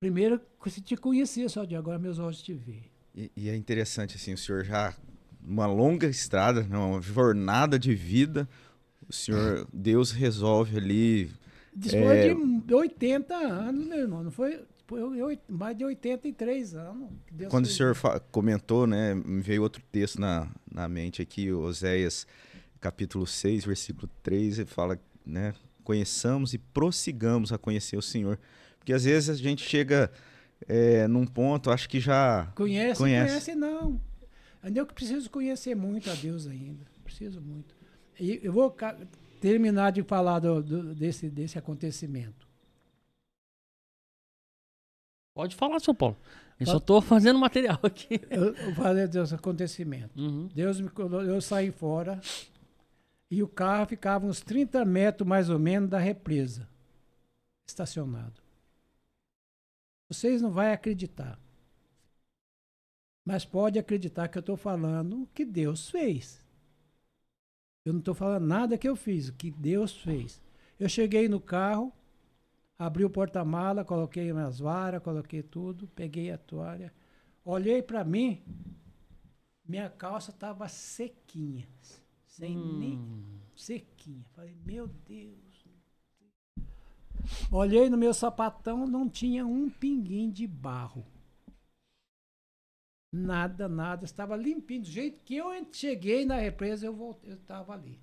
[0.00, 2.90] Primeiro, você te conhecia só de agora, meus olhos te ver.
[3.14, 4.96] E, e, é interessante, assim, o senhor já.
[5.40, 8.48] Uma longa estrada, né, uma jornada de vida,
[9.08, 11.30] o senhor, Deus resolve ali.
[11.72, 12.34] Depois é...
[12.34, 14.60] de 80 anos, meu irmão, não foi?
[14.96, 17.10] Eu, mais de 83 anos.
[17.30, 17.96] Deus Quando o senhor
[18.30, 22.26] comentou, né, me veio outro texto na, na mente aqui, Oséias
[22.82, 25.54] capítulo 6, versículo 3, ele fala, né,
[25.84, 28.38] conheçamos e prossigamos a conhecer o Senhor.
[28.78, 30.10] Porque às vezes a gente chega
[30.68, 34.00] é, num ponto, acho que já conhece, conhece, conhece não.
[34.74, 37.74] Eu que preciso conhecer muito a Deus ainda, preciso muito.
[38.18, 38.74] E eu vou
[39.40, 42.46] terminar de falar do, do, desse, desse acontecimento.
[45.34, 46.16] Pode falar, São Paulo.
[46.60, 48.20] Eu só estou fazendo material aqui.
[48.30, 50.18] Eu, eu falei desse acontecimento.
[50.18, 50.48] Uhum.
[50.54, 50.90] Deus me
[51.26, 52.20] eu saí fora
[53.30, 56.68] e o carro ficava uns 30 metros mais ou menos da represa,
[57.66, 58.42] estacionado.
[60.08, 61.38] Vocês não vão acreditar.
[63.24, 66.40] Mas pode acreditar que eu estou falando o que Deus fez.
[67.84, 70.40] Eu não estou falando nada que eu fiz, o que Deus fez.
[70.78, 71.92] Eu cheguei no carro,
[72.86, 76.92] abri o porta-mala, coloquei minhas varas, coloquei tudo, peguei a toalha,
[77.44, 78.42] olhei para mim,
[79.64, 81.68] minha calça estava sequinha,
[82.26, 82.78] sem hum.
[82.78, 84.24] nem sequinha.
[84.32, 85.52] Falei, meu Deus.
[87.50, 91.06] Olhei no meu sapatão, não tinha um pinguim de barro.
[93.12, 94.04] Nada, nada.
[94.04, 94.82] Estava limpinho.
[94.82, 98.00] Do jeito que eu cheguei na represa, eu voltei, eu estava ali.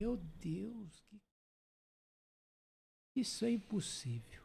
[0.00, 1.21] Meu Deus, que...
[3.14, 4.42] isso é impossível.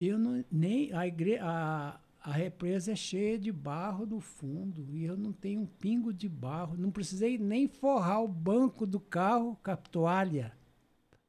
[0.00, 5.04] Eu não, nem a, igre, a, a represa é cheia de barro no fundo e
[5.04, 6.76] eu não tenho um pingo de barro.
[6.76, 10.56] Não precisei nem forrar o banco do carro com a toalha,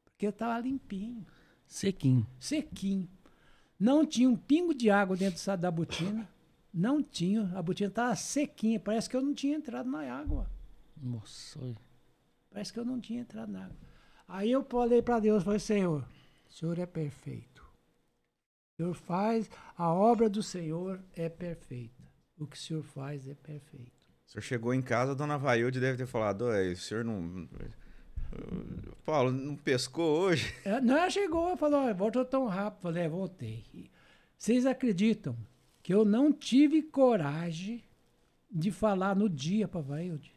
[0.04, 1.26] porque estava limpinho.
[1.68, 2.26] Sequinho.
[2.40, 3.10] Sequinho.
[3.80, 6.28] Não tinha um pingo de água dentro da botina.
[6.74, 7.52] Não tinha.
[7.56, 8.80] A botina estava sequinha.
[8.80, 10.50] Parece que eu não tinha entrado na água.
[10.96, 11.60] Nossa.
[12.50, 13.78] Parece que eu não tinha entrado na água.
[14.28, 16.06] Aí eu falei para Deus, falei, Senhor,
[16.48, 17.64] o Senhor é perfeito.
[18.74, 22.04] O Senhor faz, a obra do Senhor é perfeita.
[22.38, 23.94] O que o Senhor faz é perfeito.
[24.28, 27.48] O senhor chegou em casa, a dona Vailde deve ter falado, o senhor não
[29.06, 30.54] Paulo, não pescou hoje?
[30.66, 32.82] É, não, chegou, falou, voltou tão rápido.
[32.82, 33.90] Falei, é, voltei.
[34.38, 35.38] Vocês acreditam
[35.82, 37.84] que eu não tive coragem
[38.52, 40.34] de falar no dia para Vailde?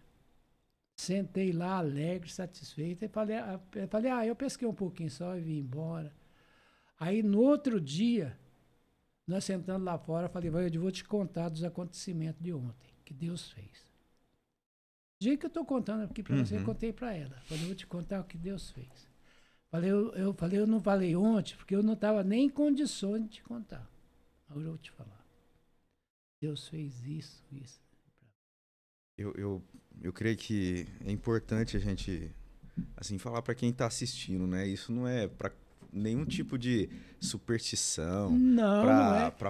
[0.98, 5.40] Sentei lá alegre, satisfeito, e falei, ah, falei, ah, eu pesquei um pouquinho só e
[5.40, 6.12] vim embora.
[6.98, 8.36] Aí no outro dia,
[9.24, 13.14] nós sentando lá fora, falei, Vailde, eu vou te contar dos acontecimentos de ontem, que
[13.14, 13.88] Deus fez.
[15.20, 16.44] Do jeito que eu estou contando aqui para uhum.
[16.44, 16.64] você, eu uhum.
[16.64, 17.40] contei para ela.
[17.42, 19.08] Falei, eu vou te contar o que Deus fez.
[19.70, 23.22] Falei, eu, eu falei, eu não falei ontem, porque eu não estava nem em condições
[23.22, 23.88] de te contar.
[24.48, 25.24] Agora eu vou te falar.
[26.40, 27.80] Deus fez isso, isso.
[29.16, 29.62] Eu, eu,
[30.02, 32.30] eu creio que é importante a gente
[32.96, 34.66] assim falar para quem está assistindo, né?
[34.66, 35.50] Isso não é para
[35.92, 36.88] nenhum tipo de
[37.20, 38.30] superstição.
[38.30, 39.30] Não, pra, não é.
[39.30, 39.48] Para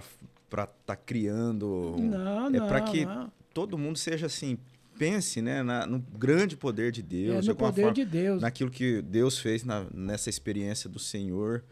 [0.65, 1.97] estar tá criando.
[1.99, 3.31] Não, é para que não.
[3.53, 4.59] todo mundo seja assim
[4.99, 7.31] pense né, na, no grande poder de Deus.
[7.31, 8.43] É, no de poder forma, de Deus.
[8.43, 11.65] Naquilo que Deus fez na, nessa experiência do Senhor,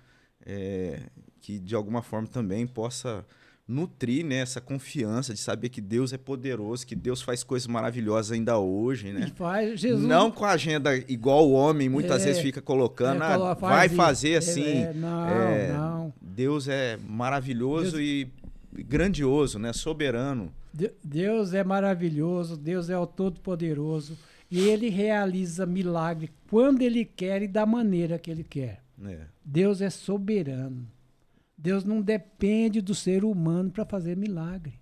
[0.45, 1.03] é,
[1.41, 3.27] que de alguma forma também possa
[3.69, 8.33] nutrir né, essa confiança de saber que Deus é poderoso, que Deus faz coisas maravilhosas
[8.33, 9.33] ainda hoje, né?
[9.35, 10.07] Faz, Jesus...
[10.07, 13.89] Não com a agenda igual o homem muitas é, vezes fica colocando, é, ah, vai
[13.89, 14.83] fazer é, assim.
[14.83, 16.15] É, não, não.
[16.21, 18.03] Deus é maravilhoso Deus...
[18.03, 18.29] e
[18.85, 19.73] grandioso, né?
[19.73, 20.53] Soberano.
[21.03, 24.17] Deus é maravilhoso, Deus é o Todo-Poderoso
[24.51, 28.83] e Ele realiza milagre quando Ele quer e da maneira que Ele quer.
[29.05, 29.21] É.
[29.45, 30.87] Deus é soberano.
[31.57, 34.79] Deus não depende do ser humano para fazer milagre.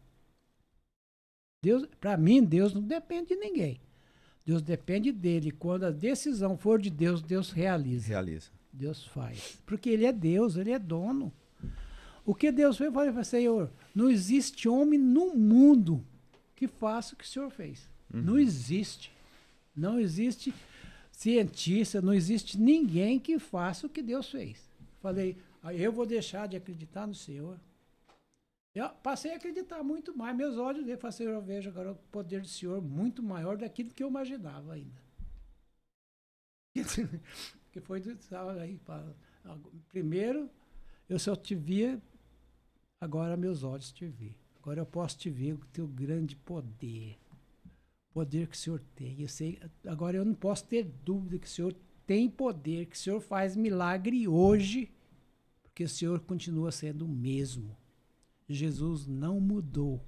[1.63, 3.81] Deus, para mim, Deus não depende de ninguém.
[4.45, 5.51] Deus depende dele.
[5.51, 8.09] Quando a decisão for de Deus, Deus realiza.
[8.09, 8.51] Realiza.
[8.73, 9.59] Deus faz.
[9.65, 11.33] Porque ele é Deus, ele é dono.
[12.27, 16.05] O que Deus fez, eu falei, Senhor, não existe homem no mundo
[16.57, 17.89] que faça o que o Senhor fez.
[18.13, 18.23] Uhum.
[18.23, 19.13] Não existe.
[19.77, 20.53] Não existe
[21.11, 24.69] cientista, não existe ninguém que faça o que Deus fez.
[25.01, 25.37] Falei,
[25.73, 27.59] eu vou deixar de acreditar no Senhor.
[28.75, 30.37] Eu passei a acreditar muito mais.
[30.37, 34.03] Meus olhos, eu, falei, eu vejo agora o poder do Senhor muito maior daquilo que
[34.03, 35.03] eu imaginava ainda.
[37.71, 38.19] que foi do,
[38.61, 38.81] aí,
[39.89, 40.51] primeiro,
[41.09, 42.03] eu só te via,
[43.01, 44.35] agora meus olhos te vê.
[44.57, 47.19] Agora eu posso te ver o teu grande poder.
[48.13, 49.21] Poder que o Senhor tem.
[49.21, 51.75] Eu sei, agora eu não posso ter dúvida que o Senhor
[52.07, 54.91] tem poder, que o Senhor faz milagre hoje,
[55.75, 57.77] porque o Senhor continua sendo o mesmo.
[58.49, 60.07] Jesus não mudou.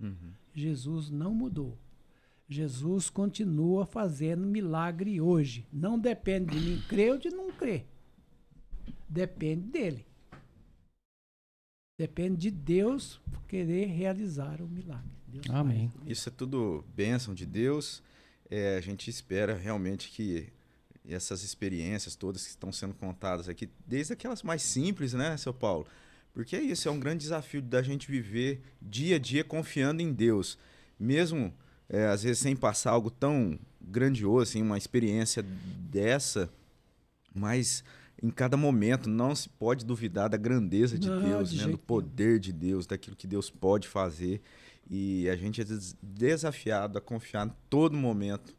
[0.00, 0.32] Uhum.
[0.52, 1.78] Jesus não mudou.
[2.48, 5.64] Jesus continua fazendo milagre hoje.
[5.72, 7.86] Não depende de mim crer ou de não crer.
[9.08, 10.04] Depende dele.
[11.96, 15.16] Depende de Deus querer realizar o milagre.
[15.28, 15.92] Deus Amém.
[16.04, 18.02] Isso é tudo bênção de Deus.
[18.50, 20.52] É, a gente espera realmente que
[21.08, 25.86] essas experiências todas que estão sendo contadas aqui, desde aquelas mais simples, né, seu Paulo?
[26.32, 30.12] Porque é isso, é um grande desafio da gente viver dia a dia confiando em
[30.12, 30.58] Deus.
[30.98, 31.52] Mesmo,
[31.88, 36.50] é, às vezes, sem passar algo tão grandioso, assim, uma experiência dessa,
[37.34, 37.82] mas
[38.22, 41.72] em cada momento não se pode duvidar da grandeza de não, Deus, de né?
[41.72, 44.42] do poder de Deus, daquilo que Deus pode fazer.
[44.88, 45.64] E a gente é
[46.02, 48.54] desafiado a confiar em todo momento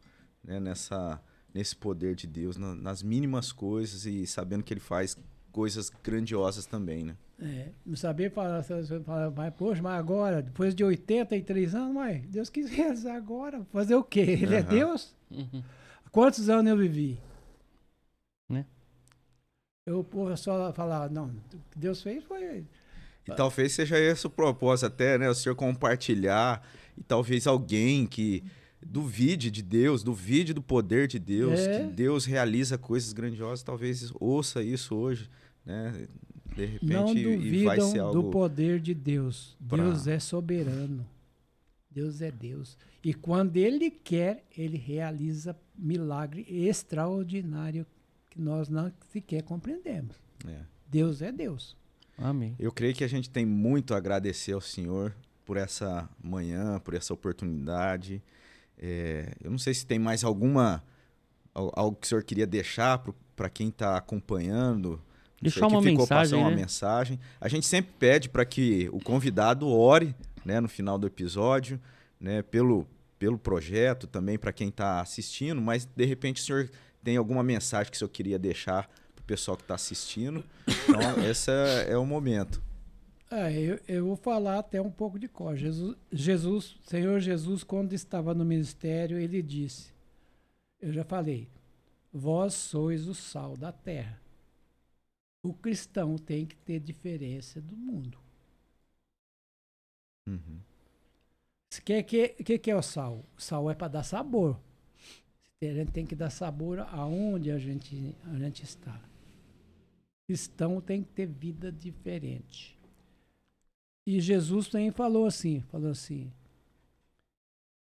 [0.47, 0.59] né?
[0.59, 1.21] Nessa,
[1.53, 5.17] nesse poder de Deus, nas mínimas coisas e sabendo que Ele faz
[5.51, 7.15] coisas grandiosas também, né?
[7.39, 12.49] É, não saber falar, falar, mas, poxa, mas agora, depois de 83 anos, mas Deus
[12.49, 14.21] quis realizar agora, fazer o quê?
[14.21, 14.53] Ele uhum.
[14.53, 15.15] é Deus?
[15.29, 15.63] Uhum.
[16.11, 17.19] Quantos anos eu vivi?
[18.49, 18.65] Né?
[19.85, 22.65] Eu porra, só falar, não, o que Deus fez foi.
[23.27, 25.29] E talvez seja esse o propósito até, né?
[25.29, 26.65] O senhor compartilhar
[26.97, 28.43] e talvez alguém que
[28.85, 31.79] duvide de Deus, duvide do poder de Deus, é.
[31.79, 35.29] que Deus realiza coisas grandiosas, talvez ouça isso hoje,
[35.65, 36.07] né?
[36.55, 39.55] De repente, não duvidam do poder de Deus.
[39.67, 39.83] Pra...
[39.83, 41.05] Deus é soberano.
[41.91, 42.77] Deus é Deus.
[43.03, 47.85] E quando Ele quer, Ele realiza milagre extraordinário
[48.29, 50.15] que nós não sequer compreendemos.
[50.47, 50.61] É.
[50.89, 51.75] Deus é Deus.
[52.17, 52.55] Amém.
[52.57, 56.93] Eu creio que a gente tem muito a agradecer ao Senhor por essa manhã, por
[56.93, 58.21] essa oportunidade.
[58.77, 60.83] É, eu não sei se tem mais alguma
[61.53, 63.03] algo que o senhor queria deixar
[63.35, 65.01] para quem está acompanhando
[65.41, 66.55] Deixar uma mensagem, uma né?
[66.55, 67.19] mensagem.
[67.39, 71.79] A gente sempre pede para que o convidado ore, né, no final do episódio,
[72.19, 72.87] né, pelo
[73.19, 76.69] pelo projeto também para quem está assistindo, mas de repente o senhor
[77.03, 80.43] tem alguma mensagem que o senhor queria deixar para o pessoal que está assistindo.
[80.67, 81.49] Então, esse
[81.87, 82.61] é o momento.
[83.29, 85.55] É, eu, eu vou falar até um pouco de cor.
[85.55, 89.93] Jesus, Jesus, Senhor Jesus, quando estava no ministério, ele disse:
[90.79, 91.49] Eu já falei,
[92.11, 94.21] vós sois o sal da terra
[95.47, 98.17] o cristão tem que ter diferença do mundo.
[100.27, 100.59] Uhum.
[101.73, 103.25] O que, que, que, que é o sal?
[103.37, 104.59] O sal é para dar sabor.
[105.61, 108.93] A gente tem que dar sabor aonde a gente, a gente está.
[108.93, 112.76] O cristão tem que ter vida diferente.
[114.07, 116.31] E Jesus também falou assim, falou assim,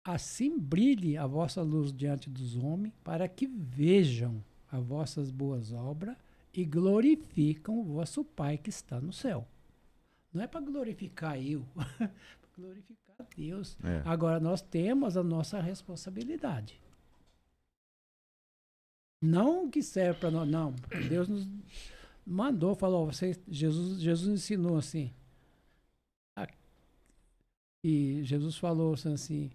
[0.03, 6.17] assim brilhe a vossa luz diante dos homens, para que vejam as vossas boas obras
[6.53, 9.47] e glorificam o vosso Pai que está no céu.
[10.33, 11.65] Não é para glorificar eu,
[12.01, 13.79] é para glorificar Deus.
[13.85, 14.03] É.
[14.05, 16.81] Agora nós temos a nossa responsabilidade.
[19.23, 20.75] Não que serve para nós, não.
[21.09, 21.49] Deus nos
[22.27, 23.09] mandou, falou,
[23.49, 25.15] Jesus, Jesus ensinou assim.
[27.89, 29.49] E Jesus falou assim: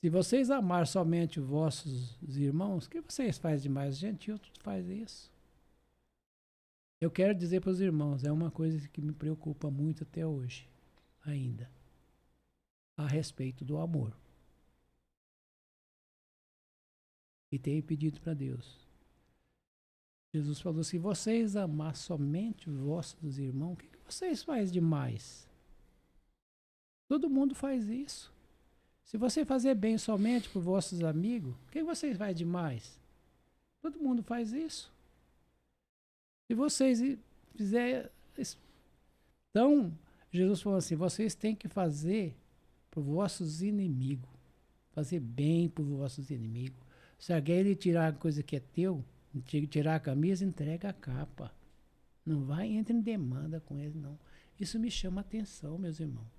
[0.00, 3.98] se vocês amar somente os vossos irmãos, o que vocês fazem demais?
[3.98, 5.32] Gentil faz isso.
[7.00, 10.68] Eu quero dizer para os irmãos, é uma coisa que me preocupa muito até hoje,
[11.24, 11.68] ainda,
[12.96, 14.16] a respeito do amor.
[17.50, 18.78] E tenho pedido para Deus.
[20.32, 25.52] Jesus falou: se vocês amar somente os vossos irmãos, o que, vocês fazem demais?
[27.08, 28.32] Todo mundo faz isso.
[29.04, 32.98] Se você fazer bem somente para os vossos amigos, o que vocês fazem demais?
[33.82, 34.92] Todo mundo faz isso.
[36.46, 37.00] Se vocês
[37.54, 38.10] fizer
[39.50, 39.92] Então,
[40.30, 42.34] Jesus falou assim: vocês têm que fazer
[42.90, 44.30] para os vossos inimigos.
[44.92, 46.78] Fazer bem para os vossos inimigos.
[47.18, 49.04] Se alguém lhe tirar a coisa que é teu,
[49.68, 51.52] tirar a camisa, entrega a capa.
[52.24, 54.18] Não vai, entra em demanda com ele, não.
[54.58, 56.33] Isso me chama atenção, meus irmãos.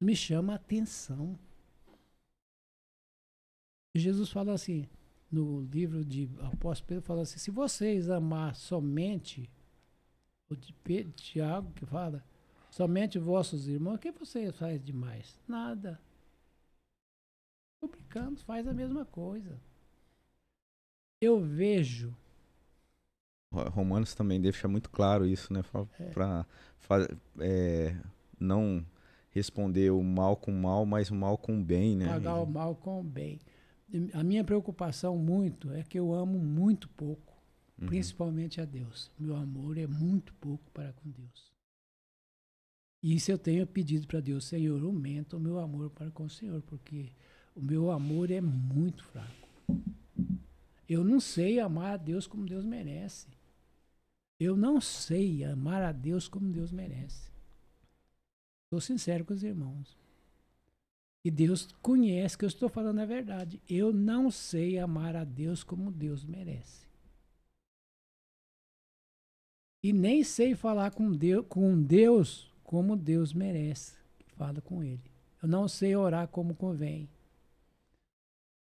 [0.00, 1.38] Me chama atenção.
[3.94, 4.88] Jesus fala assim,
[5.30, 9.50] no livro de Apóstolo Pedro, fala assim: se vocês amar somente,
[10.48, 12.24] o de Pedro, Tiago que fala,
[12.70, 15.38] somente vossos irmãos, o que vocês fazem demais?
[15.46, 16.00] Nada.
[17.80, 19.60] Publicanos faz a mesma coisa.
[21.20, 22.14] Eu vejo.
[23.50, 25.62] Romanos também deixa muito claro isso, né?
[26.12, 26.46] Para
[27.40, 27.88] é.
[27.88, 28.02] é,
[28.38, 28.84] não
[29.30, 32.06] responder o mal com mal, mas o mal com o bem, né?
[32.06, 33.38] Pagar o mal com o bem.
[34.12, 37.34] A minha preocupação muito é que eu amo muito pouco,
[37.80, 37.86] uhum.
[37.86, 39.10] principalmente a Deus.
[39.18, 41.52] Meu amor é muito pouco para com Deus.
[43.02, 46.30] E isso eu tenho pedido para Deus, Senhor, aumenta o meu amor para com o
[46.30, 47.12] Senhor, porque
[47.54, 49.48] o meu amor é muito fraco.
[50.88, 53.28] Eu não sei amar a Deus como Deus merece.
[54.40, 57.30] Eu não sei amar a Deus como Deus merece.
[58.68, 59.96] Estou sincero com os irmãos.
[61.24, 63.60] E Deus conhece que eu estou falando a verdade.
[63.68, 66.86] Eu não sei amar a Deus como Deus merece.
[69.82, 73.96] E nem sei falar com Deus, com Deus como Deus merece.
[74.36, 75.10] Fala com Ele.
[75.42, 77.08] Eu não sei orar como convém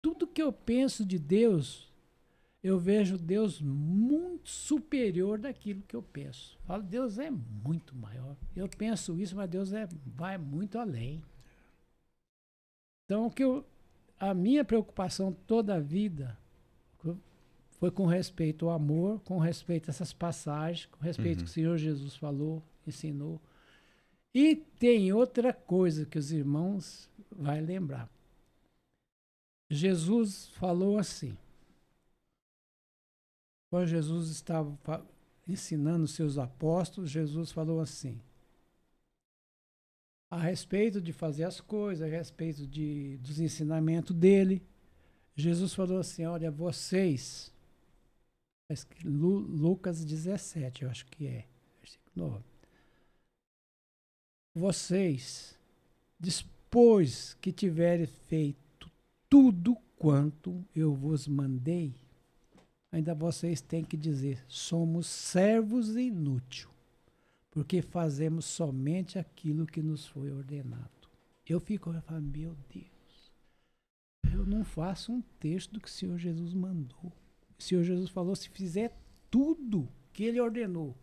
[0.07, 1.86] tudo que eu penso de Deus,
[2.67, 6.59] eu vejo Deus muito superior daquilo que eu penso.
[6.67, 8.37] Falo, Deus é muito maior.
[8.57, 11.23] Eu penso isso, mas Deus é, vai muito além.
[13.05, 13.65] Então, o que eu,
[14.19, 16.37] a minha preocupação toda a vida
[17.79, 21.43] foi com respeito ao amor, com respeito a essas passagens, com respeito uhum.
[21.43, 23.41] ao que o Senhor Jesus falou, ensinou.
[24.35, 28.11] E tem outra coisa que os irmãos vai lembrar.
[29.71, 31.37] Jesus falou assim.
[33.71, 34.77] Quando Jesus estava
[35.47, 38.21] ensinando seus apóstolos, Jesus falou assim:
[40.31, 44.63] a respeito de fazer as coisas, a respeito de, dos ensinamentos dele,
[45.35, 47.53] Jesus falou assim: olha, vocês,
[49.05, 51.47] Lucas 17, eu acho que é,
[51.81, 52.45] versículo 9.
[54.55, 55.59] Vocês,
[56.19, 58.91] depois que tiverem feito
[59.29, 61.95] tudo quanto eu vos mandei,
[62.97, 66.67] ainda vocês têm que dizer: somos servos inúteis,
[67.51, 70.91] porque fazemos somente aquilo que nos foi ordenado.
[71.47, 73.33] Eu fico eu falo, meu Deus,
[74.33, 77.13] eu não faço um texto do que o Senhor Jesus mandou.
[77.59, 78.99] O Senhor Jesus falou: se fizer
[79.31, 80.97] tudo que ele ordenou,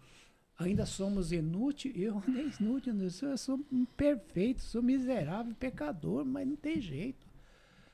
[0.58, 1.96] ainda somos inúteis.
[1.96, 7.28] Eu nem inútil, eu sou imperfeito, sou miserável, pecador, mas não tem jeito.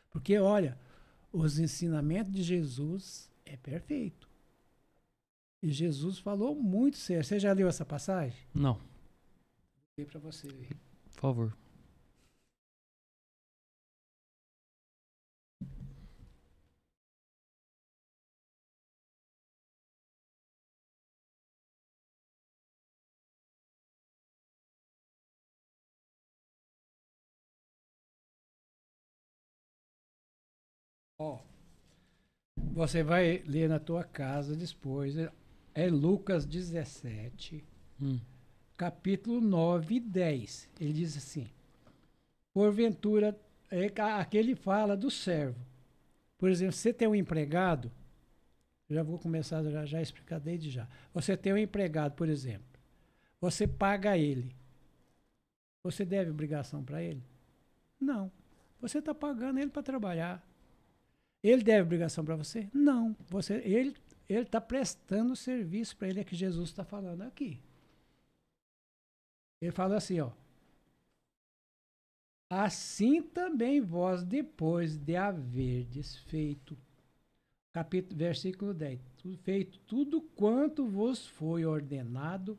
[0.09, 0.79] Porque, olha,
[1.31, 4.29] os ensinamentos de Jesus é perfeito.
[5.61, 7.23] E Jesus falou muito sério.
[7.23, 8.39] Você já leu essa passagem?
[8.53, 8.75] Não.
[8.75, 8.83] Vou
[9.97, 10.77] ler para você ver.
[11.11, 11.57] Por favor.
[32.79, 35.13] Você vai ler na tua casa depois.
[35.75, 37.61] É Lucas 17,
[38.01, 38.21] hum.
[38.77, 40.69] capítulo 9 e 10.
[40.79, 41.45] Ele diz assim:
[42.53, 43.37] Porventura,
[43.69, 45.59] é, aqui ele fala do servo.
[46.37, 47.91] Por exemplo, você tem um empregado,
[48.89, 50.87] já vou começar já, já explicar desde já.
[51.13, 52.79] Você tem um empregado, por exemplo.
[53.41, 54.55] Você paga ele.
[55.83, 57.23] Você deve obrigação para ele?
[57.99, 58.31] Não.
[58.79, 60.48] Você está pagando ele para trabalhar.
[61.43, 62.69] Ele deve obrigação para você?
[62.73, 63.15] Não.
[63.29, 63.95] Você, ele
[64.29, 67.59] ele está prestando serviço para ele, é que Jesus está falando aqui.
[69.59, 70.31] Ele fala assim, ó.
[72.47, 76.77] Assim também vós, depois de haverdes feito,
[77.73, 78.99] capítulo, versículo 10,
[79.41, 82.57] feito tudo quanto vos foi ordenado,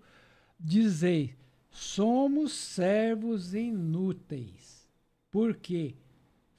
[0.59, 1.37] dizei,
[1.71, 4.89] somos servos inúteis,
[5.31, 5.95] porque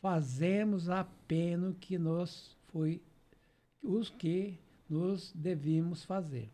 [0.02, 3.02] fazemos apenas o que nos foi
[3.84, 4.58] os que
[4.90, 6.50] nos devíamos fazer.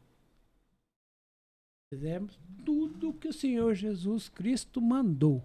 [1.90, 5.44] Fizemos tudo que o Senhor Jesus Cristo mandou.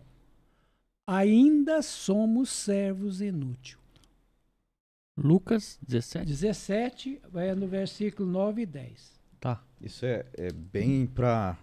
[1.07, 3.79] Ainda somos servos inúteis.
[5.16, 6.27] Lucas 17.
[6.27, 9.20] 17, vai no versículo 9 e 10.
[9.39, 9.62] Tá.
[9.81, 11.59] Isso é, é bem para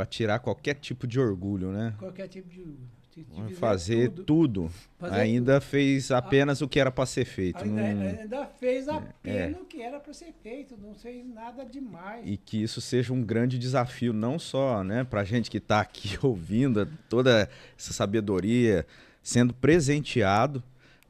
[0.00, 1.94] para tirar qualquer tipo de orgulho, né?
[1.98, 2.62] Qualquer tipo de.
[2.62, 4.70] se fizer Fazer tudo, tudo.
[4.98, 7.62] fazer ainda fez apenas o que era para ser feito.
[7.64, 8.92] Ainda, não- ainda fez É.
[8.92, 12.22] apenas o que era para ser feito, não fez nada demais.
[12.26, 15.80] E que isso seja um grande desafio, não só né, para a gente que está
[15.80, 17.48] aqui ouvindo toda
[17.78, 18.86] essa sabedoria
[19.22, 20.62] sendo presenteado,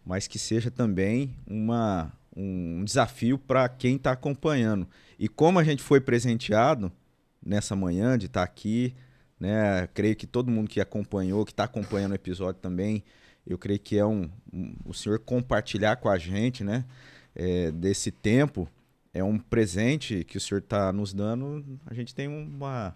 [0.05, 4.87] mas que seja também uma, um desafio para quem está acompanhando.
[5.19, 6.91] E como a gente foi presenteado
[7.45, 8.95] nessa manhã de estar aqui,
[9.41, 13.03] né, creio que todo mundo que acompanhou, que está acompanhando o episódio também,
[13.47, 16.85] eu creio que é um, um- o senhor compartilhar com a gente, né,
[17.35, 18.69] é, desse tempo
[19.15, 21.65] é um presente que o senhor está nos dando.
[21.87, 22.95] A gente tem uma,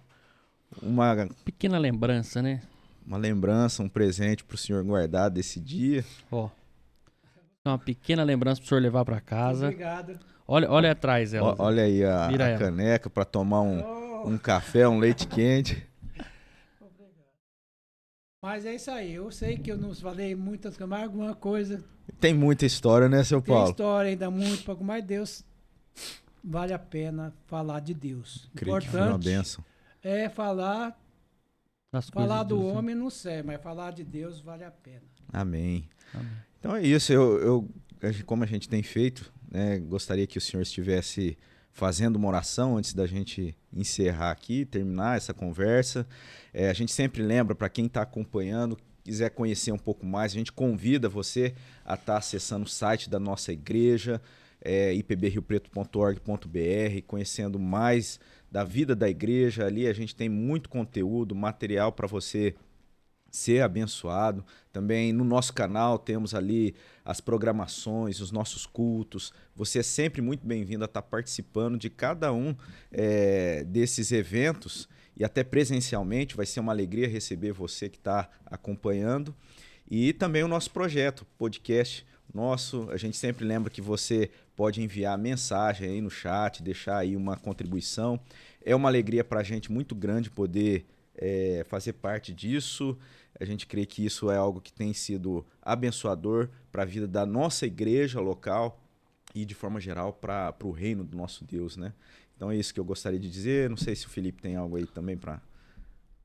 [0.81, 2.61] uma, Pequena lembrança, né?
[3.07, 6.05] uma lembrança, um presente para o senhor guardar desse dia.
[6.31, 6.49] Ó.
[7.67, 9.67] Uma pequena lembrança pro senhor levar pra casa.
[9.67, 10.19] Obrigado.
[10.47, 11.55] Olha, olha atrás ela.
[11.59, 15.83] Olha aí a, a caneca para tomar um, Oh, um café, um leite quente.
[18.45, 19.15] Mas é isso aí.
[19.15, 21.83] Eu sei que eu não falei muitas coisas, mas alguma coisa.
[22.21, 23.71] Tem muita história, né, seu Tem Paulo?
[23.71, 25.43] história ainda muito pouco, mas Deus
[26.45, 28.51] vale a pena falar de Deus.
[28.55, 29.65] Creio que foi uma Importante benção.
[30.03, 30.95] é falar,
[31.91, 32.79] das falar do Deus, né?
[32.79, 35.05] homem não sei, mas falar de Deus vale a pena.
[35.33, 35.89] Amém.
[36.13, 36.29] Amém.
[36.61, 37.15] Então é isso.
[37.15, 37.71] Eu, eu,
[38.27, 41.39] como a gente tem feito, né, gostaria que o senhor estivesse
[41.75, 46.07] fazendo uma oração antes da gente encerrar aqui, terminar essa conversa.
[46.53, 50.37] É, a gente sempre lembra para quem está acompanhando, quiser conhecer um pouco mais, a
[50.37, 51.53] gente convida você
[51.85, 54.23] a estar acessando o site da nossa igreja,
[54.63, 58.21] é, ipbriopreto.org.br, conhecendo mais
[58.51, 59.67] da vida da igreja.
[59.67, 62.55] Ali a gente tem muito conteúdo, material para você
[63.35, 64.45] ser abençoado.
[64.73, 66.75] Também no nosso canal temos ali
[67.05, 69.33] as programações, os nossos cultos.
[69.57, 72.55] Você é sempre muito bem-vindo a estar participando de cada um
[72.93, 76.37] eh, desses eventos e até presencialmente.
[76.37, 79.35] Vai ser uma alegria receber você que está acompanhando.
[79.91, 82.89] E também o nosso projeto, podcast nosso.
[82.91, 87.37] A gente sempre lembra que você pode enviar mensagem aí no chat, deixar aí uma
[87.37, 88.21] contribuição.
[88.65, 90.87] É uma alegria para a gente muito grande poder
[91.17, 92.97] eh, fazer parte disso.
[93.41, 97.27] A gente crê que isso é algo que tem sido abençoador para a vida da
[97.27, 98.81] nossa igreja local
[99.35, 101.93] e, de forma geral, para o reino do nosso Deus, né?
[102.37, 103.69] Então é isso que eu gostaria de dizer.
[103.69, 105.41] Não sei se o Felipe tem algo aí também para.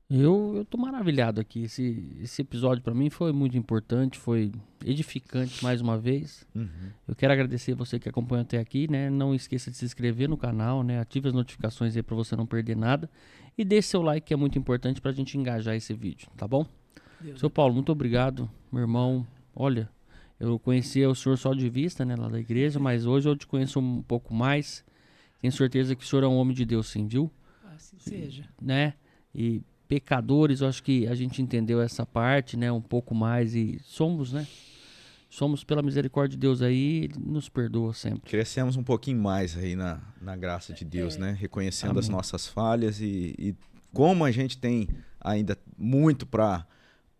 [0.08, 1.62] Eu, eu tô maravilhado aqui.
[1.62, 4.50] Esse, esse episódio pra mim foi muito importante, foi
[4.84, 6.44] edificante mais uma vez.
[7.06, 9.08] Eu quero agradecer você que acompanhou até aqui, né?
[9.08, 10.98] Não esqueça de se inscrever no canal, né?
[11.00, 13.08] Ative as notificações aí pra você não perder nada.
[13.56, 16.66] E deixe seu like que é muito importante pra gente engajar esse vídeo, tá bom?
[17.22, 19.26] Deus Seu Paulo, muito obrigado, meu irmão.
[19.54, 19.88] Olha,
[20.38, 23.46] eu conhecia o senhor só de vista, né, lá da igreja, mas hoje eu te
[23.46, 24.84] conheço um pouco mais.
[25.40, 27.30] Tenho certeza que o senhor é um homem de Deus, sim, viu?
[27.74, 28.44] assim seja.
[28.60, 28.94] né?
[29.34, 32.70] E pecadores, eu acho que a gente entendeu essa parte, né?
[32.70, 34.46] Um pouco mais e somos, né?
[35.28, 38.28] Somos pela misericórdia de Deus aí, ele nos perdoa sempre.
[38.30, 41.36] Crescemos um pouquinho mais aí na, na graça de Deus, né?
[41.38, 42.16] Reconhecendo as Amém.
[42.16, 43.54] nossas falhas e, e
[43.92, 44.88] como a gente tem
[45.20, 46.66] ainda muito para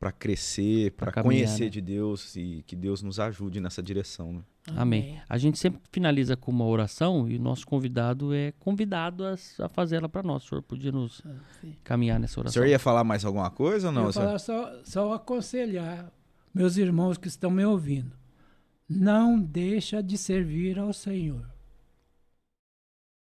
[0.01, 1.68] para crescer, para conhecer né?
[1.70, 4.40] de Deus e que Deus nos ajude nessa direção, né?
[4.74, 5.20] Amém.
[5.28, 9.68] A gente sempre finaliza com uma oração e o nosso convidado é convidado a, a
[9.68, 10.44] fazer ela para nós.
[10.44, 11.74] O senhor podia nos Ah, sim.
[11.85, 12.55] caminhar nessa O oração?
[12.62, 14.02] senhor ia falar mais alguma coisa ou Eu não?
[14.05, 14.24] vou senhor?
[14.27, 16.10] falar só, só aconselhar
[16.55, 18.16] meus irmãos que estão me ouvindo.
[18.89, 21.47] Não deixa de servir ao Senhor.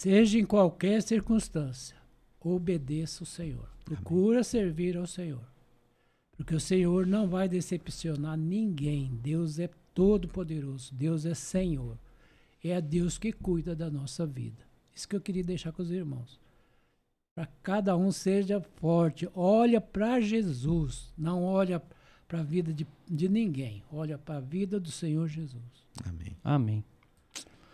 [0.01, 1.97] Seja em qualquer circunstância,
[2.41, 3.69] obedeça o Senhor.
[3.85, 5.43] Procura servir ao Senhor.
[6.39, 9.11] Porque o Senhor não vai decepcionar ninguém.
[9.21, 10.95] Deus é todo-poderoso.
[10.95, 11.99] Deus é Senhor.
[12.63, 14.63] É Deus que cuida da nossa vida.
[14.95, 16.39] Isso que eu queria deixar com os irmãos.
[17.35, 19.29] Para cada um seja forte.
[19.35, 21.13] Olha para Jesus.
[21.19, 21.83] Não olha
[22.29, 23.83] para a vida de, de ninguém.
[23.93, 25.61] Olha para a vida do Senhor Jesus.
[26.05, 26.37] Amém.
[26.45, 26.85] Amém.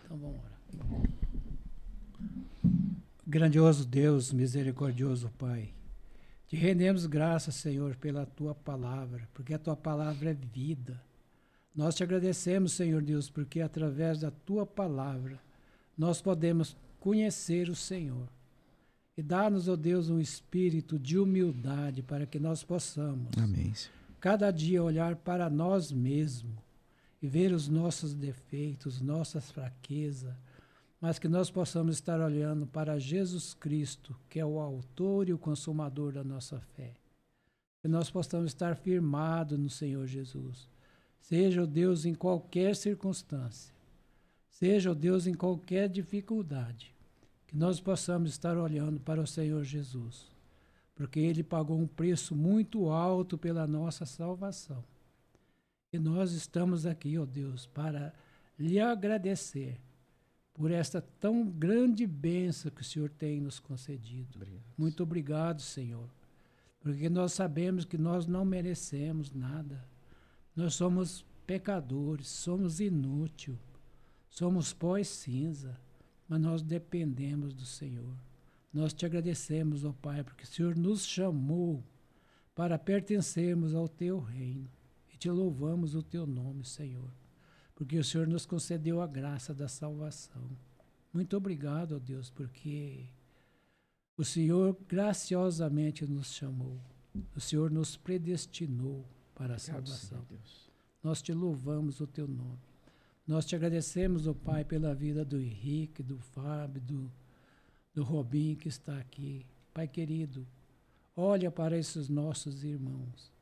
[0.04, 0.54] Então vamos orar.
[3.26, 5.74] Grandioso Deus, misericordioso Pai.
[6.54, 11.02] Te rendemos graças, Senhor, pela tua palavra, porque a tua palavra é vida.
[11.74, 15.40] Nós te agradecemos, Senhor Deus, porque através da tua palavra
[15.98, 18.28] nós podemos conhecer o Senhor.
[19.16, 23.72] E dá-nos, ó Deus, um espírito de humildade para que nós possamos Amém.
[24.20, 26.54] Cada dia olhar para nós mesmos
[27.20, 30.36] e ver os nossos defeitos, nossas fraquezas,
[31.04, 35.38] mas que nós possamos estar olhando para Jesus Cristo, que é o autor e o
[35.38, 36.94] consumador da nossa fé.
[37.82, 40.66] Que nós possamos estar firmados no Senhor Jesus.
[41.20, 43.74] Seja o Deus em qualquer circunstância,
[44.48, 46.94] seja o Deus em qualquer dificuldade,
[47.46, 50.32] que nós possamos estar olhando para o Senhor Jesus.
[50.94, 54.82] porque ele pagou um preço muito alto pela nossa salvação.
[55.92, 58.14] E nós estamos aqui, ó oh Deus, para
[58.58, 59.78] lhe agradecer
[60.54, 64.36] por esta tão grande bênção que o Senhor tem nos concedido.
[64.36, 64.64] Obrigado.
[64.78, 66.08] Muito obrigado, Senhor,
[66.80, 69.84] porque nós sabemos que nós não merecemos nada.
[70.54, 73.58] Nós somos pecadores, somos inúteis,
[74.30, 75.78] somos pó e cinza,
[76.28, 78.16] mas nós dependemos do Senhor.
[78.72, 81.82] Nós te agradecemos, ó Pai, porque o Senhor nos chamou
[82.54, 84.70] para pertencermos ao teu reino
[85.12, 87.10] e te louvamos o teu nome, Senhor
[87.74, 90.48] porque o Senhor nos concedeu a graça da salvação.
[91.12, 93.06] Muito obrigado, ó Deus, porque
[94.16, 96.80] o Senhor graciosamente nos chamou.
[97.34, 100.24] O Senhor nos predestinou para a obrigado, salvação.
[100.28, 100.42] Senhor,
[101.02, 102.58] Nós te louvamos o teu nome.
[103.26, 107.10] Nós te agradecemos, ó Pai, pela vida do Henrique, do Fábio, do,
[107.94, 109.46] do Robin que está aqui.
[109.72, 110.46] Pai querido,
[111.16, 113.32] olha para esses nossos irmãos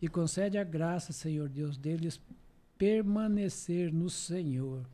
[0.00, 2.20] e concede a graça, Senhor Deus, deles
[2.80, 4.88] permanecer no Senhor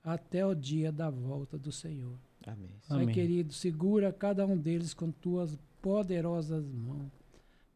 [0.00, 2.16] até o dia da volta do Senhor.
[2.46, 2.70] Amém.
[2.88, 3.12] Pai Amém.
[3.12, 7.10] querido, segura cada um deles com tuas poderosas mãos,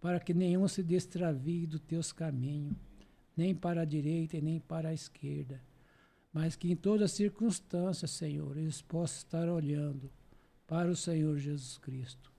[0.01, 2.77] para que nenhum se destravie dos teus caminhos,
[3.37, 5.61] nem para a direita e nem para a esquerda,
[6.33, 10.09] mas que em todas circunstâncias, Senhor, eles possam estar olhando
[10.65, 12.31] para o Senhor Jesus Cristo,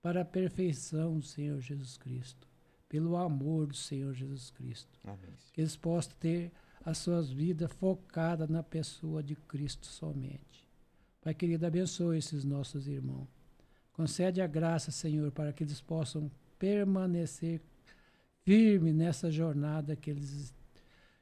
[0.00, 2.45] para a perfeição do Senhor Jesus Cristo
[2.88, 4.98] pelo amor do Senhor Jesus Cristo.
[5.04, 5.34] Amém.
[5.52, 6.52] Que eles possam ter
[6.84, 10.66] as suas vidas focadas na pessoa de Cristo somente.
[11.20, 13.28] Pai querido, abençoe esses nossos irmãos.
[13.92, 17.60] Concede a graça, Senhor, para que eles possam permanecer
[18.44, 20.54] firmes nessa jornada que eles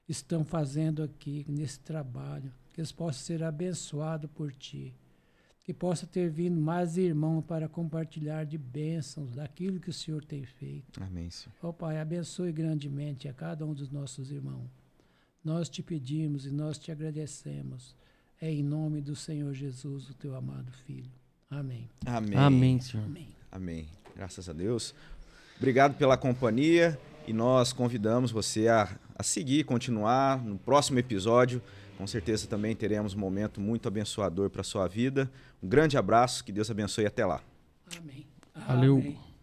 [0.09, 2.53] estão fazendo aqui, nesse trabalho.
[2.73, 4.95] Que eles possam ser abençoados por Ti
[5.65, 10.45] que possa ter vindo mais irmãos para compartilhar de bênçãos daquilo que o Senhor tem
[10.45, 11.03] feito.
[11.03, 11.55] Amém, Senhor.
[11.63, 14.69] Ó oh, Pai, abençoe grandemente a cada um dos nossos irmãos.
[15.43, 17.97] Nós te pedimos e nós te agradecemos.
[18.39, 21.11] É em nome do Senhor Jesus, o teu amado Filho.
[21.49, 21.89] Amém.
[22.05, 22.37] Amém.
[22.37, 23.07] Amém, Senhor.
[23.07, 23.29] Amém.
[23.51, 23.89] Amém.
[24.15, 24.95] Graças a Deus.
[25.57, 31.63] Obrigado pela companhia e nós convidamos você a, a seguir, continuar no próximo episódio.
[31.97, 35.31] Com certeza também teremos um momento muito abençoador para a sua vida.
[35.63, 37.41] Um grande abraço, que Deus abençoe e até lá.
[37.97, 38.27] Amém.
[38.67, 38.99] Valeu.
[38.99, 39.34] Amém.